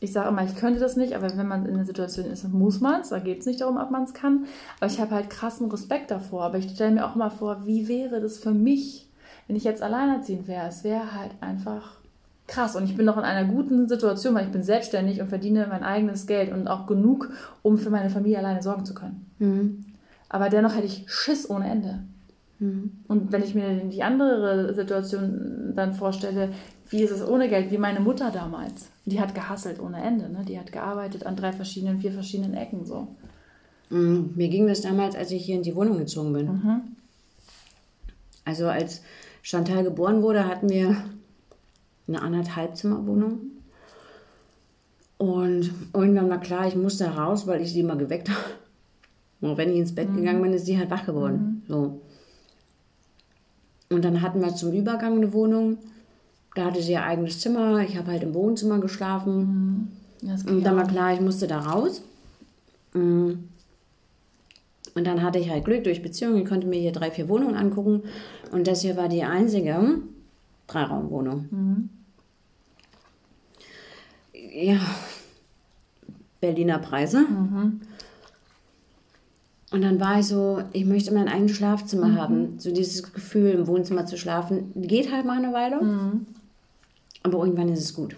ich 0.00 0.12
sage 0.12 0.28
immer, 0.28 0.44
ich 0.44 0.56
könnte 0.56 0.80
das 0.80 0.96
nicht, 0.96 1.14
aber 1.14 1.36
wenn 1.36 1.48
man 1.48 1.66
in 1.66 1.74
der 1.74 1.86
Situation 1.86 2.26
ist, 2.26 2.46
muss 2.48 2.80
man 2.80 3.00
es, 3.00 3.08
da 3.08 3.18
geht 3.18 3.40
es 3.40 3.46
nicht 3.46 3.60
darum, 3.60 3.78
ob 3.78 3.90
man 3.90 4.04
es 4.04 4.14
kann, 4.14 4.46
aber 4.78 4.90
ich 4.90 5.00
habe 5.00 5.14
halt 5.14 5.30
krassen 5.30 5.70
Respekt 5.70 6.10
davor, 6.10 6.44
aber 6.44 6.58
ich 6.58 6.70
stelle 6.70 6.92
mir 6.92 7.06
auch 7.06 7.14
mal 7.14 7.30
vor, 7.30 7.66
wie 7.66 7.88
wäre 7.88 8.20
das 8.20 8.38
für 8.38 8.52
mich, 8.52 9.08
wenn 9.46 9.56
ich 9.56 9.64
jetzt 9.64 9.82
alleinerziehend 9.82 10.46
wäre, 10.48 10.68
es 10.68 10.84
wäre 10.84 11.14
halt 11.14 11.32
einfach 11.40 11.96
krass 12.46 12.76
und 12.76 12.84
ich 12.84 12.96
bin 12.96 13.06
noch 13.06 13.16
in 13.16 13.24
einer 13.24 13.48
guten 13.48 13.88
Situation, 13.88 14.34
weil 14.34 14.46
ich 14.46 14.52
bin 14.52 14.62
selbstständig 14.62 15.20
und 15.20 15.28
verdiene 15.28 15.66
mein 15.68 15.82
eigenes 15.82 16.26
Geld 16.26 16.52
und 16.52 16.68
auch 16.68 16.86
genug, 16.86 17.30
um 17.62 17.78
für 17.78 17.90
meine 17.90 18.10
Familie 18.10 18.38
alleine 18.38 18.62
sorgen 18.62 18.84
zu 18.84 18.94
können. 18.94 19.26
Mhm. 19.38 19.84
Aber 20.28 20.48
dennoch 20.48 20.74
hätte 20.74 20.86
ich 20.86 21.04
Schiss 21.08 21.48
ohne 21.48 21.68
Ende. 21.68 22.02
Mhm. 22.58 22.92
Und 23.08 23.32
wenn 23.32 23.42
ich 23.42 23.54
mir 23.54 23.76
die 23.84 24.02
andere 24.02 24.74
Situation 24.74 25.72
dann 25.74 25.94
vorstelle, 25.94 26.50
wie 26.88 27.02
ist 27.02 27.10
es 27.10 27.26
ohne 27.26 27.48
Geld, 27.48 27.70
wie 27.70 27.78
meine 27.78 28.00
Mutter 28.00 28.30
damals. 28.30 28.88
Die 29.04 29.20
hat 29.20 29.34
gehasselt 29.34 29.80
ohne 29.80 30.02
Ende. 30.02 30.28
Ne? 30.28 30.44
Die 30.46 30.58
hat 30.58 30.72
gearbeitet 30.72 31.26
an 31.26 31.36
drei 31.36 31.52
verschiedenen, 31.52 31.98
vier 31.98 32.12
verschiedenen 32.12 32.54
Ecken. 32.54 32.84
So. 32.86 33.08
Mhm. 33.90 34.32
Mir 34.36 34.48
ging 34.48 34.66
das 34.66 34.82
damals, 34.82 35.16
als 35.16 35.30
ich 35.30 35.44
hier 35.44 35.56
in 35.56 35.62
die 35.62 35.74
Wohnung 35.74 35.98
gezogen 35.98 36.32
bin. 36.32 36.46
Mhm. 36.46 36.80
Also 38.44 38.68
als 38.68 39.02
Chantal 39.42 39.82
geboren 39.82 40.22
wurde, 40.22 40.46
hatten 40.46 40.68
wir 40.68 40.96
eine 42.08 42.22
anderthalb 42.22 42.76
Zimmerwohnung. 42.76 43.40
Und 45.18 45.72
irgendwann 45.94 46.28
war 46.28 46.40
klar, 46.40 46.66
ich 46.66 46.76
musste 46.76 47.06
raus, 47.06 47.46
weil 47.46 47.62
ich 47.62 47.72
sie 47.72 47.80
immer 47.80 47.96
geweckt 47.96 48.28
habe. 48.28 48.40
Und 49.40 49.56
wenn 49.56 49.70
ich 49.70 49.78
ins 49.78 49.94
Bett 49.94 50.10
mhm. 50.10 50.16
gegangen 50.16 50.42
bin, 50.42 50.52
ist 50.52 50.66
sie 50.66 50.78
halt 50.78 50.90
wach 50.90 51.06
geworden. 51.06 51.62
Mhm. 51.66 51.72
So. 51.72 52.00
Und 53.90 54.04
dann 54.04 54.20
hatten 54.20 54.40
wir 54.40 54.54
zum 54.54 54.72
Übergang 54.72 55.16
eine 55.16 55.32
Wohnung. 55.32 55.78
Da 56.54 56.66
hatte 56.66 56.82
sie 56.82 56.92
ihr 56.92 57.02
eigenes 57.02 57.40
Zimmer. 57.40 57.80
Ich 57.80 57.96
habe 57.96 58.10
halt 58.10 58.22
im 58.22 58.34
Wohnzimmer 58.34 58.78
geschlafen. 58.78 59.90
Mhm. 60.22 60.48
Und 60.48 60.64
dann 60.64 60.76
war 60.76 60.86
klar, 60.86 61.12
ich 61.12 61.20
musste 61.20 61.46
da 61.46 61.60
raus. 61.60 62.02
Mhm. 62.94 63.48
Und 64.94 65.06
dann 65.06 65.22
hatte 65.22 65.38
ich 65.38 65.50
halt 65.50 65.66
Glück 65.66 65.84
durch 65.84 66.02
Beziehungen. 66.02 66.38
Ich 66.38 66.48
konnte 66.48 66.66
mir 66.66 66.80
hier 66.80 66.92
drei, 66.92 67.10
vier 67.10 67.28
Wohnungen 67.28 67.54
angucken. 67.54 68.02
Und 68.50 68.66
das 68.66 68.80
hier 68.80 68.96
war 68.96 69.08
die 69.08 69.24
einzige 69.24 69.98
Dreiraumwohnung. 70.66 71.48
Mhm. 71.50 71.90
Ja, 74.32 74.80
Berliner 76.40 76.78
Preise. 76.78 77.20
Mhm. 77.20 77.80
Und 79.72 79.82
dann 79.82 79.98
war 80.00 80.20
ich 80.20 80.26
so, 80.26 80.62
ich 80.72 80.84
möchte 80.84 81.12
mein 81.12 81.28
eigenes 81.28 81.56
Schlafzimmer 81.56 82.08
mhm. 82.08 82.16
haben. 82.16 82.58
So 82.58 82.72
dieses 82.72 83.12
Gefühl, 83.12 83.50
im 83.50 83.66
Wohnzimmer 83.66 84.06
zu 84.06 84.16
schlafen. 84.16 84.72
Geht 84.74 85.12
halt 85.12 85.26
mal 85.26 85.38
eine 85.38 85.52
Weile. 85.52 85.82
Mhm. 85.82 86.26
Aber 87.22 87.38
irgendwann 87.38 87.68
ist 87.68 87.80
es 87.80 87.94
gut. 87.94 88.16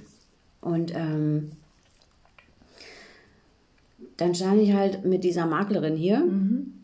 Und 0.61 0.95
ähm, 0.95 1.53
dann 4.19 4.35
stand 4.35 4.61
ich 4.61 4.75
halt 4.75 5.05
mit 5.05 5.25
dieser 5.25 5.47
Maklerin 5.47 5.97
hier. 5.97 6.19
Mhm. 6.19 6.75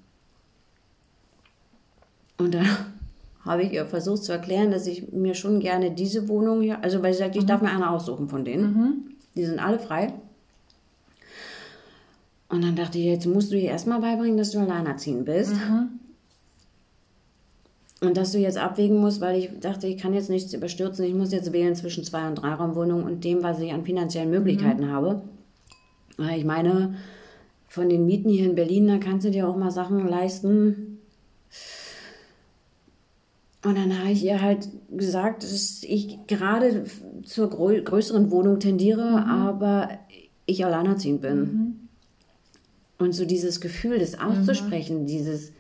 Und 2.38 2.54
da 2.54 2.62
habe 3.44 3.62
ich 3.62 3.72
ihr 3.72 3.86
versucht 3.86 4.24
zu 4.24 4.32
erklären, 4.32 4.70
dass 4.70 4.86
ich 4.86 5.12
mir 5.12 5.34
schon 5.34 5.60
gerne 5.60 5.90
diese 5.90 6.28
Wohnung 6.28 6.62
hier, 6.62 6.82
also 6.82 7.02
weil 7.02 7.12
sie 7.12 7.20
sagt, 7.20 7.36
ich 7.36 7.44
darf 7.44 7.60
mir 7.60 7.70
eine 7.70 7.90
aussuchen 7.90 8.28
von 8.28 8.44
denen. 8.44 8.64
Mhm. 8.64 8.92
Die 9.36 9.44
sind 9.44 9.58
alle 9.58 9.78
frei. 9.78 10.12
Und 12.48 12.62
dann 12.62 12.76
dachte 12.76 12.98
ich, 12.98 13.04
jetzt 13.04 13.26
musst 13.26 13.52
du 13.52 13.56
ihr 13.56 13.70
erstmal 13.70 14.00
beibringen, 14.00 14.36
dass 14.36 14.52
du 14.52 14.60
alleinerziehend 14.60 15.24
bist. 15.24 15.54
Mhm. 15.54 15.88
Und 18.00 18.16
dass 18.16 18.32
du 18.32 18.38
jetzt 18.38 18.58
abwägen 18.58 18.98
musst, 18.98 19.20
weil 19.20 19.38
ich 19.38 19.50
dachte, 19.60 19.86
ich 19.86 19.98
kann 19.98 20.14
jetzt 20.14 20.30
nichts 20.30 20.52
überstürzen. 20.52 21.04
Ich 21.04 21.14
muss 21.14 21.32
jetzt 21.32 21.52
wählen 21.52 21.74
zwischen 21.74 22.04
Zwei- 22.04 22.28
und 22.28 22.36
Dreiraumwohnungen 22.36 23.04
und 23.04 23.24
dem, 23.24 23.42
was 23.42 23.60
ich 23.60 23.72
an 23.72 23.84
finanziellen 23.84 24.30
Möglichkeiten 24.30 24.86
mhm. 24.86 24.90
habe. 24.90 25.22
Ich 26.36 26.44
meine, 26.44 26.94
von 27.66 27.88
den 27.88 28.06
Mieten 28.06 28.28
hier 28.28 28.44
in 28.44 28.54
Berlin, 28.54 28.86
da 28.86 28.98
kannst 28.98 29.26
du 29.26 29.30
dir 29.30 29.48
auch 29.48 29.56
mal 29.56 29.70
Sachen 29.70 30.06
leisten. 30.06 30.93
Und 33.64 33.78
dann 33.78 33.98
habe 33.98 34.10
ich 34.10 34.22
ihr 34.22 34.42
halt 34.42 34.68
gesagt, 34.90 35.42
dass 35.42 35.82
ich 35.82 36.18
gerade 36.26 36.84
zur 37.24 37.48
größeren 37.48 38.30
Wohnung 38.30 38.60
tendiere, 38.60 39.10
mhm. 39.10 39.30
aber 39.30 39.88
ich 40.46 40.64
alleinerziehend 40.64 41.22
bin. 41.22 41.38
Mhm. 41.38 41.74
Und 42.98 43.12
so 43.12 43.24
dieses 43.24 43.60
Gefühl, 43.60 43.98
das 43.98 44.18
auszusprechen, 44.18 45.02
mhm. 45.02 45.06
dieses, 45.06 45.52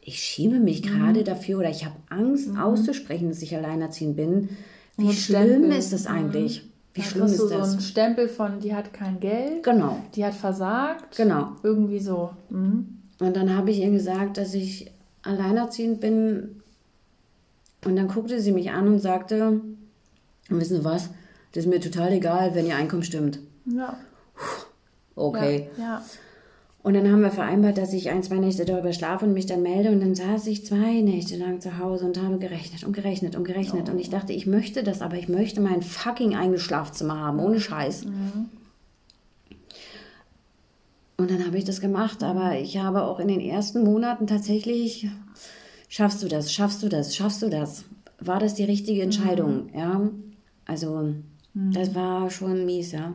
ich 0.00 0.18
schäme 0.18 0.58
mich 0.58 0.82
gerade 0.82 1.20
mhm. 1.20 1.24
dafür 1.24 1.60
oder 1.60 1.70
ich 1.70 1.84
habe 1.84 1.96
Angst 2.08 2.48
mhm. 2.48 2.58
auszusprechen, 2.58 3.28
dass 3.28 3.42
ich 3.42 3.56
alleinerziehend 3.56 4.16
bin. 4.16 4.48
Wie 4.96 5.06
Und 5.06 5.14
schlimm 5.14 5.44
Stempel. 5.44 5.72
ist 5.78 5.92
das 5.92 6.06
eigentlich? 6.06 6.68
Wie 6.94 7.00
da 7.00 7.06
schlimm 7.06 7.26
ist 7.26 7.38
du 7.38 7.48
das? 7.48 7.70
so 7.70 7.76
ein 7.76 7.80
Stempel 7.80 8.28
von, 8.28 8.60
die 8.60 8.74
hat 8.74 8.92
kein 8.92 9.20
Geld. 9.20 9.62
Genau. 9.62 9.98
Die 10.14 10.24
hat 10.24 10.34
versagt. 10.34 11.16
Genau. 11.16 11.52
Irgendwie 11.62 12.00
so. 12.00 12.30
Mhm. 12.50 12.98
Und 13.20 13.36
dann 13.36 13.56
habe 13.56 13.70
ich 13.70 13.78
ihr 13.78 13.90
gesagt, 13.90 14.36
dass 14.36 14.52
ich 14.52 14.90
alleinerziehend 15.22 16.00
bin. 16.00 16.61
Und 17.84 17.96
dann 17.96 18.08
guckte 18.08 18.40
sie 18.40 18.52
mich 18.52 18.70
an 18.70 18.86
und 18.86 19.00
sagte, 19.00 19.60
wissen 20.48 20.78
Sie 20.78 20.84
was, 20.84 21.10
das 21.52 21.64
ist 21.64 21.70
mir 21.70 21.80
total 21.80 22.12
egal, 22.12 22.54
wenn 22.54 22.66
Ihr 22.66 22.76
Einkommen 22.76 23.02
stimmt. 23.02 23.40
Ja. 23.66 23.96
Okay. 25.14 25.68
Ja. 25.76 25.84
ja. 25.84 26.02
Und 26.82 26.94
dann 26.94 27.10
haben 27.12 27.22
wir 27.22 27.30
vereinbart, 27.30 27.78
dass 27.78 27.92
ich 27.92 28.10
ein, 28.10 28.24
zwei 28.24 28.38
Nächte 28.38 28.64
darüber 28.64 28.92
schlafe 28.92 29.24
und 29.24 29.34
mich 29.34 29.46
dann 29.46 29.62
melde. 29.62 29.90
Und 29.90 30.00
dann 30.00 30.16
saß 30.16 30.48
ich 30.48 30.66
zwei 30.66 31.00
Nächte 31.00 31.36
lang 31.36 31.60
zu 31.60 31.78
Hause 31.78 32.06
und 32.06 32.20
habe 32.20 32.38
gerechnet 32.38 32.82
und 32.82 32.92
gerechnet 32.92 33.36
und 33.36 33.44
gerechnet. 33.44 33.84
Oh. 33.88 33.92
Und 33.92 34.00
ich 34.00 34.10
dachte, 34.10 34.32
ich 34.32 34.46
möchte 34.46 34.82
das, 34.82 35.00
aber 35.00 35.16
ich 35.16 35.28
möchte 35.28 35.60
mein 35.60 35.82
fucking 35.82 36.34
eigenes 36.34 36.62
Schlafzimmer 36.62 37.20
haben, 37.20 37.38
ohne 37.38 37.60
Scheiß. 37.60 38.06
Mhm. 38.06 38.48
Und 41.18 41.30
dann 41.30 41.46
habe 41.46 41.56
ich 41.56 41.64
das 41.64 41.80
gemacht. 41.80 42.24
Aber 42.24 42.58
ich 42.58 42.78
habe 42.78 43.02
auch 43.04 43.20
in 43.20 43.28
den 43.28 43.40
ersten 43.40 43.84
Monaten 43.84 44.26
tatsächlich, 44.26 45.08
schaffst 45.92 46.22
du 46.22 46.28
das, 46.28 46.50
schaffst 46.50 46.82
du 46.82 46.88
das, 46.88 47.14
schaffst 47.14 47.42
du 47.42 47.50
das? 47.50 47.84
War 48.18 48.40
das 48.40 48.54
die 48.54 48.64
richtige 48.64 49.02
Entscheidung? 49.02 49.66
Mhm. 49.66 49.78
Ja, 49.78 50.00
also 50.66 51.14
mhm. 51.52 51.72
das 51.72 51.94
war 51.94 52.30
schon 52.30 52.64
mies, 52.64 52.92
ja. 52.92 53.12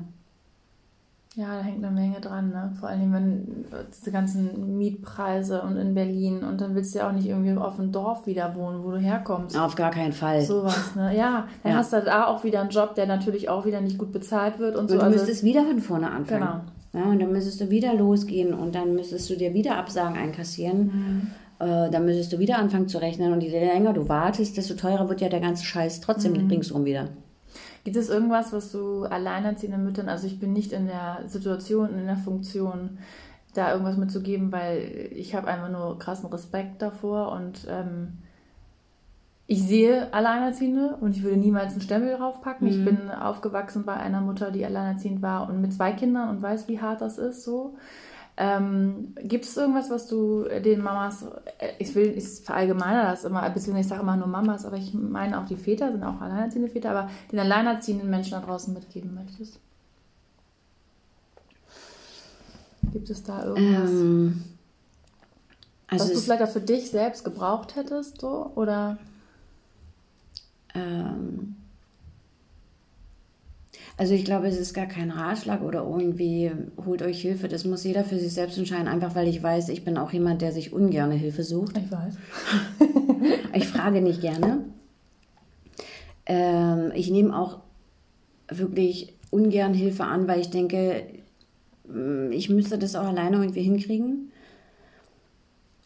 Ja, 1.36 1.56
da 1.56 1.62
hängt 1.62 1.84
eine 1.84 1.94
Menge 1.94 2.20
dran, 2.20 2.50
ne? 2.50 2.74
Vor 2.80 2.90
allem, 2.90 3.14
wenn 3.14 3.66
diese 3.96 4.12
ganzen 4.12 4.78
Mietpreise 4.78 5.62
und 5.62 5.78
in 5.78 5.94
Berlin 5.94 6.44
und 6.44 6.62
dann 6.62 6.74
willst 6.74 6.94
du 6.94 7.00
ja 7.00 7.08
auch 7.08 7.14
nicht 7.14 7.28
irgendwie 7.28 7.56
auf 7.56 7.76
dem 7.76 7.92
Dorf 7.92 8.26
wieder 8.26 8.56
wohnen, 8.56 8.84
wo 8.84 8.92
du 8.92 8.98
herkommst. 8.98 9.58
Auf 9.58 9.76
gar 9.76 9.92
keinen 9.92 10.14
Fall. 10.14 10.42
Sowas, 10.42 10.96
ne? 10.96 11.16
Ja, 11.16 11.48
dann 11.64 11.74
ja. 11.74 11.78
hast 11.80 11.94
du 11.94 12.02
da 12.02 12.26
auch 12.26 12.44
wieder 12.44 12.62
einen 12.62 12.70
Job, 12.70 12.96
der 12.96 13.06
natürlich 13.06 13.50
auch 13.50 13.66
wieder 13.66 13.82
nicht 13.82 13.98
gut 13.98 14.12
bezahlt 14.12 14.58
wird 14.60 14.76
und, 14.76 14.84
und 14.84 14.90
so. 14.90 14.96
Du 14.96 15.02
also, 15.02 15.18
müsstest 15.18 15.44
wieder 15.44 15.64
von 15.64 15.80
vorne 15.80 16.12
anfangen. 16.12 16.64
Genau. 16.94 17.06
Ja, 17.06 17.12
und 17.12 17.20
dann 17.20 17.32
müsstest 17.32 17.62
du 17.62 17.70
wieder 17.70 17.94
losgehen 17.94 18.54
und 18.54 18.74
dann 18.74 18.96
müsstest 18.96 19.30
du 19.30 19.36
dir 19.36 19.54
wieder 19.54 19.78
Absagen 19.78 20.18
einkassieren. 20.18 20.86
Mhm. 20.86 21.32
Äh, 21.60 21.90
dann 21.90 22.06
müsstest 22.06 22.34
du 22.34 22.40
wieder 22.40 22.60
anfangen 22.60 22.88
zu 22.88 23.00
rechnen 23.00 23.34
und 23.34 23.42
je 23.42 23.50
länger 23.50 23.94
du 23.94 24.08
wartest, 24.08 24.58
desto 24.58 24.76
teurer 24.76 25.10
wird 25.10 25.22
ja 25.22 25.30
der 25.30 25.40
ganze 25.40 25.66
Scheiß 25.66 26.02
trotzdem 26.02 26.34
mhm. 26.34 26.50
ringsum 26.50 26.86
wieder. 26.86 27.10
Gibt 27.84 27.98
es 27.98 28.10
irgendwas, 28.10 28.54
was 28.54 28.72
du 28.72 29.04
alleinerziehenden 29.04 29.84
Müttern, 29.84 30.10
also 30.10 30.28
ich 30.28 30.40
bin 30.40 30.54
nicht 30.54 30.72
in 30.72 30.88
der 30.88 31.24
Situation, 31.28 31.98
in 31.98 32.06
der 32.06 32.18
Funktion, 32.18 32.98
da 33.54 33.72
irgendwas 33.72 33.98
mitzugeben, 33.98 34.52
weil 34.52 35.10
ich 35.16 35.34
habe 35.34 35.48
einfach 35.48 35.70
nur 35.70 35.98
krassen 35.98 36.30
Respekt 36.30 36.82
davor 36.82 37.32
und 37.32 37.66
ähm, 37.70 38.20
ich 39.48 39.64
sehe 39.64 40.14
Alleinerziehende 40.14 40.98
und 41.00 41.16
ich 41.16 41.24
würde 41.24 41.38
niemals 41.38 41.72
einen 41.72 41.82
Stempel 41.82 42.18
draufpacken. 42.18 42.68
Mhm. 42.68 42.74
Ich 42.74 42.86
bin 42.86 43.10
aufgewachsen 43.10 43.86
bei 43.86 43.94
einer 43.94 44.22
Mutter, 44.22 44.52
die 44.52 44.66
alleinerziehend 44.66 45.22
war 45.22 45.50
und 45.50 45.62
mit 45.62 45.74
zwei 45.74 45.94
Kindern 45.94 46.30
und 46.30 46.42
weiß, 46.42 46.68
wie 46.68 46.82
hart 46.82 47.02
das 47.02 47.18
ist 47.18 47.44
so. 47.44 47.76
Ähm, 48.40 49.16
Gibt 49.24 49.46
es 49.46 49.58
irgendwas, 49.58 49.90
was 49.90 50.08
du 50.08 50.44
den 50.44 50.84
Mamas, 50.84 51.26
äh, 51.58 51.72
ich 51.80 51.96
will, 51.96 52.16
ich 52.16 52.42
verallgemeiner 52.44 53.04
das 53.10 53.24
immer, 53.24 53.42
beziehungsweise 53.50 53.82
ich 53.82 53.88
sage 53.88 54.04
immer 54.04 54.16
nur 54.16 54.28
Mamas, 54.28 54.64
aber 54.64 54.78
ich 54.78 54.94
meine 54.94 55.42
auch 55.42 55.46
die 55.48 55.56
Väter, 55.56 55.92
sind 55.92 56.04
auch 56.04 56.22
alleinerziehende 56.22 56.70
Väter, 56.70 56.92
aber 56.92 57.10
den 57.32 57.40
alleinerziehenden 57.40 58.10
Menschen 58.10 58.32
da 58.32 58.42
draußen 58.42 58.74
mitgeben 58.76 59.16
möchtest? 59.16 59.60
Gibt 62.94 63.10
es 63.10 63.24
da 63.24 63.44
irgendwas? 63.44 63.90
Ähm, 63.90 64.44
also 65.88 66.06
was 66.06 66.14
du 66.14 66.20
vielleicht 66.20 66.44
auch 66.44 66.50
für 66.50 66.62
dich 66.62 66.92
selbst 66.92 67.24
gebraucht 67.24 67.76
hättest, 67.76 68.22
so? 68.22 68.52
Oder? 68.56 69.00
Ähm, 70.76 71.57
also 73.98 74.14
ich 74.14 74.26
glaube, 74.26 74.48
es 74.48 74.60
ist 74.60 74.76
gar 74.76 74.86
kein 74.86 75.10
Ratschlag 75.10 75.64
oder 75.64 75.80
irgendwie 75.80 76.52
holt 76.86 77.02
euch 77.02 77.20
Hilfe. 77.20 77.48
Das 77.48 77.66
muss 77.66 77.84
jeder 77.84 78.04
für 78.04 78.20
sich 78.20 78.32
selbst 78.32 78.58
entscheiden, 78.60 78.88
einfach 78.88 79.16
weil 79.16 79.28
ich 79.28 79.42
weiß, 79.42 79.70
ich 79.70 79.84
bin 79.84 79.98
auch 79.98 80.14
jemand, 80.14 80.44
der 80.44 80.52
sich 80.52 80.72
ungern 80.72 81.12
Hilfe 81.12 81.44
sucht. 81.44 81.78
Ich 81.78 81.92
weiß. 81.92 82.14
ich 83.54 83.68
frage 83.68 84.02
nicht 84.02 84.22
gerne. 84.22 84.60
Ähm, 86.28 86.92
ich 86.94 87.10
nehme 87.10 87.36
auch 87.36 87.60
wirklich 88.50 89.16
ungern 89.32 89.74
Hilfe 89.74 90.04
an, 90.04 90.28
weil 90.28 90.42
ich 90.42 90.52
denke, 90.52 91.04
mm, 91.88 92.32
ich 92.32 92.50
müsste 92.50 92.78
das 92.78 92.96
auch 92.96 93.06
alleine 93.06 93.38
irgendwie 93.38 93.64
hinkriegen. 93.64 94.32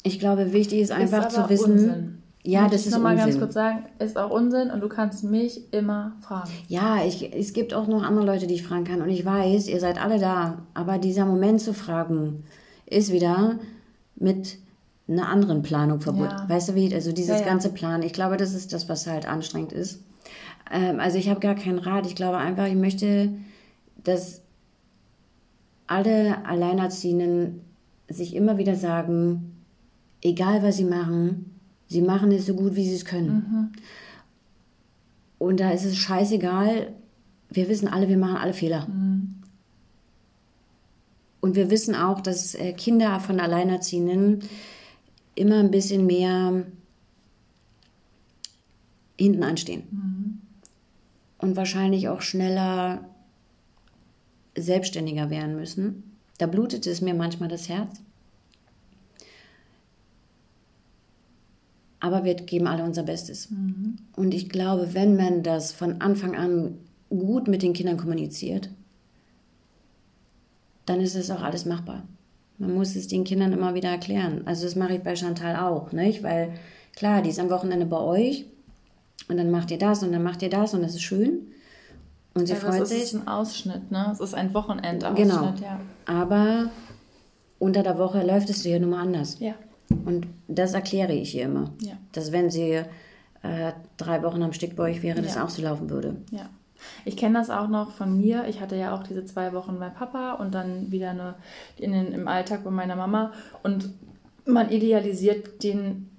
Ich 0.04 0.20
glaube, 0.20 0.52
wichtig 0.52 0.82
ist 0.82 0.92
einfach 0.92 1.28
ist 1.28 1.36
zu 1.36 1.50
wissen. 1.50 1.72
Unsinn. 1.72 2.21
Ja, 2.44 2.68
das 2.68 2.88
ist 2.88 2.94
nochmal 2.94 3.16
ganz 3.16 3.38
kurz 3.38 3.54
sagen, 3.54 3.86
ist 4.00 4.18
auch 4.18 4.32
Unsinn 4.32 4.72
und 4.72 4.82
du 4.82 4.90
kannst 4.90 5.24
mich 5.24 5.72
immer 5.72 6.14
fragen. 6.22 6.50
Ja, 6.68 7.04
ich, 7.06 7.34
es 7.36 7.54
gibt 7.54 7.74
auch 7.74 7.88
noch 7.88 8.02
andere 8.02 8.26
Leute, 8.26 8.48
die 8.48 8.56
ich 8.56 8.64
fragen 8.64 8.84
kann 8.84 9.02
und 9.02 9.10
ich 9.10 9.24
weiß, 9.24 9.68
ihr 9.68 9.80
seid 9.80 10.04
alle 10.04 10.20
da, 10.20 10.64
aber 10.74 10.98
dieser 10.98 11.26
Moment 11.26 11.62
zu 11.62 11.74
fragen 11.74 12.44
ist 12.88 13.12
wieder 13.12 13.60
mit 14.16 14.58
einer 15.08 15.30
anderen 15.30 15.62
Planung 15.62 16.02
verbunden. 16.02 16.36
Ja. 16.38 16.50
Weißt 16.50 16.70
du 16.70 16.76
wie? 16.76 16.94
Also 16.94 17.12
dieses 17.12 17.40
ja, 17.40 17.42
ja. 17.42 17.46
ganze 17.46 17.70
Plan. 17.70 18.02
Ich 18.02 18.14
glaube, 18.14 18.38
das 18.38 18.54
ist 18.54 18.74
das, 18.74 18.90
was 18.90 19.08
halt 19.08 19.28
anstrengend 19.28 19.72
ist. 19.72 20.02
Ähm, 20.72 21.00
also 21.00 21.18
ich 21.18 21.30
habe 21.30 21.40
gar 21.40 21.56
keinen 21.56 21.80
Rat. 21.80 22.06
Ich 22.06 22.16
glaube 22.16 22.38
einfach, 22.38 22.68
ich 22.68 22.76
möchte, 22.76 23.30
dass 24.04 24.42
alle 25.88 26.46
Alleinerziehenden 26.46 27.62
sich 28.08 28.36
immer 28.36 28.58
wieder 28.58 28.76
sagen, 28.76 29.64
egal 30.22 30.64
was 30.64 30.78
sie 30.78 30.86
machen, 30.86 31.51
sie 31.92 32.02
machen 32.02 32.32
es 32.32 32.46
so 32.46 32.56
gut, 32.56 32.76
wie 32.76 32.88
sie 32.88 32.96
es 32.96 33.04
können. 33.04 33.28
Mhm. 33.28 33.72
Und 35.38 35.60
da 35.60 35.72
ist 35.72 35.84
es 35.84 35.98
scheißegal, 35.98 36.94
wir 37.50 37.68
wissen 37.68 37.90
alle, 37.90 38.08
wir 38.08 38.18
machen 38.18 38.38
alle 38.38 38.54
Fehler. 38.54 38.88
Mhm. 38.88 39.36
Und 41.42 41.56
wir 41.56 41.70
wissen 41.70 41.96
auch, 41.96 42.22
dass 42.22 42.56
äh, 42.56 42.72
Kinder 42.72 43.20
von 43.20 43.42
Alleinerziehenden 43.42 44.40
immer 45.36 45.60
ein 45.60 45.72
bisschen 45.72 46.06
mehr 46.06 46.66
hinten 49.20 49.44
anstehen. 49.44 49.84
Mhm. 49.92 50.42
Und 51.40 51.58
wahrscheinlich 51.58 52.08
auch 52.08 52.22
schneller 52.22 53.04
selbstständiger 54.56 55.30
werden 55.30 55.58
müssen. 55.58 56.16
Da 56.38 56.46
blutet 56.46 56.88
es 56.88 57.02
mir 57.02 57.16
manchmal 57.16 57.50
das 57.50 57.68
Herz. 57.68 58.02
Aber 62.02 62.26
wir 62.26 62.34
geben 62.34 62.68
alle 62.68 62.84
unser 62.84 63.04
Bestes. 63.04 63.50
Mhm. 63.50 63.96
Und 64.16 64.34
ich 64.34 64.50
glaube, 64.50 64.94
wenn 64.94 65.16
man 65.16 65.44
das 65.44 65.72
von 65.72 66.02
Anfang 66.02 66.36
an 66.36 66.78
gut 67.10 67.48
mit 67.48 67.62
den 67.62 67.74
Kindern 67.74 67.98
kommuniziert, 67.98 68.70
dann 70.86 71.00
ist 71.00 71.16
es 71.16 71.30
auch 71.30 71.42
alles 71.42 71.66
machbar. 71.66 72.04
Man 72.58 72.74
muss 72.74 72.96
es 72.96 73.08
den 73.08 73.24
Kindern 73.24 73.54
immer 73.54 73.76
wieder 73.76 73.90
erklären. 73.90 74.42
Also 74.46 74.66
das 74.66 74.76
mache 74.76 74.96
ich 74.96 75.02
bei 75.02 75.16
Chantal 75.16 75.56
auch, 75.56 75.92
nicht? 75.92 76.24
Weil 76.24 76.54
klar, 76.96 77.22
die 77.22 77.30
ist 77.30 77.40
am 77.40 77.50
Wochenende 77.50 77.86
bei 77.86 78.00
euch 78.00 78.46
und 79.30 79.38
dann 79.38 79.52
macht 79.52 79.72
ihr 79.72 79.78
das 79.78 80.04
und 80.04 80.12
dann 80.12 80.24
macht 80.24 80.42
ihr 80.42 80.50
das 80.50 80.74
und 80.74 80.82
das 80.82 80.96
ist 80.96 81.02
schön. 81.02 81.48
Und 82.34 82.48
sie 82.48 82.54
ja, 82.54 82.60
freut 82.60 82.88
sich. 82.88 83.00
Das 83.00 83.14
ist 83.14 83.16
ein 83.16 83.28
Ausschnitt, 83.28 83.92
ne? 83.92 84.10
Es 84.12 84.20
ist 84.20 84.34
ein 84.34 84.54
Wochenendausschnitt, 84.54 85.30
genau. 85.30 85.54
ja. 85.62 85.80
Aber 86.06 86.70
unter 87.60 87.84
der 87.84 87.98
Woche 87.98 88.26
läuft 88.26 88.50
es 88.50 88.64
dir 88.64 88.80
nun 88.80 88.92
mal 88.92 89.02
anders. 89.02 89.38
Ja. 89.40 89.54
Und 90.06 90.28
das 90.48 90.74
erkläre 90.74 91.14
ich 91.14 91.36
ihr 91.36 91.46
immer. 91.46 91.72
Ja. 91.80 91.94
Dass 92.12 92.32
wenn 92.32 92.50
sie 92.50 92.82
äh, 93.44 93.74
drei 93.98 94.24
Wochen 94.24 94.44
am 94.44 94.54
Stück 94.54 94.76
bei 94.76 94.92
euch 94.92 95.02
wäre, 95.02 95.18
ja. 95.18 95.24
das 95.24 95.38
auch 95.38 95.50
so 95.50 95.62
laufen 95.62 95.90
würde. 95.90 96.18
Ja. 96.32 96.50
Ich 97.06 97.18
kenne 97.18 97.38
das 97.38 97.50
auch 97.50 97.68
noch 97.68 97.92
von 97.92 98.18
mir. 98.18 98.48
Ich 98.48 98.60
hatte 98.60 98.76
ja 98.76 98.96
auch 98.96 99.04
diese 99.04 99.26
zwei 99.26 99.54
Wochen 99.54 99.80
bei 99.80 99.90
Papa 99.90 100.34
und 100.34 100.54
dann 100.54 100.92
wieder 100.92 101.12
eine, 101.12 101.36
in 101.78 101.92
den, 101.92 102.12
im 102.12 102.28
Alltag 102.28 102.64
bei 102.64 102.72
meiner 102.72 102.96
Mama. 102.96 103.34
Und 103.64 103.94
man 104.46 104.70
idealisiert 104.70 105.64
den 105.64 106.11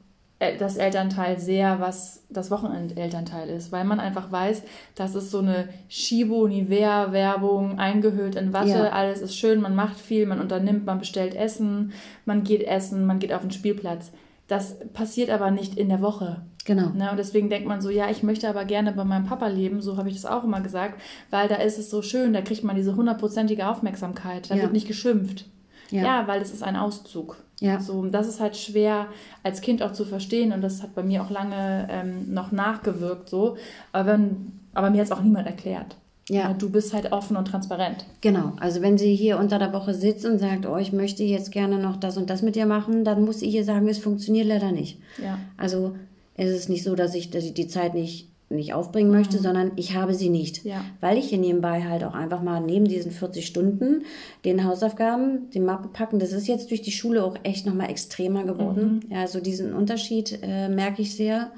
das 0.58 0.76
Elternteil 0.76 1.38
sehr, 1.38 1.80
was 1.80 2.24
das 2.28 2.50
Wochenendelternteil 2.50 3.48
ist, 3.48 3.72
weil 3.72 3.84
man 3.84 4.00
einfach 4.00 4.32
weiß, 4.32 4.62
das 4.94 5.14
ist 5.14 5.30
so 5.30 5.38
eine 5.38 5.68
Shibo-Nivea-Werbung, 5.88 7.78
eingehüllt 7.78 8.34
in 8.34 8.52
Watte, 8.52 8.68
ja. 8.70 8.88
alles 8.90 9.20
ist 9.20 9.36
schön, 9.36 9.60
man 9.60 9.74
macht 9.74 9.98
viel, 9.98 10.26
man 10.26 10.40
unternimmt, 10.40 10.86
man 10.86 10.98
bestellt 10.98 11.34
Essen, 11.34 11.92
man 12.24 12.44
geht 12.44 12.62
essen, 12.62 13.06
man 13.06 13.18
geht 13.18 13.32
auf 13.32 13.42
den 13.42 13.50
Spielplatz. 13.50 14.12
Das 14.48 14.76
passiert 14.92 15.30
aber 15.30 15.50
nicht 15.50 15.76
in 15.78 15.88
der 15.88 16.02
Woche. 16.02 16.42
Genau. 16.64 16.90
Ne? 16.90 17.10
Und 17.10 17.16
deswegen 17.16 17.48
denkt 17.48 17.66
man 17.66 17.80
so, 17.80 17.90
ja, 17.90 18.10
ich 18.10 18.22
möchte 18.22 18.48
aber 18.48 18.64
gerne 18.64 18.92
bei 18.92 19.04
meinem 19.04 19.26
Papa 19.26 19.48
leben, 19.48 19.80
so 19.80 19.96
habe 19.96 20.08
ich 20.08 20.14
das 20.14 20.26
auch 20.26 20.44
immer 20.44 20.60
gesagt, 20.60 21.00
weil 21.30 21.48
da 21.48 21.56
ist 21.56 21.78
es 21.78 21.90
so 21.90 22.02
schön, 22.02 22.32
da 22.32 22.40
kriegt 22.40 22.64
man 22.64 22.76
diese 22.76 22.96
hundertprozentige 22.96 23.66
Aufmerksamkeit, 23.66 24.50
da 24.50 24.54
ja. 24.54 24.62
wird 24.62 24.72
nicht 24.72 24.86
geschimpft. 24.86 25.46
Ja. 25.90 26.02
ja, 26.02 26.28
weil 26.28 26.40
es 26.40 26.52
ist 26.52 26.62
ein 26.62 26.76
Auszug. 26.76 27.36
Ja. 27.62 27.80
So, 27.80 28.04
das 28.06 28.26
ist 28.26 28.40
halt 28.40 28.56
schwer 28.56 29.06
als 29.44 29.60
Kind 29.60 29.82
auch 29.84 29.92
zu 29.92 30.04
verstehen 30.04 30.52
und 30.52 30.62
das 30.62 30.82
hat 30.82 30.96
bei 30.96 31.04
mir 31.04 31.22
auch 31.22 31.30
lange 31.30 31.86
ähm, 31.90 32.34
noch 32.34 32.50
nachgewirkt 32.50 33.28
so. 33.28 33.56
Aber, 33.92 34.12
wenn, 34.12 34.52
aber 34.74 34.90
mir 34.90 34.98
hat 34.98 35.06
es 35.06 35.12
auch 35.12 35.22
niemand 35.22 35.46
erklärt. 35.46 35.96
Ja. 36.28 36.54
Du 36.54 36.70
bist 36.70 36.92
halt 36.92 37.12
offen 37.12 37.36
und 37.36 37.46
transparent. 37.46 38.04
Genau. 38.20 38.54
Also 38.58 38.82
wenn 38.82 38.98
sie 38.98 39.14
hier 39.14 39.38
unter 39.38 39.60
der 39.60 39.72
Woche 39.72 39.94
sitzt 39.94 40.24
und 40.24 40.38
sagt, 40.38 40.66
oh, 40.66 40.76
ich 40.76 40.92
möchte 40.92 41.22
jetzt 41.22 41.52
gerne 41.52 41.78
noch 41.78 41.96
das 41.96 42.16
und 42.16 42.30
das 42.30 42.42
mit 42.42 42.56
dir 42.56 42.66
machen, 42.66 43.04
dann 43.04 43.24
muss 43.24 43.42
ich 43.42 43.54
ihr 43.54 43.64
sagen, 43.64 43.86
es 43.88 43.98
funktioniert 43.98 44.48
leider 44.48 44.72
nicht. 44.72 44.98
Ja. 45.22 45.38
Also 45.56 45.94
es 46.34 46.50
ist 46.50 46.68
nicht 46.68 46.82
so, 46.82 46.96
dass 46.96 47.14
ich, 47.14 47.30
dass 47.30 47.44
ich 47.44 47.54
die 47.54 47.68
Zeit 47.68 47.94
nicht 47.94 48.31
nicht 48.56 48.74
aufbringen 48.74 49.10
möchte, 49.10 49.38
mhm. 49.38 49.42
sondern 49.42 49.72
ich 49.76 49.94
habe 49.94 50.14
sie 50.14 50.28
nicht. 50.28 50.64
Ja. 50.64 50.84
Weil 51.00 51.18
ich 51.18 51.26
hier 51.26 51.38
nebenbei 51.38 51.82
halt 51.82 52.04
auch 52.04 52.14
einfach 52.14 52.42
mal 52.42 52.60
neben 52.60 52.86
diesen 52.86 53.10
40 53.10 53.46
Stunden 53.46 54.02
den 54.44 54.64
Hausaufgaben, 54.64 55.50
den 55.50 55.64
Mappe 55.64 55.88
packen, 55.88 56.18
das 56.18 56.32
ist 56.32 56.48
jetzt 56.48 56.70
durch 56.70 56.82
die 56.82 56.92
Schule 56.92 57.24
auch 57.24 57.36
echt 57.42 57.66
nochmal 57.66 57.90
extremer 57.90 58.44
geworden. 58.44 59.02
Mhm. 59.06 59.12
Ja, 59.12 59.18
so 59.18 59.22
also 59.22 59.40
diesen 59.40 59.72
Unterschied 59.72 60.38
äh, 60.42 60.68
merke 60.68 61.02
ich 61.02 61.16
sehr 61.16 61.50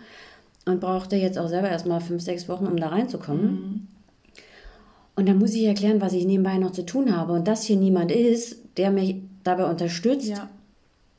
und 0.66 0.80
brauchte 0.80 1.16
jetzt 1.16 1.38
auch 1.38 1.48
selber 1.48 1.68
erstmal 1.68 2.00
fünf, 2.00 2.22
sechs 2.22 2.48
Wochen, 2.48 2.66
um 2.66 2.76
da 2.76 2.88
reinzukommen. 2.88 3.44
Mhm. 3.44 3.88
Und 5.16 5.28
dann 5.28 5.38
muss 5.38 5.54
ich 5.54 5.64
erklären, 5.64 6.00
was 6.00 6.12
ich 6.12 6.24
nebenbei 6.24 6.58
noch 6.58 6.72
zu 6.72 6.84
tun 6.84 7.16
habe. 7.16 7.32
Und 7.32 7.46
dass 7.46 7.62
hier 7.64 7.76
niemand 7.76 8.10
ist, 8.10 8.56
der 8.76 8.90
mich 8.90 9.16
dabei 9.44 9.66
unterstützt 9.66 10.30
ja. 10.30 10.48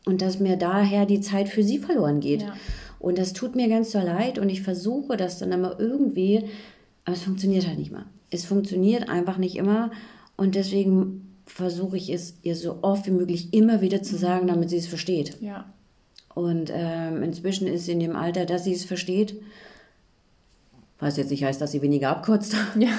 und 0.06 0.22
dass 0.22 0.40
mir 0.40 0.58
daher 0.58 1.06
die 1.06 1.22
Zeit 1.22 1.48
für 1.48 1.64
sie 1.64 1.78
verloren 1.78 2.20
geht. 2.20 2.42
Ja. 2.42 2.54
Und 3.06 3.20
das 3.20 3.34
tut 3.34 3.56
mir 3.56 3.70
ganz 3.70 3.92
so 3.92 4.00
leid 4.00 4.40
und 4.40 4.50
ich 4.50 4.64
versuche 4.64 5.16
das 5.16 5.38
dann 5.38 5.52
immer 5.52 5.80
irgendwie, 5.80 6.46
aber 7.04 7.16
es 7.16 7.22
funktioniert 7.22 7.68
halt 7.68 7.78
nicht 7.78 7.92
mal. 7.92 8.08
Es 8.32 8.46
funktioniert 8.46 9.10
einfach 9.10 9.38
nicht 9.38 9.58
immer 9.58 9.92
und 10.38 10.56
deswegen 10.56 11.38
versuche 11.46 11.98
ich 11.98 12.10
es 12.10 12.34
ihr 12.42 12.56
so 12.56 12.80
oft 12.82 13.06
wie 13.06 13.12
möglich 13.12 13.54
immer 13.54 13.82
wieder 13.82 14.02
zu 14.02 14.18
sagen, 14.18 14.48
damit 14.48 14.72
sie 14.72 14.78
es 14.78 14.88
versteht. 14.88 15.40
Ja. 15.40 15.72
Und 16.34 16.72
ähm, 16.74 17.22
inzwischen 17.22 17.68
ist 17.68 17.86
sie 17.86 17.92
in 17.92 18.00
dem 18.00 18.16
Alter, 18.16 18.48
dass 18.48 18.64
sie 18.64 18.74
es 18.74 18.86
versteht. 18.86 19.40
Was 20.98 21.18
jetzt 21.18 21.30
nicht 21.30 21.44
heißt, 21.44 21.62
dass 21.62 21.74
sie 21.74 21.84
weniger 21.84 22.10
abkürzt. 22.10 22.56
Ja. 22.80 22.90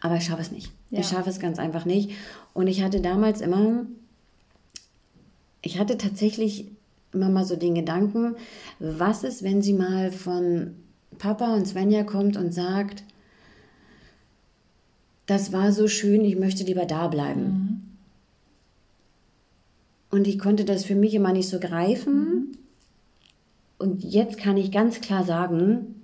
Aber 0.00 0.16
ich 0.16 0.24
schaffe 0.24 0.40
es 0.40 0.50
nicht. 0.50 0.72
Ja. 0.90 1.00
Ich 1.00 1.08
schaffe 1.08 1.28
es 1.28 1.40
ganz 1.40 1.58
einfach 1.58 1.84
nicht. 1.84 2.12
Und 2.54 2.68
ich 2.68 2.82
hatte 2.82 3.02
damals 3.02 3.42
immer, 3.42 3.84
ich 5.60 5.78
hatte 5.78 5.98
tatsächlich 5.98 6.70
immer 7.12 7.28
mal 7.28 7.44
so 7.44 7.56
den 7.56 7.74
Gedanken, 7.74 8.36
was 8.78 9.24
ist, 9.24 9.42
wenn 9.42 9.62
sie 9.62 9.72
mal 9.72 10.12
von 10.12 10.74
Papa 11.18 11.54
und 11.54 11.66
Svenja 11.66 12.04
kommt 12.04 12.36
und 12.36 12.52
sagt, 12.52 13.02
das 15.26 15.52
war 15.52 15.72
so 15.72 15.88
schön, 15.88 16.24
ich 16.24 16.36
möchte 16.36 16.64
lieber 16.64 16.86
da 16.86 17.08
bleiben. 17.08 17.42
Mhm. 17.42 17.82
Und 20.10 20.26
ich 20.26 20.38
konnte 20.38 20.64
das 20.64 20.84
für 20.84 20.94
mich 20.94 21.14
immer 21.14 21.32
nicht 21.32 21.48
so 21.48 21.60
greifen. 21.60 22.14
Mhm. 22.14 22.52
Und 23.78 24.04
jetzt 24.04 24.38
kann 24.38 24.56
ich 24.56 24.72
ganz 24.72 25.00
klar 25.00 25.24
sagen, 25.24 25.94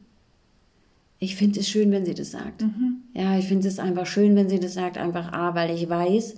ich 1.19 1.37
finde 1.37 1.61
es 1.61 1.69
schön, 1.69 1.91
wenn 1.91 2.05
sie 2.05 2.15
das 2.15 2.31
sagt. 2.31 2.63
Mhm. 2.63 3.03
Ja, 3.15 3.39
ich 3.39 3.47
finde 3.47 3.67
es 3.67 3.79
einfach 3.79 4.07
schön, 4.07 4.37
wenn 4.37 4.49
sie 4.51 4.61
das 4.61 4.75
sagt, 4.75 4.99
einfach 4.99 5.33
A, 5.33 5.55
weil 5.55 5.75
ich 5.75 5.89
weiß, 5.89 6.35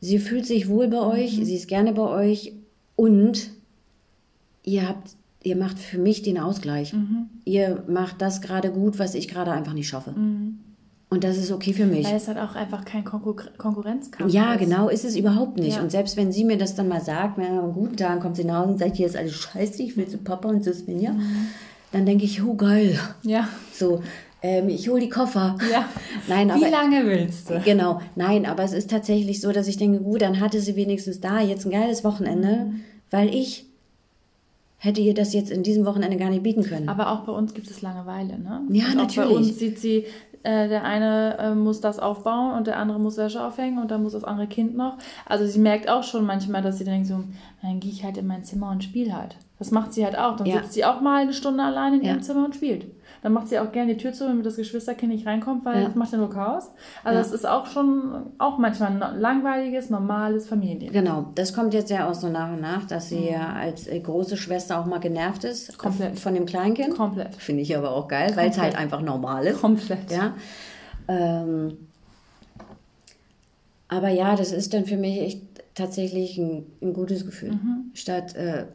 sie 0.00 0.18
fühlt 0.18 0.46
sich 0.46 0.68
wohl 0.68 0.86
bei 0.88 1.00
euch, 1.00 1.38
mhm. 1.38 1.44
sie 1.44 1.56
ist 1.56 1.66
gerne 1.66 1.92
bei 1.92 2.02
euch 2.08 2.52
und 2.96 3.50
ihr 4.62 4.88
habt, 4.88 5.10
ihr 5.42 5.56
macht 5.56 5.78
für 5.78 5.98
mich 5.98 6.22
den 6.22 6.38
Ausgleich. 6.38 6.92
Mhm. 6.92 7.28
Ihr 7.44 7.84
macht 7.86 8.20
das 8.20 8.40
gerade 8.40 8.70
gut, 8.70 8.98
was 8.98 9.14
ich 9.14 9.28
gerade 9.28 9.52
einfach 9.52 9.72
nicht 9.72 9.88
schaffe. 9.88 10.12
Mhm. 10.12 10.58
Und 11.10 11.22
das 11.22 11.36
ist 11.36 11.52
okay 11.52 11.72
für 11.72 11.86
mich. 11.86 12.04
Weil 12.06 12.16
es 12.16 12.26
halt 12.26 12.38
auch 12.38 12.56
einfach 12.56 12.84
kein 12.84 13.04
Konkur 13.04 13.36
Konkurrenzkampf 13.56 14.32
Ja, 14.32 14.54
ist. 14.54 14.60
genau, 14.60 14.88
ist 14.88 15.04
es 15.04 15.16
überhaupt 15.16 15.58
nicht. 15.58 15.76
Ja. 15.76 15.82
Und 15.82 15.90
selbst 15.90 16.16
wenn 16.16 16.32
sie 16.32 16.44
mir 16.44 16.58
das 16.58 16.74
dann 16.74 16.88
mal 16.88 17.00
sagt, 17.00 17.38
na, 17.38 17.60
guten 17.72 17.96
Tag, 17.96 18.20
kommt 18.20 18.36
sie 18.36 18.44
nach 18.44 18.60
Hause 18.60 18.72
und 18.72 18.78
sagt, 18.78 18.96
hier 18.96 19.06
ist 19.06 19.16
alles 19.16 19.34
scheiße, 19.34 19.82
ich 19.82 19.96
will 19.96 20.08
zu 20.08 20.18
Papa 20.18 20.48
und 20.48 20.64
zu 20.64 20.74
Svenja, 20.74 21.12
mhm. 21.12 21.46
dann 21.92 22.04
denke 22.04 22.24
ich, 22.24 22.42
oh 22.42 22.54
geil. 22.54 22.98
Ja. 23.22 23.48
So, 23.72 24.02
ähm, 24.44 24.68
ich 24.68 24.90
hole 24.90 25.00
die 25.00 25.08
Koffer. 25.08 25.56
Ja. 25.72 25.88
Nein, 26.28 26.50
aber, 26.50 26.60
Wie 26.60 26.70
lange 26.70 27.06
willst 27.06 27.48
du? 27.48 27.60
Genau, 27.64 28.00
nein, 28.14 28.44
aber 28.46 28.62
es 28.62 28.72
ist 28.72 28.90
tatsächlich 28.90 29.40
so, 29.40 29.52
dass 29.52 29.68
ich 29.68 29.78
denke, 29.78 30.00
gut, 30.00 30.22
dann 30.22 30.38
hatte 30.40 30.60
sie 30.60 30.76
wenigstens 30.76 31.20
da 31.20 31.40
jetzt 31.40 31.64
ein 31.64 31.70
geiles 31.70 32.04
Wochenende, 32.04 32.66
mhm. 32.66 32.80
weil 33.10 33.34
ich 33.34 33.66
hätte 34.76 35.00
ihr 35.00 35.14
das 35.14 35.32
jetzt 35.32 35.50
in 35.50 35.62
diesem 35.62 35.86
Wochenende 35.86 36.18
gar 36.18 36.28
nicht 36.28 36.42
bieten 36.42 36.62
können. 36.62 36.90
Aber 36.90 37.10
auch 37.10 37.20
bei 37.20 37.32
uns 37.32 37.54
gibt 37.54 37.70
es 37.70 37.80
Langeweile, 37.80 38.38
ne? 38.38 38.62
Ja, 38.68 38.86
und 38.88 38.96
natürlich. 38.96 39.18
Auch 39.18 39.32
bei 39.32 39.36
uns 39.36 39.58
sieht 39.58 39.78
sie, 39.78 40.04
äh, 40.42 40.68
der 40.68 40.84
eine 40.84 41.38
äh, 41.38 41.54
muss 41.54 41.80
das 41.80 41.98
aufbauen 41.98 42.52
und 42.52 42.66
der 42.66 42.78
andere 42.78 43.00
muss 43.00 43.16
Wäsche 43.16 43.42
aufhängen 43.42 43.78
und 43.78 43.90
dann 43.90 44.02
muss 44.02 44.12
das 44.12 44.24
andere 44.24 44.46
Kind 44.46 44.76
noch. 44.76 44.98
Also 45.24 45.46
sie 45.46 45.58
merkt 45.58 45.88
auch 45.88 46.02
schon 46.02 46.26
manchmal, 46.26 46.60
dass 46.60 46.76
sie 46.78 46.84
denkt 46.84 47.06
so, 47.06 47.24
dann 47.62 47.80
gehe 47.80 47.90
ich 47.90 48.04
halt 48.04 48.18
in 48.18 48.26
mein 48.26 48.44
Zimmer 48.44 48.70
und 48.70 48.84
spiele 48.84 49.16
halt. 49.16 49.36
Das 49.58 49.70
macht 49.70 49.92
sie 49.92 50.04
halt 50.04 50.18
auch. 50.18 50.36
Dann 50.36 50.46
ja. 50.46 50.56
sitzt 50.56 50.72
sie 50.72 50.84
auch 50.84 51.00
mal 51.00 51.22
eine 51.22 51.32
Stunde 51.32 51.62
allein 51.62 51.94
in 51.94 52.02
ja. 52.02 52.12
ihrem 52.12 52.22
Zimmer 52.22 52.44
und 52.44 52.54
spielt. 52.56 52.86
Dann 53.22 53.32
macht 53.32 53.48
sie 53.48 53.58
auch 53.58 53.72
gerne 53.72 53.94
die 53.94 53.96
Tür 53.96 54.12
zu, 54.12 54.26
damit 54.26 54.44
das 54.44 54.56
Geschwisterkind 54.56 55.10
nicht 55.10 55.26
reinkommt, 55.26 55.64
weil 55.64 55.80
ja. 55.80 55.86
das 55.86 55.94
macht 55.94 56.12
ja 56.12 56.18
nur 56.18 56.28
Chaos. 56.28 56.70
Also 57.04 57.20
es 57.20 57.32
ist 57.32 57.46
auch 57.46 57.64
schon, 57.64 58.26
auch 58.38 58.58
manchmal 58.58 58.90
ein 58.90 59.20
langweiliges, 59.20 59.88
normales 59.88 60.46
Familienleben. 60.46 60.92
Genau, 60.92 61.30
das 61.34 61.54
kommt 61.54 61.72
jetzt 61.72 61.90
ja 61.90 62.10
auch 62.10 62.14
so 62.14 62.28
nach 62.28 62.52
und 62.52 62.60
nach, 62.60 62.84
dass 62.86 63.08
sie 63.08 63.30
ja 63.30 63.48
mhm. 63.48 63.56
als 63.56 63.86
äh, 63.86 63.98
große 64.00 64.36
Schwester 64.36 64.78
auch 64.78 64.84
mal 64.84 64.98
genervt 64.98 65.44
ist. 65.44 65.78
Komplett. 65.78 66.18
Von 66.18 66.34
dem 66.34 66.44
Kleinkind. 66.44 66.96
Komplett. 66.96 67.34
Finde 67.36 67.62
ich 67.62 67.74
aber 67.74 67.92
auch 67.92 68.08
geil, 68.08 68.32
weil 68.34 68.50
es 68.50 68.58
halt 68.58 68.76
einfach 68.76 69.00
normal 69.00 69.46
ist. 69.46 69.60
Komplett. 69.60 70.10
Ja. 70.10 70.34
Ähm, 71.08 71.78
aber 73.88 74.08
ja, 74.08 74.36
das 74.36 74.52
ist 74.52 74.74
dann 74.74 74.84
für 74.84 74.96
mich 74.96 75.20
echt 75.20 75.42
tatsächlich 75.74 76.36
ein, 76.36 76.66
ein 76.82 76.92
gutes 76.92 77.24
Gefühl. 77.24 77.52
Mhm. 77.52 77.90
Statt 77.94 78.34
äh, 78.34 78.66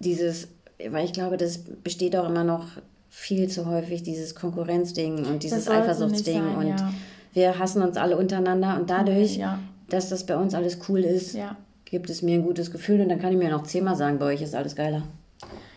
dieses, 0.00 0.48
weil 0.90 1.04
ich 1.04 1.12
glaube, 1.12 1.36
das 1.36 1.58
besteht 1.58 2.16
auch 2.16 2.28
immer 2.28 2.44
noch 2.44 2.66
viel 3.08 3.48
zu 3.48 3.66
häufig, 3.66 4.02
dieses 4.02 4.34
Konkurrenzding 4.34 5.26
und 5.26 5.42
dieses 5.42 5.68
Eifersuchtsding. 5.68 6.56
und 6.56 6.68
ja. 6.68 6.92
wir 7.32 7.58
hassen 7.58 7.82
uns 7.82 7.96
alle 7.96 8.16
untereinander 8.16 8.76
und 8.78 8.90
dadurch, 8.90 9.32
okay, 9.32 9.40
ja. 9.40 9.58
dass 9.88 10.08
das 10.08 10.26
bei 10.26 10.36
uns 10.36 10.54
alles 10.54 10.78
cool 10.88 11.00
ist, 11.00 11.34
ja. 11.34 11.56
gibt 11.84 12.10
es 12.10 12.22
mir 12.22 12.34
ein 12.34 12.44
gutes 12.44 12.70
Gefühl 12.70 13.00
und 13.00 13.08
dann 13.08 13.20
kann 13.20 13.32
ich 13.32 13.38
mir 13.38 13.50
noch 13.50 13.64
zehnmal 13.64 13.96
sagen, 13.96 14.18
bei 14.18 14.26
euch 14.26 14.42
ist 14.42 14.54
alles 14.54 14.74
geiler. 14.74 15.02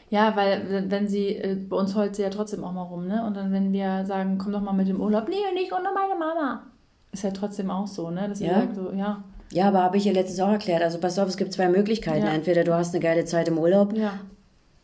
Ja, 0.10 0.36
weil 0.36 0.86
wenn 0.92 1.08
sie, 1.08 1.30
äh, 1.30 1.56
bei 1.56 1.76
uns 1.76 1.96
heult 1.96 2.16
sie 2.16 2.22
ja 2.22 2.30
trotzdem 2.30 2.64
auch 2.64 2.72
mal 2.72 2.84
rum, 2.84 3.08
ne? 3.08 3.26
Und 3.26 3.36
dann, 3.36 3.52
wenn 3.52 3.74
wir 3.74 4.06
sagen, 4.06 4.38
komm 4.38 4.52
doch 4.52 4.62
mal 4.62 4.74
mit 4.74 4.88
dem 4.88 5.02
Urlaub, 5.02 5.28
nee, 5.28 5.36
nicht 5.56 5.74
ohne 5.74 5.90
meine 5.92 6.14
Mama. 6.14 6.68
Ist 7.12 7.24
ja 7.24 7.32
trotzdem 7.32 7.72
auch 7.72 7.88
so, 7.88 8.12
ne? 8.12 8.30
Dass 8.30 8.38
sie 8.38 8.46
ja? 8.46 8.62
sagt 8.62 8.76
so, 8.76 8.92
ja. 8.92 9.24
Ja, 9.54 9.68
aber 9.68 9.84
habe 9.84 9.97
ich 9.97 10.06
ihr 10.08 10.14
letztes 10.14 10.39
auch 10.39 10.49
erklärt. 10.49 10.82
Also 10.82 10.97
pass 10.97 11.20
auf, 11.20 11.28
es 11.30 11.38
gibt 11.38 11.54
zwei 11.54 11.70
Möglichkeiten. 11.70 12.26
Ja. 12.26 12.34
Entweder 12.34 12.64
du 12.64 12.74
hast 12.74 12.93
eine 12.93 13.04
geile 13.04 13.24
Zeit 13.26 13.47
im 13.47 13.60
Urlaub 13.60 13.95
ja. 13.95 14.20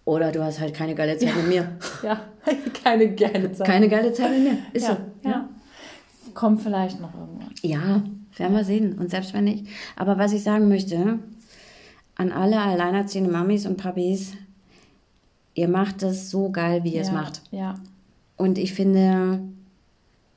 oder 0.05 0.31
du 0.31 0.43
hast 0.43 0.59
halt 0.59 0.75
keine 0.75 0.93
geile 0.93 1.17
Zeit 1.17 1.29
ja. 1.29 1.35
mit 1.35 1.47
mir. 1.47 1.77
Ja, 2.03 2.21
keine 2.83 3.13
geile 3.15 3.51
Zeit. 3.51 3.65
Keine 3.65 3.89
geile 3.89 4.13
Zeit 4.13 4.29
mit 4.29 4.43
mir. 4.43 4.57
Ist 4.71 4.85
so. 4.85 4.95
Ja. 5.23 5.49
Kommt 6.35 6.61
vielleicht 6.61 7.01
noch 7.01 7.13
irgendwann. 7.15 7.49
Ja, 7.63 8.03
werden 8.37 8.55
wir 8.55 8.63
sehen. 8.63 8.99
Und 8.99 9.09
selbst 9.09 9.33
wenn 9.33 9.45
nicht. 9.45 9.65
Aber 9.95 10.19
was 10.19 10.33
ich 10.33 10.43
sagen 10.43 10.69
möchte, 10.69 11.17
an 12.15 12.31
alle 12.31 12.59
alleinerziehenden 12.59 13.33
Mamis 13.33 13.65
und 13.65 13.77
Papis, 13.77 14.33
ihr 15.55 15.67
macht 15.67 16.03
es 16.03 16.29
so 16.29 16.51
geil, 16.51 16.83
wie 16.83 16.93
ihr 16.93 17.01
es 17.01 17.11
macht. 17.11 17.41
Ja. 17.49 17.75
Und 18.37 18.59
ich 18.59 18.73
finde, 18.73 19.41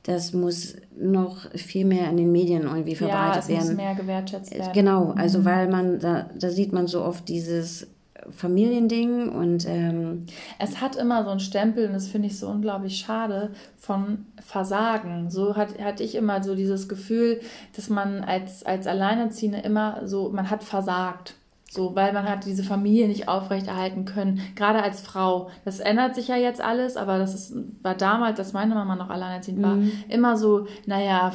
das 0.03 0.33
muss 0.33 0.75
noch 0.97 1.49
viel 1.55 1.85
mehr 1.85 2.09
in 2.09 2.17
den 2.17 2.31
Medien 2.31 2.63
irgendwie 2.63 2.95
verbreitet 2.95 3.35
ja, 3.35 3.39
es 3.39 3.49
werden. 3.49 3.67
Muss 3.67 3.75
mehr 3.75 3.95
gewertschätzt 3.95 4.53
werden. 4.53 4.73
Genau, 4.73 5.11
also 5.15 5.39
mhm. 5.39 5.45
weil 5.45 5.69
man, 5.69 5.99
da, 5.99 6.29
da 6.37 6.49
sieht 6.49 6.73
man 6.73 6.87
so 6.87 7.03
oft 7.03 7.27
dieses 7.29 7.87
Familiending 8.31 9.29
und 9.29 9.65
ähm 9.67 10.25
es 10.59 10.81
hat 10.81 10.95
immer 10.95 11.23
so 11.23 11.31
einen 11.31 11.39
Stempel 11.39 11.87
und 11.87 11.93
das 11.93 12.07
finde 12.07 12.27
ich 12.27 12.39
so 12.39 12.47
unglaublich 12.47 12.97
schade 12.97 13.51
von 13.77 14.25
Versagen. 14.41 15.29
So 15.29 15.55
hat, 15.55 15.79
hatte 15.79 16.03
ich 16.03 16.15
immer 16.15 16.43
so 16.43 16.55
dieses 16.55 16.87
Gefühl, 16.87 17.41
dass 17.75 17.89
man 17.89 18.23
als, 18.23 18.65
als 18.65 18.87
Alleinerziehende 18.87 19.59
immer 19.59 20.01
so, 20.05 20.29
man 20.29 20.49
hat 20.49 20.63
versagt. 20.63 21.35
So, 21.73 21.95
weil 21.95 22.13
man 22.13 22.29
hat 22.29 22.45
diese 22.45 22.63
Familie 22.63 23.07
nicht 23.07 23.27
aufrechterhalten 23.27 24.05
können, 24.05 24.41
gerade 24.55 24.83
als 24.83 25.01
Frau. 25.01 25.49
Das 25.65 25.79
ändert 25.79 26.13
sich 26.13 26.27
ja 26.27 26.35
jetzt 26.35 26.61
alles, 26.61 26.97
aber 26.97 27.17
das 27.17 27.33
ist, 27.33 27.55
war 27.83 27.95
damals, 27.95 28.37
dass 28.37 28.53
meine 28.53 28.75
Mama 28.75 28.95
noch 28.95 29.09
alleinerziehend 29.09 29.63
war, 29.63 29.75
mhm. 29.75 29.91
immer 30.07 30.37
so, 30.37 30.67
naja, 30.85 31.33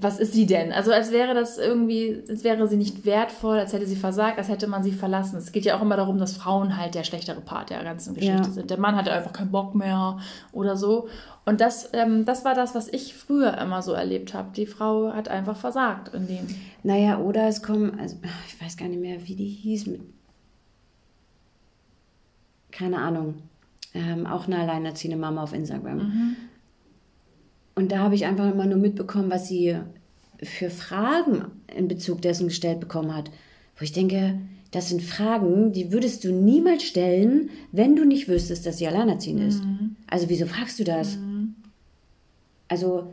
was 0.00 0.20
ist 0.20 0.32
sie 0.32 0.46
denn? 0.46 0.72
Also 0.72 0.92
als 0.92 1.10
wäre 1.10 1.34
das 1.34 1.58
irgendwie, 1.58 2.22
als 2.28 2.44
wäre 2.44 2.68
sie 2.68 2.76
nicht 2.76 3.04
wertvoll, 3.04 3.58
als 3.58 3.72
hätte 3.72 3.86
sie 3.86 3.96
versagt, 3.96 4.38
als 4.38 4.48
hätte 4.48 4.66
man 4.66 4.82
sie 4.82 4.92
verlassen. 4.92 5.36
Es 5.36 5.52
geht 5.52 5.64
ja 5.64 5.76
auch 5.76 5.82
immer 5.82 5.96
darum, 5.96 6.18
dass 6.18 6.36
Frauen 6.36 6.76
halt 6.76 6.94
der 6.94 7.04
schlechtere 7.04 7.40
Part 7.40 7.70
der 7.70 7.82
ganzen 7.82 8.14
Geschichte 8.14 8.36
ja. 8.36 8.50
sind. 8.50 8.70
Der 8.70 8.78
Mann 8.78 8.96
hatte 8.96 9.12
einfach 9.12 9.32
keinen 9.32 9.50
Bock 9.50 9.74
mehr 9.74 10.18
oder 10.52 10.76
so. 10.76 11.08
Und 11.44 11.60
das, 11.60 11.90
ähm, 11.92 12.24
das 12.24 12.44
war 12.44 12.54
das, 12.54 12.74
was 12.74 12.88
ich 12.88 13.14
früher 13.14 13.56
immer 13.58 13.82
so 13.82 13.92
erlebt 13.92 14.34
habe. 14.34 14.50
Die 14.54 14.66
Frau 14.66 15.12
hat 15.12 15.28
einfach 15.28 15.56
versagt 15.56 16.14
in 16.14 16.26
dem. 16.26 16.46
Naja, 16.82 17.18
oder 17.18 17.48
es 17.48 17.62
kommen, 17.62 17.98
also 17.98 18.16
ich 18.46 18.62
weiß 18.62 18.76
gar 18.76 18.88
nicht 18.88 19.00
mehr, 19.00 19.26
wie 19.26 19.34
die 19.34 19.48
hieß. 19.48 19.86
Mit, 19.86 20.00
keine 22.70 22.98
Ahnung. 22.98 23.36
Ähm, 23.94 24.26
auch 24.26 24.46
eine 24.46 24.58
alleinerziehende 24.58 25.16
Mama 25.16 25.42
auf 25.42 25.54
Instagram. 25.54 25.98
Mhm. 25.98 26.36
Und 27.78 27.92
da 27.92 27.98
habe 27.98 28.16
ich 28.16 28.26
einfach 28.26 28.50
immer 28.50 28.66
nur 28.66 28.76
mitbekommen, 28.76 29.30
was 29.30 29.46
sie 29.46 29.76
für 30.42 30.68
Fragen 30.68 31.44
in 31.76 31.86
Bezug 31.86 32.20
dessen 32.22 32.48
gestellt 32.48 32.80
bekommen 32.80 33.14
hat. 33.14 33.30
Wo 33.76 33.84
ich 33.84 33.92
denke, 33.92 34.40
das 34.72 34.88
sind 34.88 35.00
Fragen, 35.00 35.72
die 35.72 35.92
würdest 35.92 36.24
du 36.24 36.32
niemals 36.32 36.82
stellen, 36.82 37.50
wenn 37.70 37.94
du 37.94 38.04
nicht 38.04 38.26
wüsstest, 38.26 38.66
dass 38.66 38.78
sie 38.78 38.88
alleinerziehend 38.88 39.42
ist. 39.42 39.64
Mhm. 39.64 39.94
Also 40.08 40.28
wieso 40.28 40.46
fragst 40.46 40.80
du 40.80 40.82
das? 40.82 41.18
Mhm. 41.18 41.54
Also, 42.66 43.12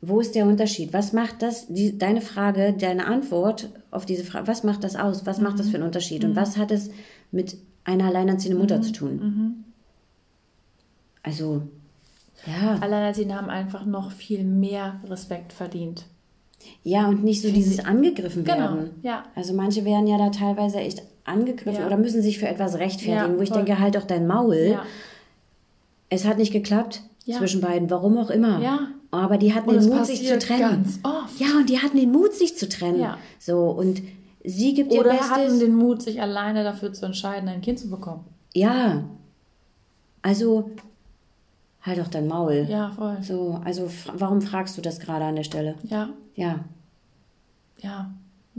wo 0.00 0.18
ist 0.18 0.34
der 0.34 0.46
Unterschied? 0.46 0.92
Was 0.92 1.12
macht 1.12 1.40
das, 1.40 1.68
die, 1.68 1.96
deine 1.96 2.20
Frage, 2.20 2.74
deine 2.76 3.06
Antwort 3.06 3.70
auf 3.92 4.06
diese 4.06 4.24
Frage, 4.24 4.48
was 4.48 4.64
macht 4.64 4.82
das 4.82 4.96
aus? 4.96 5.24
Was 5.24 5.38
mhm. 5.38 5.44
macht 5.44 5.60
das 5.60 5.68
für 5.68 5.76
einen 5.76 5.86
Unterschied? 5.86 6.24
Und 6.24 6.32
mhm. 6.32 6.36
was 6.36 6.56
hat 6.56 6.72
es 6.72 6.90
mit 7.30 7.58
einer 7.84 8.06
alleinerziehenden 8.06 8.60
Mutter 8.60 8.78
mhm. 8.78 8.82
zu 8.82 8.90
tun? 8.90 9.16
Mhm. 9.16 9.64
Also, 11.22 11.62
ja. 12.46 12.78
Alleinerziehende 12.80 13.34
haben 13.34 13.50
einfach 13.50 13.84
noch 13.84 14.12
viel 14.12 14.44
mehr 14.44 15.00
Respekt 15.08 15.52
verdient. 15.52 16.04
Ja, 16.82 17.08
und 17.08 17.24
nicht 17.24 17.42
so 17.42 17.50
dieses 17.50 17.84
angegriffen 17.84 18.44
genau, 18.44 18.58
werden. 18.58 18.90
Ja. 19.02 19.24
Also 19.34 19.54
manche 19.54 19.84
werden 19.84 20.06
ja 20.06 20.18
da 20.18 20.30
teilweise 20.30 20.78
echt 20.78 21.02
angegriffen 21.24 21.80
ja. 21.80 21.86
oder 21.86 21.96
müssen 21.96 22.22
sich 22.22 22.38
für 22.38 22.48
etwas 22.48 22.78
rechtfertigen, 22.78 23.32
ja, 23.32 23.38
wo 23.38 23.42
ich 23.42 23.50
denke, 23.50 23.78
halt 23.78 23.94
doch 23.94 24.04
dein 24.04 24.26
Maul. 24.26 24.72
Ja. 24.72 24.82
Es 26.08 26.24
hat 26.26 26.38
nicht 26.38 26.52
geklappt 26.52 27.02
zwischen 27.24 27.60
beiden, 27.60 27.88
warum 27.90 28.18
auch 28.18 28.30
immer. 28.30 28.60
Ja. 28.60 28.88
Aber 29.12 29.38
die 29.38 29.54
hatten 29.54 29.70
den 29.70 29.88
Mut, 29.88 30.06
sich 30.06 30.26
zu 30.26 30.38
trennen. 30.38 30.86
Ja, 31.38 31.56
und 31.56 31.68
die 31.68 31.78
hatten 31.80 31.96
den 31.96 32.12
Mut, 32.12 32.32
sich 32.34 32.56
zu 32.56 32.68
trennen. 32.68 33.00
Ja. 33.00 33.18
So, 33.38 33.70
und 33.70 34.02
sie 34.44 34.74
gibt 34.74 34.92
Oder 34.92 34.98
ihr 34.98 35.18
Bestes. 35.18 35.30
Oder 35.30 35.44
hatten 35.44 35.60
den 35.60 35.74
Mut, 35.74 36.02
sich 36.02 36.22
alleine 36.22 36.62
dafür 36.62 36.92
zu 36.92 37.06
entscheiden, 37.06 37.48
ein 37.48 37.60
Kind 37.60 37.78
zu 37.78 37.90
bekommen. 37.90 38.24
Ja. 38.54 39.04
Also, 40.22 40.70
halt 41.82 41.98
doch 41.98 42.08
dein 42.08 42.26
Maul. 42.26 42.66
Ja, 42.68 42.90
voll. 42.90 43.18
So, 43.22 43.60
also, 43.64 43.88
warum 44.14 44.42
fragst 44.42 44.76
du 44.76 44.82
das 44.82 45.00
gerade 45.00 45.24
an 45.24 45.36
der 45.36 45.44
Stelle? 45.44 45.76
Ja. 45.84 46.10
Ja. 46.34 46.64
Ja. 47.78 48.10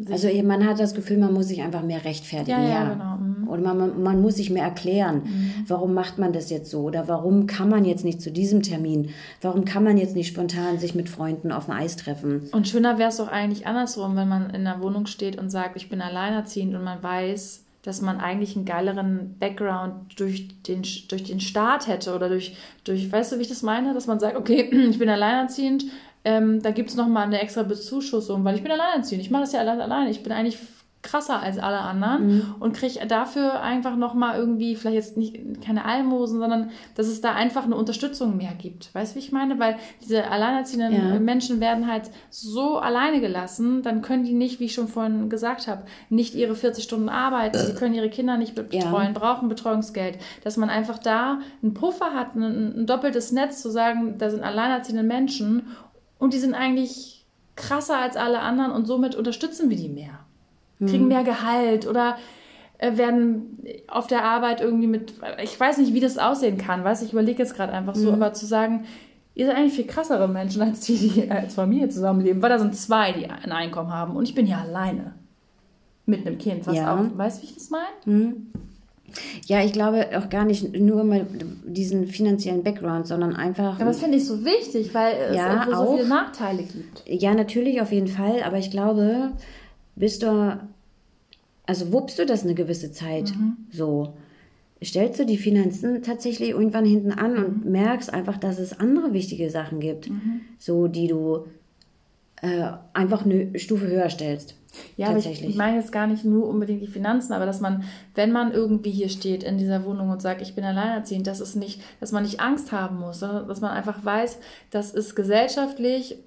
Also 0.10 0.30
man 0.44 0.66
hat 0.66 0.80
das 0.80 0.94
Gefühl, 0.94 1.18
man 1.18 1.34
muss 1.34 1.50
sich 1.50 1.62
einfach 1.62 1.84
mehr 1.84 2.04
rechtfertigen. 2.06 2.58
Ja, 2.58 2.64
ja, 2.64 2.84
ja. 2.84 2.94
genau. 2.94 3.18
Mhm. 3.18 3.48
Oder 3.50 3.74
man, 3.74 4.02
man 4.02 4.22
muss 4.22 4.36
sich 4.36 4.50
mehr 4.50 4.64
erklären, 4.64 5.24
mhm. 5.26 5.54
warum 5.68 5.94
macht 5.94 6.18
man 6.18 6.32
das 6.32 6.50
jetzt 6.50 6.72
so? 6.72 6.82
Oder 6.82 7.08
warum 7.08 7.46
kann 7.46 7.70
man 7.70 7.84
jetzt 7.84 8.06
nicht 8.06 8.22
zu 8.22 8.32
diesem 8.32 8.64
Termin? 8.64 9.10
Warum 9.42 9.66
kann 9.66 9.84
man 9.84 9.98
jetzt 9.98 10.16
nicht 10.16 10.28
spontan 10.28 10.80
sich 10.80 10.96
mit 10.96 11.10
Freunden 11.10 11.52
auf 11.52 11.66
dem 11.66 11.74
Eis 11.74 11.98
treffen? 11.98 12.50
Und 12.54 12.70
schöner 12.70 12.98
wäre 12.98 13.10
es 13.10 13.18
doch 13.18 13.28
eigentlich 13.28 13.68
andersrum, 13.68 14.16
wenn 14.16 14.30
man 14.30 14.50
in 14.50 14.66
einer 14.66 14.82
Wohnung 14.82 15.08
steht 15.08 15.38
und 15.38 15.50
sagt, 15.50 15.76
ich 15.76 15.90
bin 15.90 16.02
alleinerziehend 16.02 16.74
und 16.74 16.84
man 16.84 17.04
weiß, 17.04 17.66
dass 17.84 18.02
man 18.02 18.20
eigentlich 18.20 18.56
einen 18.56 18.66
geileren 18.66 19.38
Background 19.40 20.20
durch 20.20 20.62
den, 20.64 20.84
durch 21.10 21.24
den 21.24 21.40
Staat 21.40 21.88
hätte 21.88 22.16
oder 22.16 22.30
durch, 22.30 22.56
durch, 22.84 23.12
weißt 23.12 23.32
du, 23.32 23.38
wie 23.38 23.42
ich 23.42 23.50
das 23.50 23.64
meine? 23.64 23.94
Dass 23.94 24.08
man 24.08 24.20
sagt, 24.20 24.38
okay, 24.38 24.70
ich 24.90 25.00
bin 25.00 25.10
alleinerziehend, 25.10 25.86
ähm, 26.24 26.62
da 26.62 26.72
gibt 26.72 26.92
es 26.92 26.96
nochmal 26.96 27.24
eine 27.24 27.42
extra 27.42 27.64
Bezuschussung, 27.64 28.44
weil 28.44 28.56
ich 28.56 28.62
bin 28.62 28.72
alleinerziehend. 28.72 29.24
Ich 29.24 29.32
mache 29.32 29.42
das 29.42 29.54
ja 29.54 29.62
alles 29.62 29.80
alleine. 29.80 30.12
Ich 30.12 30.22
bin 30.22 30.32
eigentlich 30.32 30.58
krasser 31.02 31.42
als 31.42 31.58
alle 31.58 31.80
anderen 31.80 32.28
mhm. 32.28 32.56
und 32.60 32.74
kriege 32.74 33.06
dafür 33.08 33.62
einfach 33.62 33.96
nochmal 33.96 34.38
irgendwie, 34.38 34.76
vielleicht 34.76 34.96
jetzt 34.96 35.18
nicht 35.18 35.62
keine 35.64 35.86
Almosen, 35.86 36.40
sondern 36.40 36.70
dass 36.96 37.08
es 37.08 37.22
da 37.22 37.34
einfach 37.34 37.64
eine 37.64 37.76
Unterstützung 37.76 38.38
mehr 38.38 38.54
gibt. 38.54 38.94
Weißt 38.94 39.14
du, 39.14 39.16
wie 39.16 39.24
ich 39.24 39.32
meine? 39.32 39.60
Weil 39.60 39.78
diese 40.02 40.30
alleinerziehenden 40.30 41.14
ja. 41.14 41.20
Menschen 41.20 41.60
werden 41.60 41.88
halt 41.88 42.12
so 42.30 42.78
alleine 42.78 43.20
gelassen, 43.20 43.82
dann 43.82 44.02
können 44.02 44.24
die 44.24 44.34
nicht, 44.34 44.60
wie 44.60 44.66
ich 44.66 44.74
schon 44.74 44.88
vorhin 44.88 45.30
gesagt 45.30 45.68
habe, 45.68 45.86
nicht 46.10 46.36
ihre 46.36 46.56
40 46.56 46.84
Stunden 46.84 47.10
arbeiten, 47.10 47.58
sie 47.58 47.74
können 47.74 47.96
ihre 47.96 48.10
Kinder 48.10 48.38
nicht 48.38 48.54
betreuen, 48.54 49.14
ja. 49.14 49.20
brauchen 49.20 49.50
Betreuungsgeld. 49.50 50.20
Dass 50.44 50.58
man 50.58 50.70
einfach 50.70 51.00
da 51.00 51.40
einen 51.64 51.74
Puffer 51.74 52.14
hat, 52.14 52.36
ein, 52.36 52.82
ein 52.82 52.86
doppeltes 52.86 53.32
Netz, 53.32 53.62
zu 53.62 53.70
sagen, 53.70 54.18
da 54.18 54.30
sind 54.30 54.44
alleinerziehende 54.44 55.04
Menschen 55.04 55.68
und 56.20 56.34
die 56.34 56.40
sind 56.40 56.54
eigentlich 56.54 57.26
krasser 57.56 57.98
als 57.98 58.16
alle 58.16 58.40
anderen 58.40 58.72
und 58.72 58.86
somit 58.86 59.16
unterstützen 59.16 59.70
wir 59.70 59.78
die 59.78 59.90
mehr 59.90 60.20
kriegen 60.88 61.04
mhm. 61.04 61.10
mehr 61.10 61.24
Gehalt 61.24 61.88
oder 61.88 62.18
äh, 62.78 62.98
werden 62.98 63.60
auf 63.88 64.08
der 64.08 64.24
Arbeit 64.24 64.62
irgendwie 64.62 64.88
mit, 64.88 65.14
ich 65.44 65.60
weiß 65.60 65.78
nicht, 65.78 65.94
wie 65.94 66.00
das 66.00 66.18
aussehen 66.18 66.58
kann, 66.58 66.84
weiß 66.84 67.02
ich 67.04 67.14
überlege 67.14 67.40
jetzt 67.40 67.56
gerade 67.56 67.74
einfach 67.74 67.96
so, 67.96 68.08
mhm. 68.08 68.16
aber 68.16 68.34
zu 68.34 68.46
sagen, 68.46 68.86
ihr 69.36 69.46
seid 69.46 69.56
eigentlich 69.56 69.74
viel 69.74 69.88
krassere 69.88 70.28
Menschen 70.28 70.62
als 70.62 70.82
die, 70.82 70.98
die 70.98 71.32
als 71.32 71.54
Familie 71.54 71.90
zusammenleben, 71.90 72.42
weil 72.42 72.50
da 72.50 72.60
sind 72.60 72.76
zwei, 72.76 73.12
die 73.12 73.28
ein 73.28 73.52
Einkommen 73.52 73.94
haben 73.94 74.16
und 74.16 74.24
ich 74.24 74.36
bin 74.36 74.48
ja 74.48 74.62
alleine 74.62 75.14
mit 76.06 76.26
einem 76.26 76.38
Kind, 76.38 76.66
was 76.68 76.76
ja. 76.76 76.96
auch, 76.96 77.18
weißt 77.18 77.38
du, 77.38 77.42
wie 77.44 77.50
ich 77.50 77.56
das 77.56 77.70
meine? 77.70 77.86
Mhm. 78.06 78.48
Ja, 79.46 79.64
ich 79.64 79.74
glaube 79.74 80.08
auch 80.18 80.30
gar 80.30 80.46
nicht 80.46 80.78
nur 80.78 81.04
mal 81.04 81.26
diesen 81.66 82.08
finanziellen 82.08 82.64
Background, 82.64 83.08
sondern 83.08 83.36
einfach. 83.36 83.78
Ja, 83.80 83.86
das 83.86 84.00
finde 84.00 84.18
ich 84.18 84.26
so 84.26 84.44
wichtig, 84.46 84.94
weil 84.94 85.14
es 85.30 85.36
ja, 85.36 85.68
so 85.70 85.98
viele 85.98 86.08
Nachteile 86.08 86.64
gibt. 86.64 87.04
Ja, 87.06 87.34
natürlich 87.34 87.82
auf 87.82 87.92
jeden 87.92 88.08
Fall, 88.08 88.42
aber 88.44 88.58
ich 88.58 88.72
glaube, 88.72 89.32
bist 90.02 90.24
du, 90.24 90.60
also 91.68 91.94
wuppst 91.94 92.18
du 92.18 92.26
das 92.26 92.44
eine 92.44 92.56
gewisse 92.56 92.92
Zeit 92.92 93.36
mhm. 93.36 93.68
so. 93.72 94.14
Stellst 94.84 95.20
du 95.20 95.28
die 95.28 95.38
Finanzen 95.38 96.02
tatsächlich 96.02 96.50
irgendwann 96.50 96.86
hinten 96.86 97.12
an 97.12 97.34
mhm. 97.34 97.46
und 97.46 97.66
merkst 97.66 98.12
einfach, 98.12 98.38
dass 98.38 98.58
es 98.58 98.80
andere 98.80 99.14
wichtige 99.14 99.52
Sachen 99.52 99.80
gibt, 99.80 100.10
mhm. 100.10 100.42
so 100.58 100.88
die 100.88 101.08
du 101.08 101.46
äh, 102.42 102.72
einfach 102.94 103.26
eine 103.26 103.60
Stufe 103.60 103.86
höher 103.86 104.10
stellst. 104.10 104.56
Ja, 104.98 105.10
aber 105.10 105.20
ich, 105.20 105.44
ich 105.44 105.56
meine 105.56 105.78
jetzt 105.78 105.92
gar 105.92 106.08
nicht 106.08 106.26
nur 106.26 106.48
unbedingt 106.48 106.82
die 106.82 106.88
Finanzen, 106.88 107.34
aber 107.34 107.46
dass 107.46 107.62
man, 107.62 107.84
wenn 108.16 108.32
man 108.32 108.54
irgendwie 108.54 108.90
hier 108.90 109.10
steht 109.10 109.44
in 109.44 109.60
dieser 109.60 109.86
Wohnung 109.86 110.10
und 110.10 110.24
sagt, 110.24 110.42
ich 110.42 110.56
bin 110.56 110.64
alleinerziehend, 110.64 111.28
dass 111.28 111.42
es 111.42 111.54
nicht, 111.54 111.80
dass 112.00 112.12
man 112.12 112.24
nicht 112.24 112.40
Angst 112.40 112.72
haben 112.72 112.98
muss, 112.98 113.20
sondern 113.20 113.48
dass 113.48 113.62
man 113.62 113.70
einfach 113.70 114.04
weiß, 114.04 114.40
das 114.72 114.96
ist 114.96 115.16
gesellschaftlich 115.16 116.18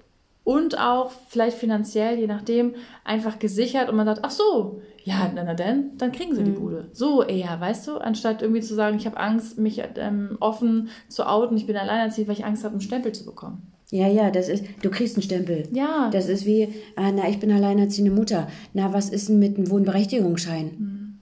und 0.45 0.79
auch 0.79 1.11
vielleicht 1.27 1.57
finanziell, 1.57 2.17
je 2.17 2.27
nachdem, 2.27 2.75
einfach 3.03 3.39
gesichert 3.39 3.89
und 3.89 3.97
man 3.97 4.05
sagt, 4.05 4.21
ach 4.23 4.31
so, 4.31 4.81
ja, 5.03 5.29
na, 5.33 5.43
na 5.43 5.55
denn, 5.55 5.97
dann 5.97 6.11
kriegen 6.11 6.35
sie 6.35 6.43
die 6.43 6.51
mhm. 6.51 6.59
Bude. 6.59 6.89
So 6.93 7.23
eher, 7.23 7.59
weißt 7.59 7.87
du, 7.87 7.97
anstatt 7.97 8.41
irgendwie 8.41 8.61
zu 8.61 8.75
sagen, 8.75 8.95
ich 8.95 9.07
habe 9.07 9.17
Angst, 9.17 9.57
mich 9.57 9.81
ähm, 9.95 10.37
offen 10.39 10.89
zu 11.09 11.27
outen, 11.27 11.57
ich 11.57 11.65
bin 11.65 11.75
alleinerziehend, 11.75 12.27
weil 12.29 12.37
ich 12.37 12.45
Angst 12.45 12.63
habe, 12.63 12.73
einen 12.73 12.81
Stempel 12.81 13.11
zu 13.11 13.25
bekommen. 13.25 13.71
Ja, 13.91 14.07
ja, 14.07 14.29
das 14.29 14.47
ist, 14.47 14.63
du 14.81 14.89
kriegst 14.89 15.15
einen 15.15 15.23
Stempel. 15.23 15.67
Ja. 15.71 16.09
Das 16.11 16.29
ist 16.29 16.45
wie, 16.45 16.69
ah, 16.95 17.11
na, 17.11 17.27
ich 17.27 17.39
bin 17.39 17.51
alleinerziehende 17.51 18.11
Mutter. 18.11 18.47
Na, 18.73 18.93
was 18.93 19.09
ist 19.09 19.29
denn 19.29 19.39
mit 19.39 19.57
einem 19.57 19.69
Wohnberechtigungsschein? 19.69 20.65
Mhm. 20.77 21.19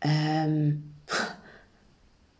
Ähm, 0.00 0.82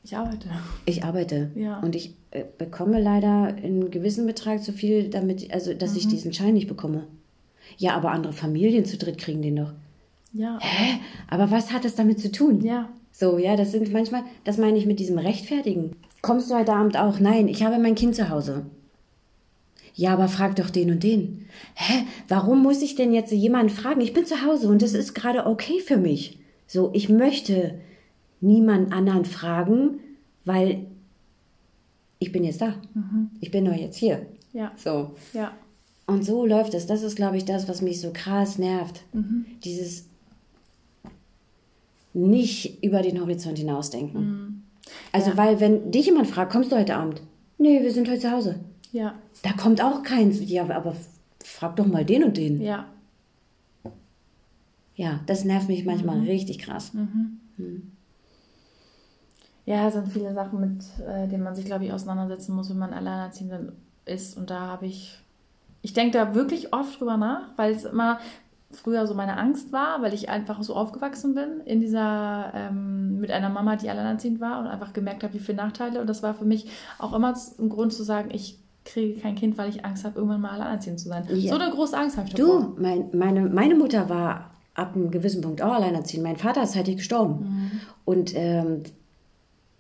ich 0.05 0.17
arbeite. 0.17 0.49
Ich 0.85 1.05
arbeite. 1.05 1.51
Ja. 1.57 1.81
Und 1.81 1.97
ich 1.97 2.11
äh, 2.11 2.15
bekomme 2.59 3.01
leider 3.01 3.55
einen 3.63 3.91
gewissen 3.91 4.27
Betrag 4.27 4.63
zu 4.63 4.73
viel, 4.73 5.09
damit, 5.09 5.53
also 5.53 5.75
dass 5.75 5.93
mhm. 5.93 5.99
ich 5.99 6.09
diesen 6.09 6.33
Schein 6.33 6.55
nicht 6.55 6.69
bekomme. 6.69 7.07
Ja, 7.77 7.95
aber 7.95 8.11
andere 8.11 8.33
Familien 8.33 8.85
zu 8.85 8.97
dritt 8.97 9.19
kriegen 9.19 9.43
den 9.43 9.57
doch. 9.57 9.73
Ja. 10.33 10.59
Hä? 10.61 10.99
Aber 11.29 11.51
was 11.51 11.73
hat 11.73 11.85
das 11.85 11.95
damit 11.95 12.21
zu 12.21 12.33
tun? 12.33 12.65
Ja. 12.65 12.89
So, 13.11 13.39
ja, 13.39 13.57
das 13.57 13.73
sind 13.73 13.93
manchmal, 13.93 14.23
das 14.45 14.57
meine 14.57 14.79
ich 14.79 14.87
mit 14.87 14.99
diesem 14.99 15.19
Rechtfertigen. 15.19 15.97
Kommst 16.23 16.51
du 16.51 16.55
heute 16.55 16.73
Abend 16.73 16.97
auch? 16.97 17.21
Nein, 17.21 17.49
ich 17.49 17.63
habe 17.63 17.79
mein 17.79 17.95
Kind 17.95 18.15
zu 18.15 18.31
Hause. 18.31 18.65
Ja, 19.95 20.15
aber 20.15 20.29
frag 20.29 20.57
doch 20.57 20.71
den 20.71 20.91
und 20.91 21.03
den. 21.03 21.47
Hä? 21.75 22.05
Warum 22.29 22.63
muss 22.63 22.81
ich 22.81 22.95
denn 22.95 23.13
jetzt 23.13 23.31
jemanden 23.31 23.69
fragen? 23.69 24.01
Ich 24.01 24.15
bin 24.15 24.25
zu 24.25 24.43
Hause 24.43 24.69
und 24.69 24.81
das 24.81 24.95
ist 24.95 25.15
gerade 25.15 25.47
okay 25.47 25.81
für 25.81 25.99
mich. 25.99 26.39
So, 26.67 26.91
ich 26.95 27.11
möchte 27.11 27.79
niemand 28.41 28.93
anderen 28.93 29.27
fragen, 29.27 30.01
weil 30.47 30.87
ich 32.23 32.31
bin 32.31 32.45
jetzt 32.45 32.61
da. 32.61 32.75
Mhm. 32.95 33.31
Ich 33.41 33.51
bin 33.51 33.65
doch 33.65 33.75
jetzt 33.75 33.97
hier. 33.97 34.27
Ja. 34.53 34.73
So. 34.77 35.15
Ja. 35.33 35.53
Und 36.07 36.25
so 36.25 36.47
läuft 36.47 36.73
es. 36.75 36.87
Das 36.87 37.03
ist, 37.03 37.17
glaube 37.17 37.37
ich, 37.37 37.45
das, 37.45 37.69
was 37.69 37.83
mich 37.83 38.01
so 38.01 38.13
krass 38.13 38.59
nervt. 38.59 39.03
Mhm. 39.13 39.47
Dieses 39.65 40.07
nicht 42.15 42.83
über 42.85 43.03
den 43.03 43.21
Horizont 43.21 43.59
hinausdenken. 43.59 44.21
Mhm. 44.21 44.63
Also, 45.11 45.31
ja. 45.31 45.37
weil, 45.37 45.61
wenn 45.61 45.91
dich 45.91 46.07
jemand 46.07 46.29
fragt, 46.29 46.53
kommst 46.53 46.71
du 46.71 46.77
heute 46.77 46.95
Abend? 46.95 47.23
Nee, 47.59 47.83
wir 47.83 47.93
sind 47.93 48.09
heute 48.09 48.21
zu 48.21 48.31
Hause. 48.31 48.61
Ja. 48.93 49.15
Da 49.43 49.53
kommt 49.53 49.83
auch 49.83 50.03
kein, 50.03 50.31
ja, 50.45 50.69
aber 50.69 50.95
frag 51.43 51.77
doch 51.77 51.87
mal 51.87 52.05
den 52.05 52.25
und 52.25 52.37
den. 52.37 52.61
Ja. 52.61 52.87
Ja, 54.95 55.21
das 55.27 55.45
nervt 55.45 55.69
mich 55.69 55.85
manchmal 55.85 56.19
mhm. 56.19 56.27
richtig 56.27 56.59
krass. 56.59 56.93
Mhm. 56.95 57.39
Ja, 59.65 59.87
es 59.87 59.95
sind 59.95 60.09
viele 60.09 60.35
Sachen, 60.35 60.61
mit 60.61 60.83
äh, 61.07 61.29
denen 61.29 61.45
man 61.45 61.55
sich, 61.55 61.65
glaube 61.65 61.85
ich, 61.85 61.93
auseinandersetzen 61.93 62.55
muss, 62.55 62.71
wenn 62.71 62.79
man 62.79 62.93
alleinerziehend 62.93 63.73
ist. 64.05 64.37
Und 64.37 64.51
da 64.51 64.61
habe 64.61 64.87
ich, 64.87 65.19
ich 65.83 65.93
denke 65.93 66.19
da 66.19 66.35
wirklich 66.35 66.73
oft 66.73 67.01
drüber 67.01 67.17
nach, 67.17 67.49
weil 67.57 67.73
es 67.73 67.85
immer 67.85 68.19
früher 68.73 69.07
so 69.07 69.15
meine 69.15 69.37
Angst 69.37 69.73
war, 69.73 70.03
weil 70.03 70.15
ich 70.15 70.29
einfach 70.29 70.63
so 70.63 70.75
aufgewachsen 70.75 71.35
bin 71.35 71.61
in 71.65 71.81
dieser, 71.81 72.53
ähm, 72.55 73.21
mit 73.21 73.31
einer 73.31 73.51
Mama, 73.51 73.77
die 73.77 73.91
alleinerziehend 73.91 74.41
war 74.41 74.59
und 74.61 74.67
einfach 74.67 74.93
gemerkt 74.93 75.23
habe, 75.23 75.35
wie 75.35 75.39
viele 75.39 75.59
Nachteile. 75.59 76.01
Und 76.01 76.07
das 76.07 76.23
war 76.23 76.35
für 76.35 76.45
mich 76.45 76.69
auch 76.99 77.13
immer 77.13 77.35
ein 77.59 77.69
Grund 77.69 77.93
zu 77.93 78.03
sagen, 78.03 78.31
ich 78.33 78.59
kriege 78.85 79.21
kein 79.21 79.37
Kind, 79.37 79.59
weil 79.59 79.69
ich 79.69 79.85
Angst 79.85 80.05
habe, 80.05 80.17
irgendwann 80.17 80.41
mal 80.41 80.51
alleinerziehend 80.51 80.99
zu 80.99 81.09
sein. 81.09 81.25
Ja. 81.29 81.53
So 81.55 81.61
eine 81.61 81.71
große 81.73 81.97
Angst 81.97 82.17
habe 82.17 82.29
ich 82.29 82.35
davor. 82.35 82.75
Du, 82.75 82.83
mein, 82.83 83.11
meine, 83.13 83.43
meine 83.43 83.75
Mutter 83.75 84.09
war 84.09 84.51
ab 84.75 84.97
einem 84.97 85.11
gewissen 85.11 85.43
Punkt 85.43 85.63
auch 85.63 85.75
alleinerziehend. 85.75 86.25
Mein 86.25 86.37
Vater 86.37 86.63
ist 86.63 86.73
zeitig 86.73 86.97
gestorben. 86.97 87.45
Mhm. 87.45 87.81
Und 88.05 88.33
ähm, 88.35 88.83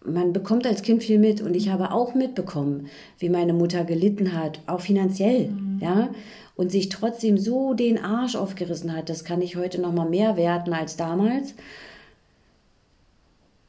man 0.04 0.32
bekommt 0.32 0.66
als 0.66 0.82
Kind 0.82 1.02
viel 1.02 1.18
mit 1.18 1.40
und 1.40 1.54
ich 1.54 1.68
habe 1.68 1.92
auch 1.92 2.14
mitbekommen, 2.14 2.86
wie 3.18 3.28
meine 3.28 3.52
Mutter 3.52 3.84
gelitten 3.84 4.32
hat, 4.32 4.60
auch 4.66 4.80
finanziell, 4.80 5.48
mhm. 5.48 5.78
ja, 5.80 6.10
und 6.56 6.70
sich 6.70 6.88
trotzdem 6.88 7.38
so 7.38 7.74
den 7.74 7.98
Arsch 7.98 8.36
aufgerissen 8.36 8.94
hat. 8.94 9.08
Das 9.08 9.24
kann 9.24 9.40
ich 9.40 9.56
heute 9.56 9.80
noch 9.80 9.92
mal 9.92 10.08
mehr 10.08 10.36
werten 10.36 10.72
als 10.72 10.96
damals. 10.96 11.54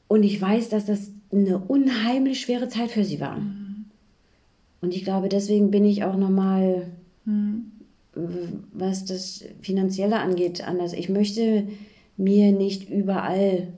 Und 0.07 0.23
ich 0.23 0.39
weiß, 0.39 0.69
dass 0.69 0.85
das 0.85 1.11
eine 1.31 1.59
unheimlich 1.59 2.41
schwere 2.41 2.67
Zeit 2.67 2.91
für 2.91 3.03
sie 3.03 3.19
war. 3.19 3.37
Mhm. 3.37 3.85
Und 4.81 4.93
ich 4.93 5.03
glaube, 5.03 5.29
deswegen 5.29 5.71
bin 5.71 5.85
ich 5.85 6.03
auch 6.03 6.17
noch 6.17 6.29
mal, 6.29 6.87
mhm. 7.25 7.71
was 8.73 9.05
das 9.05 9.45
Finanzielle 9.61 10.19
angeht, 10.19 10.67
anders. 10.67 10.93
Ich 10.93 11.09
möchte 11.09 11.67
mir 12.17 12.51
nicht 12.51 12.89
überall 12.89 13.69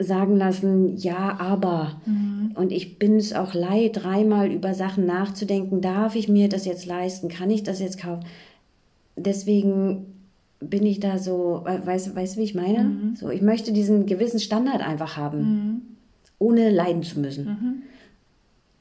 sagen 0.00 0.36
lassen, 0.36 0.96
ja, 0.96 1.38
aber. 1.38 2.00
Mhm. 2.06 2.52
Und 2.54 2.72
ich 2.72 2.98
bin 2.98 3.16
es 3.16 3.32
auch 3.32 3.54
leid, 3.54 4.02
dreimal 4.02 4.50
über 4.50 4.74
Sachen 4.74 5.06
nachzudenken. 5.06 5.80
Darf 5.80 6.16
ich 6.16 6.28
mir 6.28 6.48
das 6.48 6.64
jetzt 6.64 6.86
leisten? 6.86 7.28
Kann 7.28 7.50
ich 7.50 7.62
das 7.62 7.80
jetzt 7.80 8.00
kaufen? 8.00 8.24
Deswegen 9.16 10.06
bin 10.60 10.84
ich 10.84 11.00
da 11.00 11.18
so, 11.18 11.64
weißt 11.64 12.08
du, 12.08 12.16
weißt, 12.16 12.36
wie 12.36 12.42
ich 12.42 12.54
meine? 12.54 12.84
Mhm. 12.84 13.16
So, 13.16 13.30
ich 13.30 13.42
möchte 13.42 13.72
diesen 13.72 14.06
gewissen 14.06 14.40
Standard 14.40 14.86
einfach 14.86 15.16
haben, 15.16 15.38
mhm. 15.38 15.82
ohne 16.38 16.70
leiden 16.70 17.02
zu 17.02 17.20
müssen. 17.20 17.44
Mhm. 17.44 17.82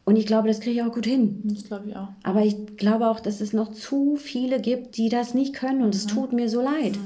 Und 0.06 0.16
ich 0.16 0.26
glaube, 0.26 0.48
das 0.48 0.60
kriege 0.60 0.82
ich 0.82 0.84
auch 0.84 0.94
gut 0.94 1.06
hin. 1.06 1.42
Das 1.44 1.66
glaube 1.66 1.90
ich 1.90 1.96
auch. 1.96 2.08
Aber 2.24 2.44
ich 2.44 2.78
glaube 2.78 3.08
auch, 3.08 3.20
dass 3.20 3.42
es 3.42 3.54
noch 3.54 3.72
zu 3.72 4.16
viele 4.16 4.60
gibt, 4.60 4.98
die 4.98 5.08
das 5.08 5.34
nicht 5.34 5.54
können 5.54 5.84
und 5.84 5.94
es 5.94 6.06
mhm. 6.06 6.10
tut 6.10 6.34
mir 6.34 6.50
so 6.50 6.62
leid. 6.62 6.98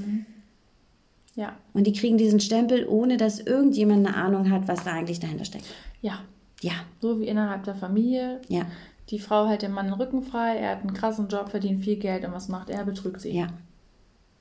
Ja. 1.35 1.53
Und 1.73 1.87
die 1.87 1.93
kriegen 1.93 2.17
diesen 2.17 2.39
Stempel, 2.39 2.85
ohne 2.87 3.17
dass 3.17 3.39
irgendjemand 3.39 4.05
eine 4.05 4.15
Ahnung 4.15 4.51
hat, 4.51 4.67
was 4.67 4.83
da 4.83 4.91
eigentlich 4.91 5.19
dahinter 5.19 5.45
steckt. 5.45 5.65
Ja. 6.01 6.19
Ja. 6.61 6.73
So 7.01 7.19
wie 7.19 7.27
innerhalb 7.27 7.63
der 7.63 7.75
Familie. 7.75 8.41
Ja. 8.47 8.65
Die 9.09 9.19
Frau 9.19 9.47
hält 9.47 9.63
dem 9.63 9.73
Mann 9.73 9.87
den 9.87 9.95
Rücken 9.95 10.23
frei, 10.23 10.57
er 10.57 10.71
hat 10.71 10.81
einen 10.81 10.93
krassen 10.93 11.27
Job, 11.27 11.49
verdient 11.49 11.83
viel 11.83 11.97
Geld 11.97 12.23
und 12.23 12.31
was 12.31 12.47
macht 12.47 12.69
er? 12.69 12.85
Betrügt 12.85 13.21
sie. 13.21 13.35
Ja. 13.35 13.47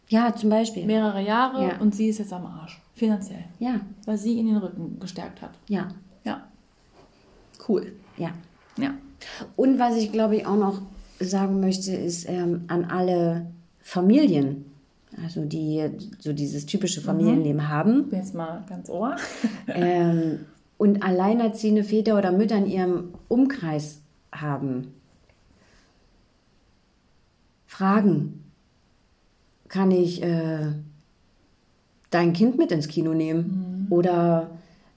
Ja, 0.09 0.35
zum 0.35 0.51
Beispiel. 0.51 0.85
Mehrere 0.85 1.23
Jahre 1.23 1.69
ja. 1.69 1.79
und 1.79 1.95
sie 1.95 2.09
ist 2.09 2.19
jetzt 2.19 2.33
am 2.33 2.47
Arsch. 2.47 2.81
Finanziell. 2.95 3.45
Ja. 3.59 3.81
Weil 4.05 4.19
sie 4.19 4.35
ihn 4.35 4.47
den 4.47 4.59
Rücken 4.59 5.01
gestärkt 5.01 5.41
hat. 5.41 5.53
Ja. 5.69 5.89
Ja. 6.25 6.47
Cool. 7.67 7.93
Ja. 8.19 8.31
Ja. 8.77 8.95
Und 9.57 9.79
was 9.79 9.97
ich 9.97 10.13
glaube 10.13 10.37
ich 10.37 10.47
auch 10.47 10.57
noch 10.57 10.83
sagen 11.19 11.61
möchte, 11.61 11.93
ist 11.93 12.29
ähm, 12.29 12.65
an 12.69 12.85
alle 12.85 13.47
Familien, 13.81 14.72
also 15.23 15.45
die 15.45 15.91
so 16.19 16.33
dieses 16.33 16.67
typische 16.67 17.01
mhm. 17.01 17.05
Familienleben 17.05 17.63
mhm. 17.63 17.69
haben. 17.69 18.09
Jetzt 18.13 18.35
mal 18.35 18.65
ganz 18.69 18.89
ohr. 18.89 19.17
ähm, 19.69 20.41
und 20.79 21.03
alleinerziehende 21.03 21.85
Väter 21.85 22.19
oder 22.19 22.33
Mütter 22.33 22.57
in 22.57 22.67
ihrem 22.67 23.15
Umkreis 23.29 24.01
haben. 24.33 24.89
Fragen. 27.67 28.45
kann 29.69 29.91
ich 29.91 30.23
äh, 30.23 30.73
dein 32.11 32.33
Kind 32.35 32.59
mit 32.59 32.71
ins 32.71 32.89
Kino 32.89 33.15
nehmen? 33.15 33.87
Oder, 33.91 34.51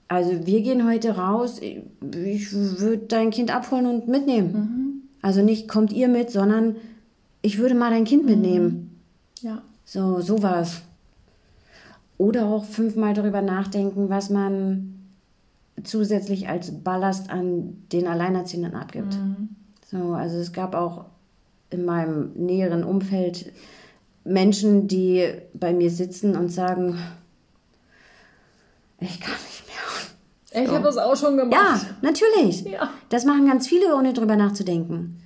also 0.07 0.45
wir 0.45 0.61
gehen 0.61 0.85
heute 0.85 1.15
raus, 1.15 1.61
ich, 1.61 1.83
ich 2.13 2.51
würde 2.51 3.05
dein 3.07 3.29
Kind 3.29 3.55
abholen 3.55 3.85
und 3.85 4.07
mitnehmen. 4.07 5.09
Also 5.21 5.41
nicht 5.41 5.67
kommt 5.67 5.93
ihr 5.93 6.07
mit, 6.07 6.29
sondern 6.29 6.75
ich 7.41 7.57
würde 7.57 7.75
mal 7.75 7.91
dein 7.91 8.05
Kind 8.05 8.25
mitnehmen. 8.25 8.84
Ja. 9.85 10.01
So, 10.01 10.21
sowas. 10.21 10.81
Oder 12.17 12.45
auch 12.45 12.63
fünfmal 12.65 13.13
darüber 13.13 13.41
nachdenken, 13.41 14.09
was 14.09 14.29
man 14.29 14.93
zusätzlich 15.83 16.47
als 16.47 16.71
Ballast 16.71 17.29
an 17.29 17.77
den 17.91 18.07
Alleinerziehenden 18.07 18.75
abgibt. 18.75 19.17
So, 19.91 20.13
also 20.13 20.37
es 20.37 20.53
gab 20.53 20.73
auch 20.75 21.05
in 21.69 21.83
meinem 21.85 22.31
näheren 22.35 22.83
Umfeld 22.83 23.51
Menschen, 24.23 24.87
die 24.87 25.27
bei 25.53 25.73
mir 25.73 25.91
sitzen 25.91 26.35
und 26.37 26.49
sagen, 26.49 26.97
ich 28.99 29.19
kann 29.19 29.33
nicht 29.33 29.63
mehr. 29.67 30.63
Ich 30.63 30.69
habe 30.69 30.85
das 30.85 30.97
auch 30.97 31.17
schon 31.17 31.37
Ja, 31.37 31.43
gemacht. 31.43 31.85
natürlich. 32.01 32.63
Ja. 32.63 32.89
Das 33.09 33.25
machen 33.25 33.45
ganz 33.45 33.67
viele, 33.67 33.93
ohne 33.95 34.13
drüber 34.13 34.37
nachzudenken. 34.37 35.21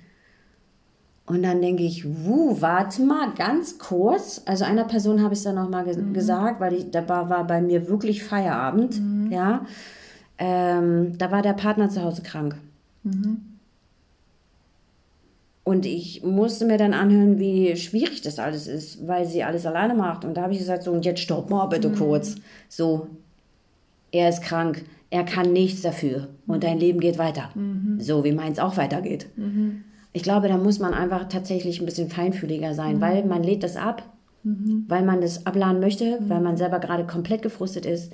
Und 1.30 1.44
dann 1.44 1.62
denke 1.62 1.84
ich, 1.84 2.04
wuh, 2.04 2.60
warte 2.60 3.02
mal, 3.02 3.32
ganz 3.34 3.78
kurz. 3.78 4.42
Also 4.46 4.64
einer 4.64 4.82
Person 4.82 5.22
habe 5.22 5.32
ich 5.32 5.38
es 5.38 5.44
dann 5.44 5.54
nochmal 5.54 5.84
ge 5.84 5.94
gesagt, 6.12 6.60
weil 6.60 6.72
ich, 6.74 6.90
da 6.90 7.08
war, 7.08 7.30
war 7.30 7.46
bei 7.46 7.60
mir 7.60 7.86
wirklich 7.86 8.24
Feierabend. 8.24 9.00
Ja. 9.30 9.64
Ähm, 10.38 11.16
da 11.18 11.30
war 11.30 11.42
der 11.42 11.52
Partner 11.52 11.88
zu 11.88 12.02
Hause 12.02 12.22
krank. 12.22 12.56
Und 15.62 15.86
ich 15.86 16.24
musste 16.24 16.64
mir 16.64 16.78
dann 16.78 16.94
anhören, 16.94 17.38
wie 17.38 17.76
schwierig 17.76 18.22
das 18.22 18.40
alles 18.40 18.66
ist, 18.66 19.06
weil 19.06 19.24
sie 19.24 19.44
alles 19.44 19.66
alleine 19.66 19.94
macht. 19.94 20.24
Und 20.24 20.34
da 20.34 20.42
habe 20.42 20.52
ich 20.52 20.58
gesagt, 20.58 20.82
so, 20.82 20.90
und 20.90 21.04
jetzt 21.04 21.20
stopp 21.20 21.48
mal 21.48 21.66
bitte 21.66 21.92
kurz. 21.92 22.34
So, 22.68 23.06
er 24.10 24.30
ist 24.30 24.42
krank, 24.42 24.84
er 25.10 25.22
kann 25.22 25.52
nichts 25.52 25.82
dafür 25.82 26.26
und 26.48 26.64
dein 26.64 26.80
Leben 26.80 26.98
geht 26.98 27.18
weiter. 27.18 27.50
So 28.00 28.24
wie 28.24 28.32
meins 28.32 28.58
auch 28.58 28.76
weitergeht. 28.76 29.28
Ich 30.12 30.22
glaube, 30.22 30.48
da 30.48 30.56
muss 30.56 30.78
man 30.80 30.92
einfach 30.94 31.28
tatsächlich 31.28 31.80
ein 31.80 31.86
bisschen 31.86 32.08
feinfühliger 32.08 32.74
sein, 32.74 33.00
weil 33.00 33.24
man 33.24 33.42
lädt 33.42 33.62
das 33.62 33.76
ab, 33.76 34.02
weil 34.42 35.04
man 35.04 35.20
das 35.20 35.46
abladen 35.46 35.80
möchte, 35.80 36.18
weil 36.26 36.40
man 36.40 36.56
selber 36.56 36.80
gerade 36.80 37.06
komplett 37.06 37.42
gefrustet 37.42 37.86
ist. 37.86 38.12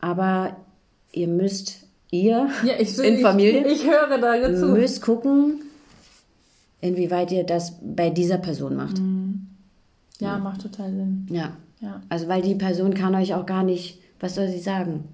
Aber 0.00 0.56
ihr 1.12 1.28
müsst, 1.28 1.86
ihr 2.10 2.48
Ja, 2.62 2.74
ich, 2.78 2.96
in 3.02 3.18
Familie, 3.20 3.66
Ich, 3.66 3.84
ich 3.84 3.90
höre 3.90 4.18
da 4.18 4.54
zu. 4.54 4.68
müsst 4.68 5.02
gucken, 5.02 5.62
inwieweit 6.80 7.32
ihr 7.32 7.44
das 7.44 7.74
bei 7.82 8.10
dieser 8.10 8.38
Person 8.38 8.76
macht. 8.76 9.00
Ja, 10.18 10.38
macht 10.38 10.62
total 10.62 10.90
Sinn. 10.90 11.26
Ja. 11.30 11.52
Ja. 11.80 12.00
Also, 12.08 12.28
weil 12.28 12.40
die 12.40 12.54
Person 12.54 12.94
kann 12.94 13.14
euch 13.14 13.34
auch 13.34 13.44
gar 13.44 13.62
nicht, 13.62 14.00
was 14.18 14.34
soll 14.34 14.48
sie 14.48 14.60
sagen? 14.60 15.04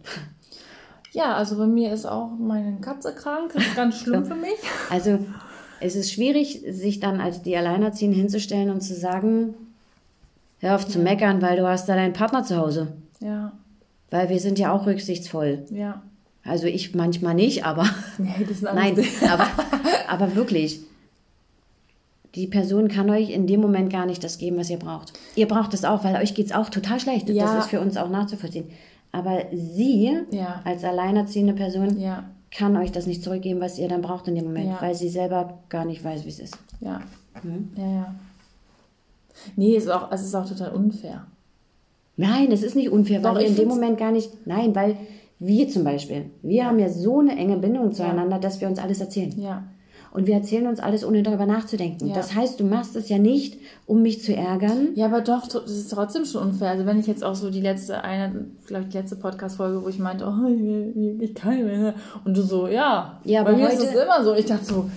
Ja, 1.11 1.35
also 1.35 1.59
bei 1.59 1.67
mir 1.67 1.93
ist 1.93 2.07
auch 2.07 2.31
meine 2.39 2.81
Katze 2.81 3.13
krank. 3.15 3.53
Das 3.55 3.65
ist 3.67 3.77
ganz 3.77 3.99
schlimm 3.99 4.25
für 4.25 4.37
mich. 4.37 4.55
Also, 4.89 5.19
es 5.83 5.97
ist 5.97 6.13
schwierig, 6.13 6.63
sich 6.69 7.01
dann 7.01 7.21
als 7.21 7.43
die 7.43 7.57
Alleinerziehende 7.57 8.17
hinzustellen 8.17 8.71
und 8.71 8.81
zu 8.83 8.95
sagen, 8.95 9.55
hör 10.61 10.75
auf 10.77 10.87
zu 10.87 10.99
meckern, 10.99 11.43
weil 11.43 11.57
du 11.57 11.67
hast 11.69 11.89
da 11.89 11.95
deinen 11.95 12.13
Partner 12.13 12.45
zu 12.45 12.57
Hause. 12.57 12.93
Ja, 13.21 13.53
Weil 14.11 14.29
wir 14.29 14.41
sind 14.41 14.59
ja 14.59 14.73
auch 14.73 14.87
rücksichtsvoll. 14.87 15.65
ja. 15.71 16.03
Also 16.45 16.67
ich 16.67 16.93
manchmal 16.97 17.35
nicht, 17.35 17.65
aber 17.65 17.85
Nee, 18.19 18.45
das 18.49 18.59
sind 18.59 18.75
nein, 18.75 18.97
aber, 19.31 19.47
aber 20.09 20.35
wirklich. 20.35 20.81
Die 22.35 22.47
Person 22.49 22.89
kann 22.89 23.11
euch 23.11 23.31
in 23.31 23.47
dem 23.47 23.61
Moment 23.61 23.93
gar 23.93 24.07
nicht 24.07 24.25
das 24.25 24.39
geben, 24.39 24.57
was 24.57 24.69
ihr 24.71 24.79
braucht. 24.79 25.13
Ihr 25.37 25.47
braucht 25.47 25.73
es 25.75 25.85
auch, 25.85 26.03
weil 26.03 26.17
euch 26.17 26.35
geht 26.35 26.47
es 26.47 26.53
auch 26.53 26.69
total 26.71 26.99
schlecht. 26.99 27.29
Ja. 27.29 27.45
Das 27.45 27.65
ist 27.65 27.71
für 27.71 27.81
uns 27.81 27.97
auch 27.97 28.09
nachzuvollziehen. 28.09 28.65
Aber 29.13 29.43
sie 29.53 30.19
Ja. 30.31 30.63
als 30.65 30.83
alleinerziehende 30.83 31.53
Person 31.53 32.01
Ja, 32.01 32.25
kann 32.55 32.77
euch 32.77 32.93
das 32.93 33.07
nicht 33.07 33.23
zurückgeben, 33.23 33.61
was 33.61 33.79
ihr 33.79 33.89
dann 33.89 34.03
braucht 34.03 34.29
in 34.29 34.35
dem 34.35 34.45
Moment, 34.45 34.67
Ja. 34.67 34.79
weil 34.81 34.95
sie 34.95 35.09
selber 35.09 35.59
gar 35.69 35.85
nicht 35.85 36.05
weiß, 36.05 36.25
wie 36.25 36.29
es 36.31 36.39
ist. 36.39 36.59
ja. 36.81 37.01
Hm? 37.43 37.71
Ja, 37.77 37.87
ja. 37.91 38.15
Nee, 39.57 39.75
es 39.77 39.85
ist 39.85 39.91
auch, 39.91 40.13
es 40.13 40.23
ist 40.23 40.35
auch 40.35 40.47
total 40.47 40.73
unfair. 40.73 41.27
Nein, 42.17 42.53
es 42.53 42.63
ist 42.63 42.77
nicht 42.77 42.91
unfair, 42.91 43.21
Doch, 43.21 43.35
weil 43.35 43.41
ihr 43.43 43.45
ich 43.47 43.51
in 43.53 43.57
dem 43.57 43.69
Moment 43.69 43.97
gar 43.99 44.13
nicht. 44.13 44.47
Nein, 44.47 44.75
weil 44.75 44.97
wir 45.39 45.69
zum 45.69 45.83
Beispiel, 45.83 46.27
wir 46.43 46.67
haben 46.67 46.79
ja 46.79 46.89
so 46.91 47.21
eine 47.21 47.35
enge 47.37 47.57
Bindung 47.57 47.93
zueinander, 47.93 48.39
dass 48.39 48.61
wir 48.61 48.69
uns 48.69 48.79
alles 48.79 49.01
erzählen. 49.01 49.33
Ja. 49.41 49.65
Und 50.13 50.27
wir 50.27 50.35
erzählen 50.35 50.67
uns 50.67 50.79
alles, 50.79 51.05
ohne 51.07 51.23
darüber 51.23 51.47
nachzudenken. 51.47 52.09
Ja. 52.09 52.15
Das 52.15 52.35
heißt, 52.35 52.61
du 52.61 52.65
machst 52.65 52.95
es 52.97 53.09
ja 53.09 53.17
nicht, 53.19 53.59
um 53.87 54.03
mich 54.03 54.23
zu 54.23 54.37
ärgern. 54.37 54.89
Ja, 54.95 55.07
aber 55.07 55.23
doch, 55.23 55.47
das 55.49 55.71
ist 55.71 55.91
trotzdem 55.91 56.27
schon 56.27 56.43
unfair. 56.49 56.71
Also 56.73 56.85
wenn 56.85 57.01
ich 57.01 57.07
jetzt 57.07 57.25
auch 57.25 57.35
so 57.35 57.49
die 57.51 57.63
letzte, 57.63 58.05
eine, 58.05 58.45
vielleicht 58.61 58.93
die 58.93 58.99
letzte 58.99 59.17
Podcast-Folge, 59.17 59.83
wo 59.83 59.89
ich 59.89 59.99
meinte, 59.99 60.27
oh, 60.27 60.47
ich, 60.49 61.23
ich 61.23 61.35
kann 61.35 61.55
nicht 61.57 61.65
mehr. 61.65 61.95
Und 62.27 62.37
du 62.37 62.43
so, 62.43 62.67
ja. 62.69 63.19
Ja, 63.25 63.43
bei 63.43 63.51
aber 63.51 63.59
mir 63.59 63.69
ist 63.71 63.81
heute- 63.81 63.89
es 63.89 64.03
immer 64.05 64.23
so. 64.23 64.35
Ich 64.35 64.45
dachte 64.45 64.65
so, 64.67 64.91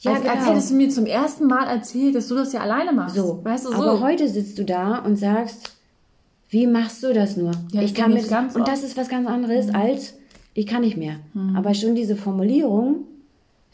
Ja, 0.00 0.12
als, 0.12 0.24
als 0.24 0.32
genau. 0.38 0.50
hättest 0.52 0.70
du 0.70 0.74
mir 0.76 0.88
zum 0.90 1.06
ersten 1.06 1.46
Mal 1.48 1.66
erzählt, 1.66 2.14
dass 2.14 2.28
du 2.28 2.36
das 2.36 2.52
ja 2.52 2.60
alleine 2.60 2.92
machst. 2.92 3.16
So, 3.16 3.40
Weißt 3.42 3.66
du, 3.66 3.70
so. 3.70 3.74
aber 3.74 4.00
heute 4.00 4.28
sitzt 4.28 4.58
du 4.58 4.64
da 4.64 4.98
und 4.98 5.16
sagst, 5.16 5.72
wie 6.50 6.66
machst 6.68 7.02
du 7.02 7.12
das 7.12 7.36
nur? 7.36 7.50
Ja, 7.72 7.82
ich 7.82 7.94
kann 7.94 8.12
mit 8.14 8.28
ganz 8.28 8.54
und 8.54 8.60
oft. 8.62 8.70
Mhm. 8.70 8.74
das 8.74 8.84
ist 8.84 8.96
was 8.96 9.08
ganz 9.08 9.26
anderes 9.26 9.74
als 9.74 10.14
ich 10.54 10.66
kann 10.66 10.82
nicht 10.82 10.98
mehr. 10.98 11.14
Aber 11.56 11.72
schon 11.72 11.94
diese 11.94 12.14
Formulierung, 12.14 13.06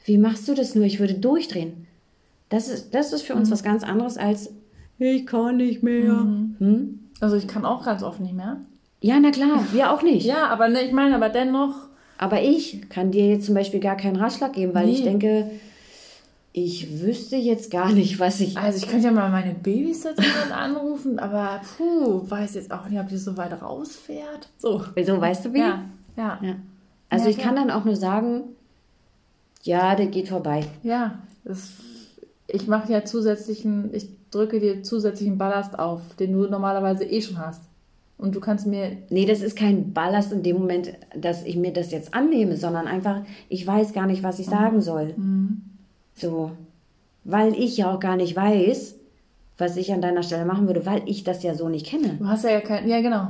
wie 0.09 0.19
machst 0.19 0.49
du 0.49 0.55
das 0.55 0.75
nur? 0.75 0.85
Ich 0.85 0.99
würde 1.01 1.15
durchdrehen. 1.15 1.87
Das 2.49 2.69
ist 2.69 2.95
das 2.95 3.13
ist 3.13 3.23
für 3.23 3.35
Mhm. 3.35 3.41
uns 3.41 3.51
was 3.51 3.63
ganz 3.63 3.85
anderes 3.85 4.17
als 4.19 4.51
ich 4.99 5.27
kann 5.27 5.59
nicht 5.59 5.83
mehr. 5.83 6.27
Hm? 6.59 6.99
also 7.21 7.37
ich 7.37 7.47
kann 7.47 7.65
auch 7.65 7.85
ganz 7.85 8.03
oft 8.03 8.21
nicht 8.21 8.35
mehr. 8.35 8.57
Ja, 9.01 9.21
na 9.21 9.31
klar, 9.31 9.65
wir 9.73 9.93
auch 9.93 10.03
nicht. 10.03 10.27
Ja, 10.27 10.49
aber 10.49 10.69
ne, 10.69 10.81
ich 10.83 10.93
meine, 10.93 11.15
aber 11.15 11.29
dennoch, 11.29 11.75
Aber 12.21 12.43
ich 12.43 12.89
kann 12.89 13.13
dir 13.13 13.29
jetzt 13.29 13.47
zum 13.47 13.55
Beispiel 13.55 13.79
gar 13.79 13.97
keinen 13.97 14.17
Ratschlag 14.17 14.53
geben, 14.55 14.75
weil 14.75 14.89
ich 14.89 14.99
Nee. 14.99 15.05
denke, 15.05 15.51
ich 16.53 17.01
wüsste 17.01 17.37
jetzt 17.37 17.71
gar 17.71 17.93
nicht, 17.93 18.19
was 18.19 18.41
ich. 18.41 18.57
also 18.59 18.77
ich 18.79 18.89
könnte 18.91 19.07
ja 19.07 19.13
mal 19.13 19.31
meine 19.31 19.55
Babysitterin 19.55 20.51
anrufen, 20.53 21.19
aber 21.21 21.61
puh, 21.77 22.29
weiß 22.29 22.55
jetzt 22.57 22.73
auch 22.73 22.89
nicht, 22.89 22.99
ob 22.99 23.07
die 23.09 23.17
so 23.19 23.37
weit 23.37 23.63
rausfährt. 23.63 24.49
So. 24.59 24.83
So, 25.07 25.21
weißt 25.21 25.45
du 25.45 25.53
wie? 25.53 25.59
Ja, 25.61 25.85
ja. 26.17 26.39
Ja. 26.43 26.55
Also 27.11 27.27
Ja, 27.27 27.31
ich 27.31 27.39
kann 27.39 27.55
dann 27.55 27.71
auch 27.71 27.85
nur 27.85 27.95
sagen, 27.97 28.43
ja, 29.63 29.95
der 29.95 30.07
geht 30.07 30.29
vorbei. 30.29 30.65
Ja, 30.83 31.19
das, 31.45 31.71
ich 32.47 32.67
mache 32.67 32.93
ja 32.93 33.05
zusätzlichen, 33.05 33.91
ich 33.95 34.09
drücke 34.31 34.61
dir 34.61 34.83
zusätzlichen 34.83 35.39
Ballast 35.39 35.79
auf, 35.79 36.01
den 36.19 36.33
du 36.33 36.47
normalerweise 36.49 37.05
eh 37.05 37.21
schon 37.21 37.39
hast. 37.39 37.63
Und 38.17 38.35
du 38.35 38.41
kannst 38.41 38.67
mir, 38.67 38.97
Nee, 39.11 39.27
das 39.27 39.43
ist 39.43 39.57
kein 39.57 39.93
Ballast 39.93 40.33
in 40.33 40.43
dem 40.43 40.59
Moment, 40.59 40.93
dass 41.17 41.45
ich 41.45 41.57
mir 41.57 41.73
das 41.73 41.93
jetzt 41.93 42.15
annehme, 42.15 42.57
sondern 42.57 42.87
einfach, 42.89 43.21
ich 43.49 43.65
weiß 43.67 43.93
gar 43.93 44.07
nicht, 44.07 44.23
was 44.25 44.41
ich 44.41 44.47
sagen 44.47 44.81
soll. 44.81 45.15
So. 46.17 46.51
Weil 47.25 47.55
ich 47.55 47.77
ja 47.77 47.95
auch 47.95 48.01
gar 48.01 48.17
nicht 48.17 48.35
weiß, 48.35 48.97
was 49.57 49.77
ich 49.77 49.93
an 49.93 50.01
deiner 50.01 50.23
Stelle 50.25 50.45
machen 50.45 50.67
würde, 50.67 50.85
weil 50.87 51.03
ich 51.07 51.23
das 51.25 51.43
ja 51.43 51.55
so 51.55 51.69
nicht 51.69 51.87
kenne. 51.87 52.17
du 52.19 52.27
hast 52.27 52.45
ja 52.45 52.51
gar 52.59 52.61
keinen, 52.63 52.89
ja 52.89 53.01
genau, 53.01 53.29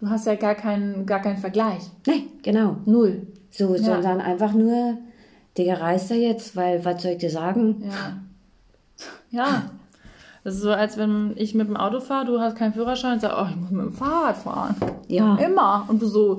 du 0.00 0.08
hast 0.10 0.26
ja 0.26 0.34
gar 0.34 0.54
keinen, 0.54 1.06
gar 1.06 1.20
keinen 1.22 1.38
Vergleich. 1.38 1.82
Nee, 2.06 2.24
genau. 2.42 2.76
Null. 2.84 3.26
So, 3.50 3.74
Ja. 3.74 3.82
sondern 3.82 4.20
einfach 4.20 4.52
nur, 4.52 4.98
Digga, 5.58 5.74
reißt 5.74 6.10
er 6.10 6.16
jetzt, 6.18 6.54
weil 6.56 6.84
was 6.84 7.02
soll 7.02 7.12
ich 7.12 7.18
dir 7.18 7.30
sagen? 7.30 7.82
Ja. 7.84 8.16
Ja. 9.30 9.70
Das 10.44 10.54
ist 10.54 10.62
so, 10.62 10.70
als 10.70 10.96
wenn 10.96 11.32
ich 11.36 11.54
mit 11.54 11.66
dem 11.68 11.76
Auto 11.76 11.98
fahre, 12.00 12.26
du 12.26 12.40
hast 12.40 12.56
keinen 12.56 12.72
Führerschein 12.72 13.14
und 13.14 13.20
sagst, 13.20 13.36
oh, 13.40 13.46
ich 13.50 13.56
muss 13.56 13.70
mit 13.70 13.86
dem 13.86 13.92
Fahrrad 13.92 14.36
fahren. 14.36 14.76
Ja. 15.08 15.36
Immer. 15.36 15.86
Und 15.88 16.00
du 16.00 16.06
so, 16.06 16.38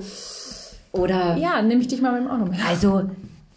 Oder, 0.92 1.36
ja, 1.36 1.60
nehme 1.60 1.80
ich 1.82 1.88
dich 1.88 2.00
mal 2.00 2.12
mit 2.12 2.22
dem 2.22 2.30
Auto 2.30 2.50
mit. 2.50 2.58
also, 2.66 3.10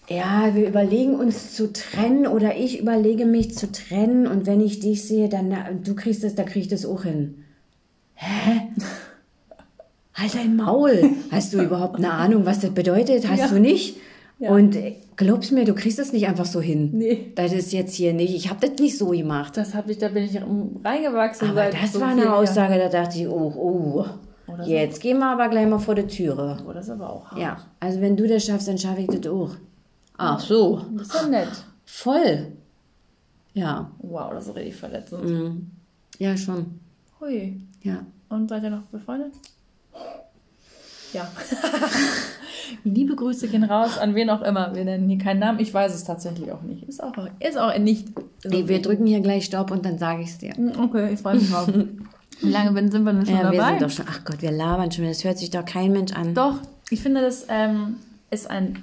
ja, 0.09 0.53
wir 0.53 0.67
überlegen 0.67 1.15
uns 1.15 1.55
zu 1.55 1.71
trennen 1.71 2.27
oder 2.27 2.57
ich 2.57 2.79
überlege 2.81 3.25
mich 3.25 3.57
zu 3.57 3.71
trennen 3.71 4.27
und 4.27 4.45
wenn 4.45 4.59
ich 4.59 4.81
dich 4.81 5.07
sehe, 5.07 5.29
dann, 5.29 5.47
na, 5.47 5.67
du 5.71 5.95
kriegst 5.95 6.23
es, 6.25 6.35
da 6.35 6.43
krieg 6.43 6.63
ich 6.63 6.67
das 6.67 6.85
auch 6.85 7.03
hin. 7.03 7.45
Hä? 8.15 8.61
Halt 10.13 10.35
dein 10.35 10.57
Maul. 10.57 11.11
Hast 11.31 11.53
du 11.53 11.61
überhaupt 11.63 11.95
eine 11.95 12.11
Ahnung, 12.11 12.45
was 12.45 12.59
das 12.59 12.71
bedeutet? 12.71 13.27
Hast 13.29 13.39
Ja. 13.39 13.47
du 13.47 13.59
nicht? 13.61 13.97
Ja. 14.37 14.51
Und 14.51 14.75
glaubst 15.25 15.51
mir, 15.51 15.65
du 15.65 15.73
kriegst 15.73 15.99
es 15.99 16.11
nicht 16.13 16.27
einfach 16.27 16.45
so 16.45 16.59
hin. 16.61 16.89
Nee. 16.93 17.31
Das 17.35 17.53
ist 17.53 17.71
jetzt 17.71 17.95
hier 17.95 18.13
nicht, 18.13 18.35
ich 18.35 18.49
habe 18.49 18.65
das 18.67 18.79
nicht 18.79 18.97
so 18.97 19.07
gemacht. 19.09 19.55
Das 19.57 19.73
hab 19.73 19.89
ich, 19.89 19.97
da 19.97 20.09
bin 20.09 20.23
ich 20.25 20.35
reingewachsen. 20.83 21.49
Aber 21.49 21.69
das 21.69 21.93
so 21.93 22.01
war 22.01 22.09
eine. 22.09 22.33
Aussage, 22.33 22.77
da 22.77 22.89
dachte 22.89 23.17
ich, 23.19 23.27
oh, 23.27 23.53
oh, 23.55 24.05
Oder 24.51 24.63
so. 24.63 24.69
jetzt 24.69 24.99
gehen 25.01 25.19
wir 25.19 25.27
aber 25.27 25.49
gleich 25.49 25.67
mal 25.67 25.79
vor 25.79 25.95
die 25.95 26.07
Türe. 26.07 26.57
Oh, 26.67 26.71
das 26.73 26.85
ist 26.85 26.91
aber 26.91 27.09
auch 27.09 27.25
hart. 27.31 27.39
Ja, 27.39 27.57
also 27.79 28.01
wenn 28.01 28.17
du 28.17 28.27
das 28.27 28.45
schaffst, 28.45 28.67
dann 28.67 28.77
schaffe 28.77 29.01
ich 29.01 29.07
das 29.07 29.31
auch. 29.31 29.51
Ach 30.17 30.39
so, 30.39 30.81
Das 30.97 31.07
ist 31.07 31.13
ja 31.15 31.27
nett. 31.27 31.49
voll. 31.85 32.47
Ja, 33.53 33.91
Wow, 33.99 34.31
das 34.33 34.47
ist 34.47 34.55
richtig 34.55 34.75
verletzend. 34.75 35.23
mhm. 35.25 35.71
ja 36.19 36.37
schon. 36.37 36.79
Hui. 37.19 37.59
Ja. 37.83 38.05
Und 38.29 38.49
seid 38.49 38.63
ihr 38.63 38.69
noch 38.69 38.83
befreundet? 38.83 39.33
Ja. 41.13 41.29
Liebe 42.83 43.15
Grüße 43.15 43.47
gehen 43.47 43.63
raus 43.63 43.97
an 43.97 44.15
wen 44.15 44.29
auch 44.29 44.41
immer. 44.41 44.73
Wir 44.75 44.85
nennen 44.85 45.07
hier 45.09 45.17
keinen 45.17 45.39
Namen. 45.39 45.59
Ich 45.59 45.73
weiß 45.73 45.93
es 45.93 46.03
tatsächlich 46.03 46.51
auch 46.51 46.61
nicht. 46.61 46.83
Ist 46.83 47.03
auch, 47.03 47.13
ist 47.39 47.57
auch 47.57 47.77
nicht. 47.77 48.07
Nee, 48.45 48.67
wir 48.67 48.81
drücken 48.81 49.05
hier 49.05 49.19
gleich 49.21 49.45
Stopp 49.45 49.71
und 49.71 49.85
dann 49.85 49.97
sage 49.97 50.23
ich 50.23 50.29
es 50.29 50.37
dir. 50.37 50.53
Hm, 50.53 50.73
Okay, 50.79 51.13
ich 51.13 51.19
freue 51.19 51.35
mich 51.35 51.49
drauf. 51.49 51.67
Wie 52.41 52.49
lange 52.49 52.89
sind 52.91 53.03
wir 53.03 53.13
denn 53.13 53.25
schon 53.25 53.35
Ja, 53.35 53.51
wir 53.51 53.59
dabei? 53.59 53.71
sind 53.77 53.81
doch 53.83 53.89
schon. 53.89 54.05
Ach 54.09 54.25
Gott, 54.25 54.41
wir 54.41 54.51
labern 54.51 54.91
schon. 54.91 55.05
Das 55.05 55.23
hört 55.23 55.37
sich 55.37 55.51
doch 55.51 55.63
kein 55.65 55.91
Mensch 55.91 56.13
an. 56.13 56.33
Doch, 56.33 56.55
ich 56.89 57.01
finde, 57.01 57.21
das 57.21 57.45
ähm, 57.49 57.97
ist 58.31 58.49
ein. 58.49 58.79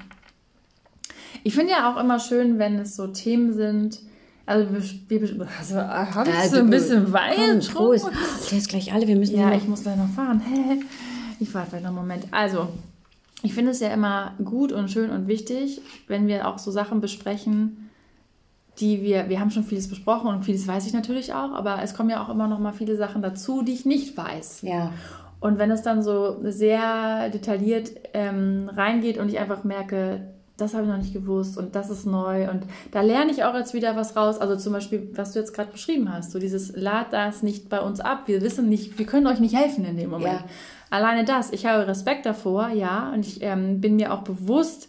Ich 1.42 1.54
finde 1.54 1.72
ja 1.72 1.92
auch 1.92 2.00
immer 2.00 2.20
schön, 2.20 2.58
wenn 2.58 2.78
es 2.78 2.94
so 2.96 3.08
Themen 3.08 3.52
sind. 3.52 4.00
Also, 4.46 4.72
wir, 4.72 5.20
wir 5.20 5.48
also, 5.58 5.76
habe 5.76 6.30
ich 6.30 6.50
so 6.50 6.58
ein 6.58 6.70
bisschen 6.70 7.12
Wein 7.12 7.60
Prost. 7.60 8.08
Jetzt 8.50 8.68
gleich 8.68 8.92
alle. 8.92 9.06
Wir 9.06 9.16
müssen 9.16 9.38
Ja, 9.38 9.52
ich 9.52 9.68
muss 9.68 9.82
gleich 9.82 9.96
noch 9.96 10.08
fahren. 10.08 10.40
Ich 11.40 11.54
warte 11.54 11.70
vielleicht 11.70 11.84
noch 11.84 11.90
einen 11.90 11.98
Moment. 12.00 12.24
Also, 12.32 12.66
ich 13.42 13.54
finde 13.54 13.70
es 13.70 13.80
ja 13.80 13.88
immer 13.88 14.34
gut 14.44 14.72
und 14.72 14.90
schön 14.90 15.10
und 15.10 15.28
wichtig, 15.28 15.80
wenn 16.08 16.26
wir 16.26 16.48
auch 16.48 16.58
so 16.58 16.70
Sachen 16.70 17.00
besprechen, 17.00 17.90
die 18.80 19.02
wir, 19.02 19.28
wir 19.28 19.40
haben 19.40 19.50
schon 19.50 19.64
vieles 19.64 19.88
besprochen 19.88 20.28
und 20.28 20.44
vieles 20.44 20.66
weiß 20.66 20.86
ich 20.86 20.92
natürlich 20.92 21.32
auch, 21.32 21.52
aber 21.52 21.82
es 21.82 21.94
kommen 21.94 22.10
ja 22.10 22.22
auch 22.22 22.28
immer 22.28 22.48
noch 22.48 22.58
mal 22.58 22.72
viele 22.72 22.96
Sachen 22.96 23.22
dazu, 23.22 23.62
die 23.62 23.72
ich 23.72 23.86
nicht 23.86 24.16
weiß. 24.16 24.62
Ja. 24.62 24.92
Und 25.40 25.58
wenn 25.58 25.70
es 25.70 25.82
dann 25.82 26.02
so 26.02 26.36
sehr 26.42 27.30
detailliert 27.30 27.92
ähm, 28.12 28.70
reingeht 28.74 29.18
und 29.18 29.28
ich 29.28 29.38
einfach 29.38 29.62
merke, 29.62 30.32
das 30.56 30.74
habe 30.74 30.84
ich 30.84 30.90
noch 30.90 30.98
nicht 30.98 31.12
gewusst 31.12 31.56
und 31.56 31.76
das 31.76 31.88
ist 31.88 32.04
neu 32.04 32.50
und 32.50 32.64
da 32.90 33.00
lerne 33.00 33.30
ich 33.30 33.44
auch 33.44 33.54
jetzt 33.54 33.74
wieder 33.74 33.94
was 33.94 34.16
raus. 34.16 34.38
Also 34.38 34.56
zum 34.56 34.72
Beispiel, 34.72 35.12
was 35.14 35.32
du 35.32 35.38
jetzt 35.38 35.54
gerade 35.54 35.70
beschrieben 35.70 36.12
hast, 36.12 36.32
so 36.32 36.40
dieses 36.40 36.76
lad 36.76 37.12
das 37.12 37.44
nicht 37.44 37.68
bei 37.68 37.80
uns 37.80 38.00
ab. 38.00 38.22
Wir 38.26 38.42
wissen 38.42 38.68
nicht, 38.68 38.98
wir 38.98 39.06
können 39.06 39.28
euch 39.28 39.38
nicht 39.38 39.54
helfen 39.56 39.84
in 39.84 39.96
dem 39.96 40.10
Moment. 40.10 40.40
Ja. 40.40 40.44
Alleine 40.90 41.24
das, 41.24 41.52
ich 41.52 41.66
habe 41.66 41.86
Respekt 41.86 42.26
davor, 42.26 42.68
ja, 42.68 43.10
und 43.12 43.26
ich 43.26 43.42
ähm, 43.42 43.80
bin 43.80 43.96
mir 43.96 44.12
auch 44.12 44.22
bewusst, 44.22 44.88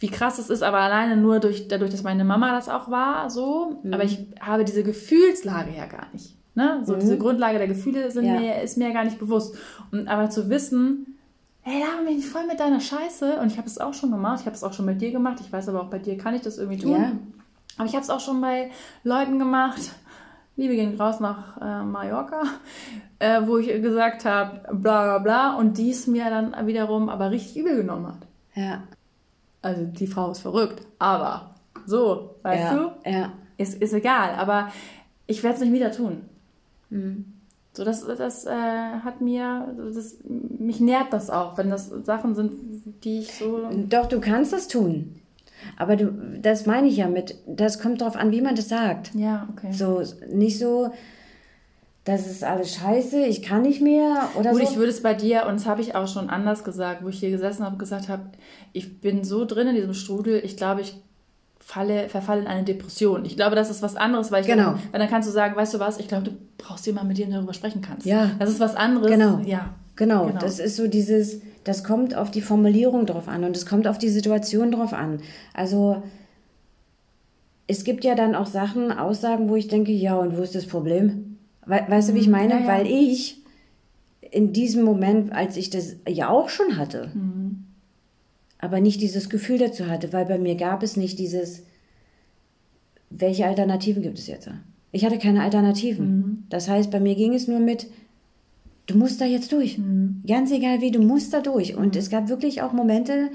wie 0.00 0.08
krass 0.08 0.38
es 0.38 0.50
ist, 0.50 0.62
aber 0.62 0.80
alleine 0.80 1.16
nur 1.16 1.40
durch, 1.40 1.68
dadurch, 1.68 1.90
dass 1.90 2.02
meine 2.02 2.24
Mama 2.24 2.52
das 2.52 2.68
auch 2.68 2.90
war, 2.90 3.30
so. 3.30 3.78
Mhm. 3.82 3.94
Aber 3.94 4.04
ich 4.04 4.18
habe 4.40 4.64
diese 4.64 4.82
Gefühlslage 4.82 5.74
ja 5.76 5.86
gar 5.86 6.08
nicht. 6.12 6.36
Ne? 6.54 6.82
So 6.84 6.94
diese 6.94 7.18
Grundlage 7.18 7.58
der 7.58 7.66
Gefühle 7.66 8.10
sind 8.10 8.26
Ja. 8.26 8.38
mir, 8.38 8.62
ist 8.62 8.76
mir 8.76 8.88
ja 8.88 8.94
gar 8.94 9.04
nicht 9.04 9.18
bewusst. 9.18 9.56
Und, 9.90 10.06
aber 10.06 10.30
zu 10.30 10.50
wissen, 10.50 11.18
hey, 11.62 11.82
laber 11.82 12.02
mich 12.02 12.16
nicht 12.16 12.28
voll 12.28 12.46
mit 12.46 12.60
deiner 12.60 12.80
Scheiße. 12.80 13.40
Und 13.40 13.50
ich 13.50 13.58
habe 13.58 13.66
es 13.66 13.78
auch 13.78 13.94
schon 13.94 14.10
gemacht. 14.10 14.40
Ich 14.40 14.46
habe 14.46 14.54
es 14.54 14.62
auch 14.62 14.72
schon 14.72 14.86
bei 14.86 14.94
dir 14.94 15.10
gemacht. 15.10 15.38
Ich 15.40 15.52
weiß 15.52 15.68
aber 15.68 15.80
auch 15.80 15.90
bei 15.90 15.98
dir 15.98 16.16
kann 16.16 16.34
ich 16.34 16.42
das 16.42 16.58
irgendwie 16.58 16.80
tun. 16.80 16.92
Ja. 17.00 17.12
Aber 17.76 17.86
ich 17.86 17.94
habe 17.94 18.04
es 18.04 18.10
auch 18.10 18.20
schon 18.20 18.40
bei 18.40 18.70
Leuten 19.02 19.38
gemacht. 19.38 19.80
Liebe 20.56 20.76
gehen 20.76 21.00
raus 21.00 21.20
nach 21.20 21.60
äh, 21.60 21.82
Mallorca, 21.82 22.42
äh, 23.18 23.40
wo 23.44 23.58
ich 23.58 23.66
gesagt 23.82 24.24
habe, 24.24 24.60
bla 24.72 25.04
bla 25.04 25.18
bla. 25.18 25.56
Und 25.56 25.78
die 25.78 25.90
es 25.90 26.06
mir 26.06 26.30
dann 26.30 26.66
wiederum 26.66 27.08
aber 27.08 27.30
richtig 27.30 27.56
übel 27.58 27.76
genommen 27.76 28.06
hat. 28.06 28.26
Ja. 28.54 28.84
Also 29.62 29.84
die 29.84 30.06
Frau 30.06 30.30
ist 30.30 30.40
verrückt, 30.40 30.86
aber 30.98 31.54
so, 31.86 32.36
weißt 32.42 32.72
ja. 32.72 32.74
du? 32.74 33.10
Ja. 33.10 33.32
Ist, 33.56 33.80
ist 33.80 33.92
egal, 33.92 34.34
aber 34.36 34.68
ich 35.26 35.42
werde 35.42 35.56
es 35.56 35.62
nicht 35.62 35.72
wieder 35.72 35.90
tun. 35.90 36.22
Mhm. 36.90 37.24
So, 37.72 37.84
das, 37.84 38.06
das 38.06 38.46
äh, 38.46 38.50
hat 38.50 39.20
mir, 39.20 39.74
das, 39.92 40.18
mich 40.22 40.80
nährt 40.80 41.12
das 41.12 41.28
auch, 41.30 41.58
wenn 41.58 41.70
das 41.70 41.88
Sachen 41.88 42.34
sind, 42.36 42.52
die 43.02 43.20
ich 43.20 43.34
so. 43.34 43.68
Doch, 43.88 44.06
du 44.06 44.20
kannst 44.20 44.52
das 44.52 44.68
tun. 44.68 45.20
Aber 45.76 45.96
du, 45.96 46.12
das 46.40 46.66
meine 46.66 46.86
ich 46.88 46.96
ja 46.98 47.08
mit, 47.08 47.36
das 47.46 47.80
kommt 47.80 48.00
darauf 48.00 48.16
an, 48.16 48.30
wie 48.32 48.40
man 48.40 48.54
das 48.54 48.68
sagt. 48.68 49.10
Ja, 49.14 49.48
okay. 49.56 49.72
So, 49.72 50.02
nicht 50.32 50.58
so, 50.58 50.90
das 52.04 52.26
ist 52.26 52.44
alles 52.44 52.74
scheiße, 52.74 53.24
ich 53.26 53.42
kann 53.42 53.62
nicht 53.62 53.80
mehr 53.80 54.28
oder 54.38 54.50
Gut, 54.50 54.60
so. 54.62 54.70
ich 54.70 54.76
würde 54.76 54.90
es 54.90 55.02
bei 55.02 55.14
dir, 55.14 55.46
und 55.46 55.54
das 55.58 55.66
habe 55.66 55.80
ich 55.80 55.94
auch 55.94 56.06
schon 56.06 56.28
anders 56.28 56.62
gesagt, 56.64 57.02
wo 57.02 57.08
ich 57.08 57.18
hier 57.18 57.30
gesessen 57.30 57.64
habe 57.64 57.74
und 57.74 57.78
gesagt 57.78 58.08
habe, 58.08 58.24
ich 58.72 59.00
bin 59.00 59.24
so 59.24 59.44
drin 59.46 59.68
in 59.68 59.74
diesem 59.74 59.94
Strudel, 59.94 60.40
ich 60.44 60.56
glaube, 60.56 60.82
ich 60.82 60.96
falle, 61.60 62.10
verfalle 62.10 62.42
in 62.42 62.46
eine 62.46 62.62
Depression. 62.64 63.24
Ich 63.24 63.36
glaube, 63.36 63.56
das 63.56 63.70
ist 63.70 63.80
was 63.80 63.96
anderes, 63.96 64.30
weil 64.30 64.42
ich 64.42 64.46
Genau. 64.46 64.74
weil 64.92 65.00
dann 65.00 65.08
kannst 65.08 65.26
du 65.28 65.32
sagen, 65.32 65.56
weißt 65.56 65.72
du 65.72 65.78
was, 65.78 65.98
ich 65.98 66.08
glaube, 66.08 66.24
du 66.24 66.32
brauchst 66.58 66.84
jemanden, 66.86 67.08
mit 67.08 67.16
dem 67.18 67.30
du 67.30 67.36
darüber 67.36 67.54
sprechen 67.54 67.80
kannst. 67.80 68.04
Ja. 68.06 68.32
Das 68.38 68.50
ist 68.50 68.60
was 68.60 68.76
anderes. 68.76 69.10
Genau. 69.10 69.40
Ja. 69.46 69.70
Genau, 69.96 70.26
Genau. 70.26 70.40
das 70.40 70.58
ist 70.58 70.76
so 70.76 70.88
dieses, 70.88 71.40
das 71.64 71.82
kommt 71.84 72.14
auf 72.14 72.30
die 72.30 72.40
Formulierung 72.42 73.06
drauf 73.06 73.26
an 73.28 73.44
und 73.44 73.56
es 73.56 73.66
kommt 73.66 73.86
auf 73.86 73.98
die 73.98 74.08
Situation 74.10 74.70
drauf 74.70 74.92
an. 74.92 75.20
Also 75.54 76.02
es 77.66 77.84
gibt 77.84 78.04
ja 78.04 78.14
dann 78.14 78.34
auch 78.34 78.46
Sachen, 78.46 78.92
Aussagen, 78.92 79.48
wo 79.48 79.56
ich 79.56 79.68
denke, 79.68 79.92
ja, 79.92 80.16
und 80.16 80.36
wo 80.36 80.42
ist 80.42 80.54
das 80.54 80.66
Problem? 80.66 81.38
We 81.66 81.80
weißt 81.88 82.10
du, 82.10 82.14
wie 82.14 82.18
ich 82.18 82.28
meine? 82.28 82.54
ja, 82.54 82.60
ja. 82.60 82.66
Weil 82.66 82.86
ich 82.86 83.38
in 84.30 84.52
diesem 84.52 84.84
Moment, 84.84 85.32
als 85.32 85.56
ich 85.56 85.70
das 85.70 85.96
ja 86.08 86.28
auch 86.28 86.48
schon 86.50 86.76
hatte, 86.76 87.10
Mhm. 87.14 87.64
aber 88.58 88.80
nicht 88.80 89.00
dieses 89.00 89.30
Gefühl 89.30 89.58
dazu 89.58 89.86
hatte, 89.88 90.12
weil 90.12 90.26
bei 90.26 90.38
mir 90.38 90.56
gab 90.56 90.82
es 90.82 90.96
nicht 90.96 91.18
dieses, 91.18 91.62
welche 93.10 93.46
Alternativen 93.46 94.02
gibt 94.02 94.18
es 94.18 94.26
jetzt? 94.26 94.50
Ich 94.92 95.04
hatte 95.04 95.18
keine 95.18 95.42
Alternativen. 95.42 96.16
Mhm. 96.16 96.42
Das 96.50 96.68
heißt, 96.68 96.90
bei 96.90 97.00
mir 97.00 97.14
ging 97.14 97.32
es 97.34 97.48
nur 97.48 97.60
mit, 97.60 97.86
du 98.86 98.96
musst 98.98 99.20
da 99.20 99.24
jetzt 99.24 99.50
durch. 99.52 99.78
Mhm. 99.78 100.22
Ganz 100.26 100.50
egal 100.50 100.80
wie, 100.80 100.90
du 100.90 101.00
musst 101.00 101.32
da 101.32 101.40
durch. 101.40 101.74
Und 101.76 101.96
es 101.96 102.10
gab 102.10 102.28
wirklich 102.28 102.62
auch 102.62 102.72
Momente, 102.72 103.30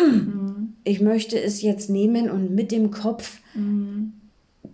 Mhm. 0.00 0.74
ich 0.84 1.00
möchte 1.00 1.40
es 1.40 1.62
jetzt 1.62 1.90
nehmen 1.90 2.30
und 2.30 2.54
mit 2.54 2.70
dem 2.70 2.90
Kopf 2.90 3.40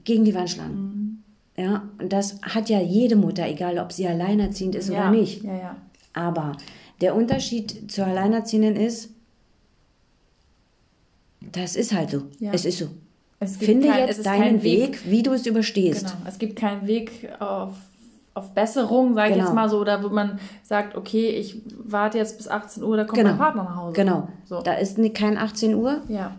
gegen 0.05 0.25
die 0.25 0.35
Wand 0.35 0.51
schlagen. 0.51 1.23
Mhm. 1.57 1.63
Ja, 1.63 1.89
und 2.01 2.13
das 2.13 2.41
hat 2.43 2.69
ja 2.69 2.81
jede 2.81 3.17
Mutter, 3.17 3.49
egal 3.49 3.79
ob 3.79 3.93
sie 3.93 4.07
alleinerziehend 4.07 4.75
ist 4.75 4.89
ja. 4.91 5.09
oder 5.09 5.11
nicht. 5.19 5.43
Ja, 5.43 5.57
ja. 5.57 5.77
Aber 6.13 6.57
der 7.01 7.17
Unterschied 7.17 7.91
zur 7.91 8.07
Alleinerziehenden 8.07 8.77
ist, 8.77 9.11
das 11.53 11.75
ist 11.77 11.93
halt 11.95 12.11
so. 12.11 12.23
Es 12.53 12.65
ist 12.65 12.79
so. 12.79 12.89
Finde 13.59 13.89
kein- 13.89 14.07
jetzt 14.09 14.27
deinen 14.27 14.43
kein 14.43 14.63
Weg, 14.63 15.01
wie 15.11 15.23
du 15.23 15.33
es 15.33 15.47
überstehst. 15.47 16.07
Genau. 16.07 16.17
Es 16.29 16.39
gibt 16.39 16.57
keinen 16.57 16.87
Weg 16.87 17.29
auf, 17.41 17.75
auf 18.39 18.53
Besserung, 18.55 19.15
sage 19.15 19.31
ich 19.31 19.35
Genau. 19.35 19.47
jetzt 19.47 19.55
mal 19.55 19.69
so, 19.69 19.79
oder 19.79 20.03
wo 20.03 20.09
man 20.09 20.39
sagt, 20.63 20.97
okay, 20.97 21.29
ich 21.31 21.61
warte 21.79 22.19
jetzt 22.19 22.37
bis 22.39 22.49
18 22.49 22.83
Uhr, 22.83 22.97
da 22.97 23.05
kommt 23.05 23.19
Genau. 23.19 23.31
mein 23.31 23.39
Partner 23.39 23.65
nach 23.65 23.77
Hause. 23.77 23.93
Genau. 23.95 24.29
So. 24.45 24.63
Da 24.63 24.75
ist 24.75 24.99
kein 25.15 25.37
18 25.37 25.75
Uhr, 25.75 26.03
Ja. 26.09 26.37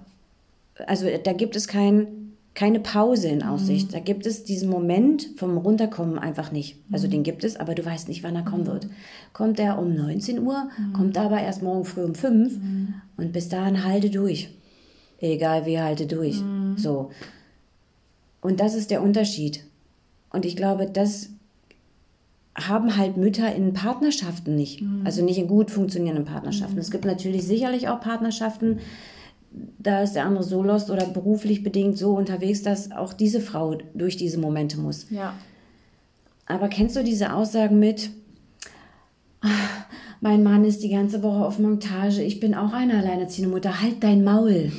also 0.88 1.06
da 1.24 1.34
gibt 1.34 1.56
es 1.56 1.68
kein, 1.68 2.08
keine 2.56 2.80
Pause 2.80 3.28
in 3.30 3.44
Aussicht. 3.44 3.94
Da 3.94 4.00
gibt 4.00 4.26
es 4.26 4.44
diesen 4.44 4.70
Moment 4.70 5.28
vom 5.38 5.58
Runterkommen 5.58 6.18
einfach 6.20 6.52
nicht. 6.52 6.78
Also 6.92 7.08
den 7.08 7.24
gibt 7.24 7.44
es, 7.44 7.58
aber 7.58 7.76
du 7.76 7.86
weißt 7.86 8.10
nicht, 8.10 8.24
wann 8.24 8.36
er 8.36 8.44
kommen 8.44 8.66
wird. 8.66 8.88
Kommt 9.34 9.60
er 9.60 9.78
um 9.80 9.94
19 9.96 10.40
Uhr, 10.40 10.70
kommt 10.94 11.16
er 11.16 11.24
aber 11.24 11.40
erst 11.42 11.62
morgen 11.62 11.86
früh 11.86 12.04
um 12.04 12.16
5 12.16 12.58
und 13.18 13.32
bis 13.32 13.48
dahin 13.50 13.84
halte 13.86 14.10
durch. 14.10 14.50
Egal 15.22 15.66
wie, 15.66 15.80
halte 15.80 16.06
durch. 16.08 16.42
So. 16.78 17.12
Und 18.42 18.60
das 18.60 18.74
ist 18.74 18.90
der 18.92 19.02
Unterschied. 19.04 19.64
Und 20.32 20.46
ich 20.46 20.56
glaube, 20.56 20.86
das 20.86 21.30
haben 22.68 22.98
halt 22.98 23.18
Mütter 23.18 23.54
in 23.56 23.74
Partnerschaften 23.74 24.56
nicht. 24.56 24.84
Also 25.06 25.24
nicht 25.24 25.38
in 25.38 25.48
gut 25.48 25.72
funktionierenden 25.72 26.26
Partnerschaften. 26.26 26.78
Es 26.80 26.92
gibt 26.92 27.06
natürlich 27.06 27.44
sicherlich 27.44 27.88
auch 27.90 28.00
Partnerschaften, 28.02 28.80
da 29.80 30.02
ist 30.04 30.14
der 30.14 30.26
andere 30.26 30.44
so 30.44 30.62
lost 30.62 30.92
oder 30.92 31.06
beruflich 31.06 31.64
bedingt 31.64 31.98
so 31.98 32.12
unterwegs, 32.16 32.62
dass 32.62 32.92
auch 32.92 33.14
diese 33.14 33.42
Frau 33.42 33.78
durch 33.96 34.16
diese 34.18 34.38
Momente 34.40 34.78
muss. 34.80 35.10
Ja. 35.10 35.34
Aber 36.46 36.68
kennst 36.68 36.96
du 36.96 37.04
diese 37.04 37.34
Aussagen 37.34 37.80
mit, 37.80 38.12
"Ah, 39.42 39.48
mein 40.22 40.44
Mann 40.44 40.66
ist 40.66 40.84
die 40.84 40.90
ganze 40.90 41.24
Woche 41.24 41.46
auf 41.46 41.60
Montage, 41.60 42.22
ich 42.22 42.40
bin 42.40 42.54
auch 42.54 42.74
eine 42.74 42.98
alleinerziehende 43.00 43.52
Mutter, 43.54 43.82
halt 43.82 44.04
dein 44.04 44.24
Maul. 44.24 44.72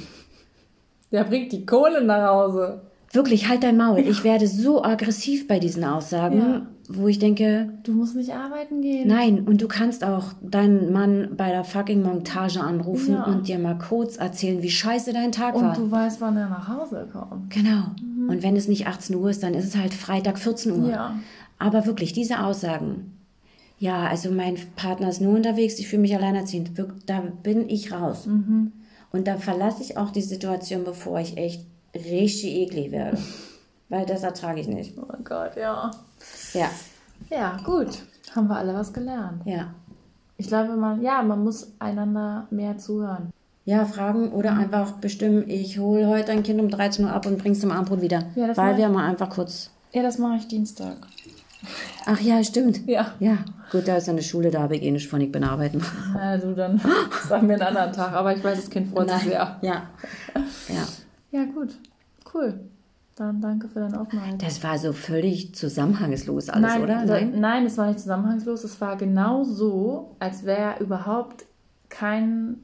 Der 1.10 1.24
bringt 1.24 1.50
die 1.52 1.66
Kohle 1.66 2.04
nach 2.04 2.28
Hause. 2.28 2.82
Wirklich, 3.12 3.48
halt 3.48 3.64
dein 3.64 3.76
Maul. 3.76 3.98
Ich 4.00 4.22
werde 4.22 4.46
so 4.46 4.84
aggressiv 4.84 5.48
bei 5.48 5.58
diesen 5.58 5.82
Aussagen, 5.82 6.38
Ja. 6.38 6.66
Wo 6.92 7.06
ich 7.08 7.18
denke, 7.18 7.72
Du 7.84 7.92
musst 7.92 8.16
nicht 8.16 8.32
arbeiten 8.34 8.80
gehen. 8.82 9.06
nein, 9.08 9.40
und 9.46 9.62
du 9.62 9.68
kannst 9.68 10.02
auch 10.04 10.32
deinen 10.42 10.92
Mann 10.92 11.30
bei 11.36 11.50
der 11.50 11.64
fucking 11.64 12.02
Montage 12.02 12.60
anrufen 12.60 13.14
Ja. 13.14 13.24
und 13.24 13.46
dir 13.48 13.58
mal 13.58 13.78
kurz 13.78 14.16
erzählen, 14.16 14.62
wie 14.62 14.70
scheiße 14.70 15.12
dein 15.12 15.30
Tag 15.32 15.54
Und 15.54 15.62
war. 15.64 15.74
du 15.74 15.90
weißt, 15.90 16.20
wann 16.20 16.36
er 16.36 16.48
nach 16.48 16.68
Hause 16.68 17.08
kommt. 17.12 17.50
Genau. 17.50 17.84
Und 18.28 18.42
wenn 18.42 18.56
es 18.56 18.66
nicht 18.68 18.86
18 18.86 19.14
Uhr 19.16 19.30
ist, 19.30 19.42
dann 19.42 19.54
ist 19.54 19.66
es 19.66 19.76
halt 19.76 19.94
Freitag 19.94 20.38
14 20.38 20.72
Uhr. 20.82 20.90
Ja. 20.90 21.14
Aber 21.58 21.86
wirklich, 21.86 22.12
diese 22.12 22.42
Aussagen, 22.42 23.16
ja, 23.78 24.06
also 24.08 24.30
mein 24.30 24.56
Partner 24.76 25.08
ist 25.08 25.20
nur 25.20 25.34
unterwegs, 25.34 25.78
ich 25.78 25.88
fühle 25.88 26.02
mich 26.02 26.14
alleinerziehend, 26.16 26.72
da 27.06 27.22
bin 27.42 27.68
ich 27.68 27.92
raus. 27.92 28.26
Und 29.12 29.26
da 29.26 29.36
verlasse 29.36 29.82
ich 29.82 29.96
auch 29.96 30.10
die 30.10 30.20
Situation, 30.22 30.84
bevor 30.84 31.18
ich 31.20 31.36
echt 31.36 31.64
richtig 31.94 32.52
eklig 32.56 32.90
werde. 32.92 33.16
Weil 33.88 34.06
das 34.06 34.22
ertrage 34.22 34.60
ich 34.60 34.68
nicht. 34.68 34.96
Oh 34.98 35.04
mein 35.10 35.24
Gott, 35.24 35.56
ja. 35.56 35.90
Ja, 36.54 36.70
Ja, 37.30 37.56
gut. 37.64 38.02
Haben 38.34 38.48
wir 38.48 38.56
alle 38.56 38.74
was 38.74 38.92
gelernt. 38.92 39.42
ja. 39.44 39.74
Ich 40.36 40.46
glaube, 40.48 40.74
man, 40.74 41.02
ja, 41.02 41.20
man 41.22 41.44
muss 41.44 41.70
einander 41.80 42.46
mehr 42.50 42.78
zuhören. 42.78 43.30
Ja, 43.66 43.84
fragen 43.84 44.32
oder 44.32 44.54
einfach 44.54 44.92
bestimmen, 44.92 45.44
ich 45.50 45.78
hole 45.78 46.06
heute 46.08 46.32
ein 46.32 46.42
Kind 46.42 46.58
um 46.60 46.70
13 46.70 47.04
Uhr 47.04 47.12
ab 47.12 47.26
und 47.26 47.36
bring's 47.36 47.60
zum 47.60 47.70
Abendbrot 47.70 48.00
wieder. 48.00 48.24
Ja, 48.36 48.46
das 48.46 48.56
weil 48.56 48.78
wir 48.78 48.88
mal 48.88 49.06
einfach 49.06 49.28
kurz. 49.28 49.70
Ja, 49.92 50.02
das 50.02 50.16
mache 50.16 50.36
ich 50.36 50.48
Dienstag. 50.48 50.96
Ach 52.06 52.18
ja, 52.20 52.42
stimmt. 52.42 52.88
Ja. 52.88 53.12
Ja, 53.20 53.36
gut, 53.70 53.86
da 53.86 53.96
ist 53.98 54.08
eine 54.08 54.22
Schule, 54.22 54.50
da 54.50 54.62
habe 54.62 54.76
ich 54.76 54.82
eh 54.82 54.90
nicht 54.90 55.08
von, 55.08 55.20
ich 55.20 55.30
bin 55.30 55.44
arbeiten. 55.44 55.82
Na, 56.14 56.38
du, 56.38 56.54
dann 56.54 56.80
sagen 57.28 57.46
wir 57.48 57.56
einen 57.56 57.62
anderen 57.76 57.92
Tag. 57.92 58.14
Aber 58.14 58.34
ich 58.34 58.42
weiß, 58.42 58.60
das 58.60 58.70
Kind 58.70 58.88
freut 58.88 59.10
sich 59.10 59.24
sehr. 59.24 59.58
Ja. 59.60 59.82
Ja. 60.68 60.88
Ja, 61.32 61.44
gut. 61.44 61.76
Cool. 62.32 62.60
Dann 63.20 63.38
danke 63.42 63.68
für 63.68 63.80
deine 63.80 64.00
Offenheit. 64.00 64.42
Das 64.42 64.64
war 64.64 64.78
so 64.78 64.94
völlig 64.94 65.54
zusammenhangslos 65.54 66.48
alles, 66.48 66.70
nein, 66.70 66.82
oder? 66.82 67.04
da, 67.04 67.20
nein, 67.20 67.66
es 67.66 67.76
war 67.76 67.88
nicht 67.88 68.00
zusammenhangslos. 68.00 68.64
Es 68.64 68.80
war 68.80 68.96
genau 68.96 69.44
so, 69.44 70.16
als 70.20 70.46
wäre 70.46 70.82
überhaupt 70.82 71.44
kein 71.90 72.56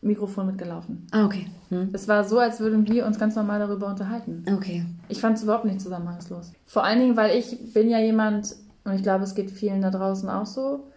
Mikrofon 0.00 0.46
mitgelaufen. 0.48 1.06
Ah, 1.12 1.24
okay. 1.24 1.46
Hm. 1.68 1.90
Es 1.92 2.08
war 2.08 2.24
so, 2.24 2.40
als 2.40 2.58
würden 2.58 2.88
wir 2.88 3.06
uns 3.06 3.16
ganz 3.16 3.36
normal 3.36 3.60
darüber 3.60 3.86
unterhalten. 3.86 4.44
Okay. 4.52 4.84
Ich 5.08 5.20
fand 5.20 5.36
es 5.36 5.44
überhaupt 5.44 5.66
nicht 5.66 5.80
zusammenhangslos. 5.80 6.52
Vor 6.64 6.82
allen 6.82 6.98
Dingen, 6.98 7.16
weil 7.16 7.38
ich 7.38 7.72
bin 7.72 7.88
ja 7.88 8.00
jemand, 8.00 8.56
und 8.82 8.94
ich 8.94 9.04
glaube, 9.04 9.22
es 9.22 9.36
geht 9.36 9.52
vielen 9.52 9.82
da 9.82 9.90
draußen 9.90 10.28
auch 10.28 10.46
so, 10.46 10.88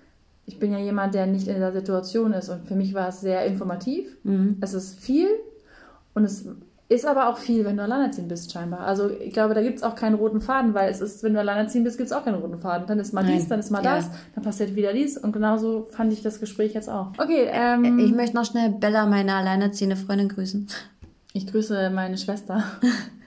ich 0.47 0.57
bin 0.57 0.71
ja 0.71 0.79
jemand, 0.79 1.13
der 1.13 1.27
nicht 1.27 1.47
in 1.47 1.53
dieser 1.53 1.73
Situation 1.73 2.33
ist. 2.33 2.49
Und 2.49 2.67
für 2.67 2.75
mich 2.75 2.95
war 2.95 3.09
es 3.09 3.21
sehr 3.21 3.45
informativ. 3.45 4.17
Es 4.61 4.73
ist 4.73 4.99
viel 4.99 5.27
und 6.15 6.23
es 6.23 6.47
ist 6.89 7.05
aber 7.05 7.29
auch 7.29 7.37
viel, 7.37 7.65
wenn 7.65 7.77
du 7.77 7.83
alleinerziehend 7.83 8.29
bist, 8.29 8.51
scheinbar. 8.51 8.79
Also 8.81 9.09
ich 9.11 9.31
glaube, 9.31 9.53
da 9.53 9.61
gibt 9.61 9.77
es 9.77 9.83
auch 9.83 9.93
keinen 9.95 10.15
roten 10.15 10.41
Faden, 10.41 10.73
weil 10.73 10.89
es 10.91 11.01
ist, 11.01 11.21
wenn 11.23 11.33
du 11.35 11.39
alleinerziehend 11.39 11.85
bist, 11.85 11.97
gibt 11.99 12.07
es 12.09 12.13
auch 12.15 12.25
keinen 12.25 12.41
roten 12.41 12.57
Faden. 12.57 12.87
Dann 12.87 12.99
ist 12.99 13.13
mal 13.13 13.23
Nein. 13.23 13.37
dies, 13.37 13.47
dann 13.47 13.59
ist 13.59 13.69
mal 13.69 13.83
Ja. 13.83 13.95
das, 13.97 14.09
dann 14.33 14.43
passiert 14.43 14.75
wieder 14.75 14.91
dies. 14.91 15.15
Und 15.15 15.31
genauso 15.31 15.87
fand 15.91 16.11
ich 16.11 16.23
das 16.23 16.39
Gespräch 16.39 16.73
jetzt 16.73 16.89
auch. 16.89 17.11
Okay, 17.19 17.47
ähm, 17.51 17.99
Ich 17.99 18.11
möchte 18.11 18.35
noch 18.35 18.45
schnell 18.45 18.69
Bella, 18.71 19.05
meine 19.05 19.35
alleinerziehende 19.35 19.95
Freundin, 19.95 20.29
grüßen. 20.29 20.67
Ich 21.33 21.45
grüße 21.45 21.91
meine 21.91 22.17
Schwester. 22.17 22.63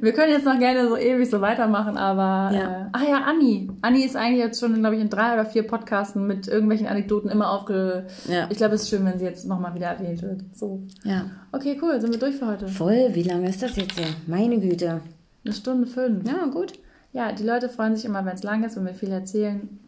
Wir 0.00 0.12
können 0.12 0.32
jetzt 0.32 0.44
noch 0.44 0.58
gerne 0.58 0.88
so 0.88 0.96
ewig 0.96 1.30
so 1.30 1.40
weitermachen, 1.40 1.96
aber. 1.96 2.54
Ja. 2.54 2.82
Äh, 2.82 2.86
ah 2.92 3.02
ja, 3.08 3.22
Anni. 3.24 3.70
Anni 3.80 4.02
ist 4.02 4.16
eigentlich 4.16 4.40
jetzt 4.40 4.60
schon, 4.60 4.74
glaube 4.74 4.96
ich, 4.96 5.02
in 5.02 5.10
drei 5.10 5.34
oder 5.34 5.44
vier 5.44 5.66
Podcasten 5.66 6.26
mit 6.26 6.48
irgendwelchen 6.48 6.86
Anekdoten 6.86 7.30
immer 7.30 7.50
aufge. 7.50 8.06
Ja. 8.28 8.48
Ich 8.50 8.56
glaube, 8.56 8.74
es 8.74 8.82
ist 8.82 8.90
schön, 8.90 9.04
wenn 9.04 9.18
sie 9.18 9.24
jetzt 9.24 9.46
nochmal 9.46 9.74
wieder 9.74 9.86
erwähnt 9.86 10.22
wird. 10.22 10.42
So. 10.54 10.82
Ja. 11.04 11.26
Okay, 11.52 11.78
cool. 11.82 12.00
Sind 12.00 12.12
wir 12.12 12.18
durch 12.18 12.36
für 12.36 12.46
heute? 12.46 12.68
Voll, 12.68 13.10
wie 13.12 13.22
lange 13.22 13.48
ist 13.48 13.62
das 13.62 13.76
jetzt 13.76 13.98
hier? 13.98 14.08
Meine 14.26 14.58
Güte. 14.58 15.00
Eine 15.44 15.54
Stunde 15.54 15.86
fünf. 15.86 16.26
Ja, 16.26 16.46
gut. 16.46 16.72
Ja, 17.12 17.32
die 17.32 17.44
Leute 17.44 17.68
freuen 17.68 17.94
sich 17.94 18.04
immer, 18.04 18.24
wenn 18.24 18.34
es 18.34 18.42
lang 18.42 18.64
ist, 18.64 18.76
wenn 18.76 18.86
wir 18.86 18.94
viel 18.94 19.12
erzählen. 19.12 19.78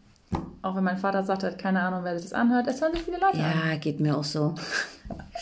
Auch 0.62 0.76
wenn 0.76 0.84
mein 0.84 0.98
Vater 0.98 1.22
sagt, 1.22 1.42
er 1.42 1.50
hat 1.50 1.58
keine 1.58 1.80
Ahnung, 1.80 2.00
wer 2.02 2.14
sich 2.14 2.28
das 2.28 2.32
anhört. 2.32 2.66
Es 2.66 2.80
hören 2.80 2.92
sich 2.92 3.02
viele 3.02 3.18
Leute 3.18 3.38
an. 3.38 3.70
Ja, 3.70 3.76
geht 3.76 4.00
mir 4.00 4.16
auch 4.16 4.24
so. 4.24 4.54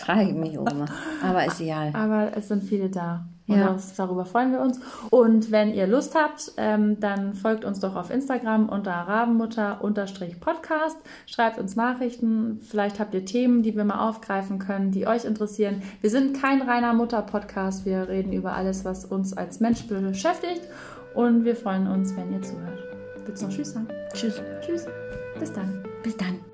Frage 0.01 0.31
ich 0.31 0.35
mich 0.35 0.59
auch 0.59 0.71
immer. 0.71 0.87
Aber 1.23 1.47
ist 1.47 1.61
egal. 1.61 1.91
Aber 1.95 2.33
es 2.37 2.49
sind 2.49 2.65
viele 2.65 2.89
da. 2.89 3.25
Und 3.49 3.59
Ja. 3.59 3.73
das, 3.73 3.95
darüber 3.97 4.25
freuen 4.25 4.53
wir 4.53 4.61
uns. 4.61 4.81
Und 5.11 5.51
wenn 5.51 5.75
ihr 5.75 5.87
Lust 5.87 6.15
habt, 6.15 6.53
ähm, 6.57 7.01
dann 7.01 7.35
folgt 7.35 7.65
uns 7.65 7.81
doch 7.81 7.97
auf 7.97 8.11
Instagram 8.11 8.69
unter 8.69 8.93
Rabenmutter-Podcast. 8.93 10.97
Schreibt 11.27 11.59
uns 11.59 11.77
Nachrichten. 11.77 12.61
Vielleicht 12.63 13.01
habt 13.01 13.15
ihr 13.15 13.25
Themen, 13.25 13.63
die 13.63 13.77
wir 13.77 13.85
mal 13.85 14.09
aufgreifen 14.09 14.59
können, 14.59 14.91
die 14.93 15.07
euch 15.07 15.25
interessieren. 15.25 15.83
Wir 16.01 16.11
sind 16.11 16.41
kein 16.41 16.63
reiner 16.63 16.93
Mutter-Podcast. 16.93 17.85
Wir 17.85 18.09
reden 18.09 18.33
über 18.33 18.53
alles, 18.55 18.85
was 18.85 19.05
uns 19.05 19.37
als 19.37 19.61
Mensch 19.61 19.87
beschäftigt. 19.87 20.63
Und 21.15 21.45
wir 21.45 21.57
freuen 21.57 21.87
uns, 21.89 22.17
wenn 22.17 22.33
ihr 22.33 22.43
zuhört. 22.43 22.79
Willst 23.27 23.43
du 23.43 23.47
noch 23.47 23.55
Tschüss 23.55 23.73
sagen? 23.73 23.89
Tschüss. 24.15 24.41
Tschüss. 24.65 24.87
Bis 25.39 25.53
dann. 25.53 25.83
Bis 26.03 26.17
dann. 26.17 26.52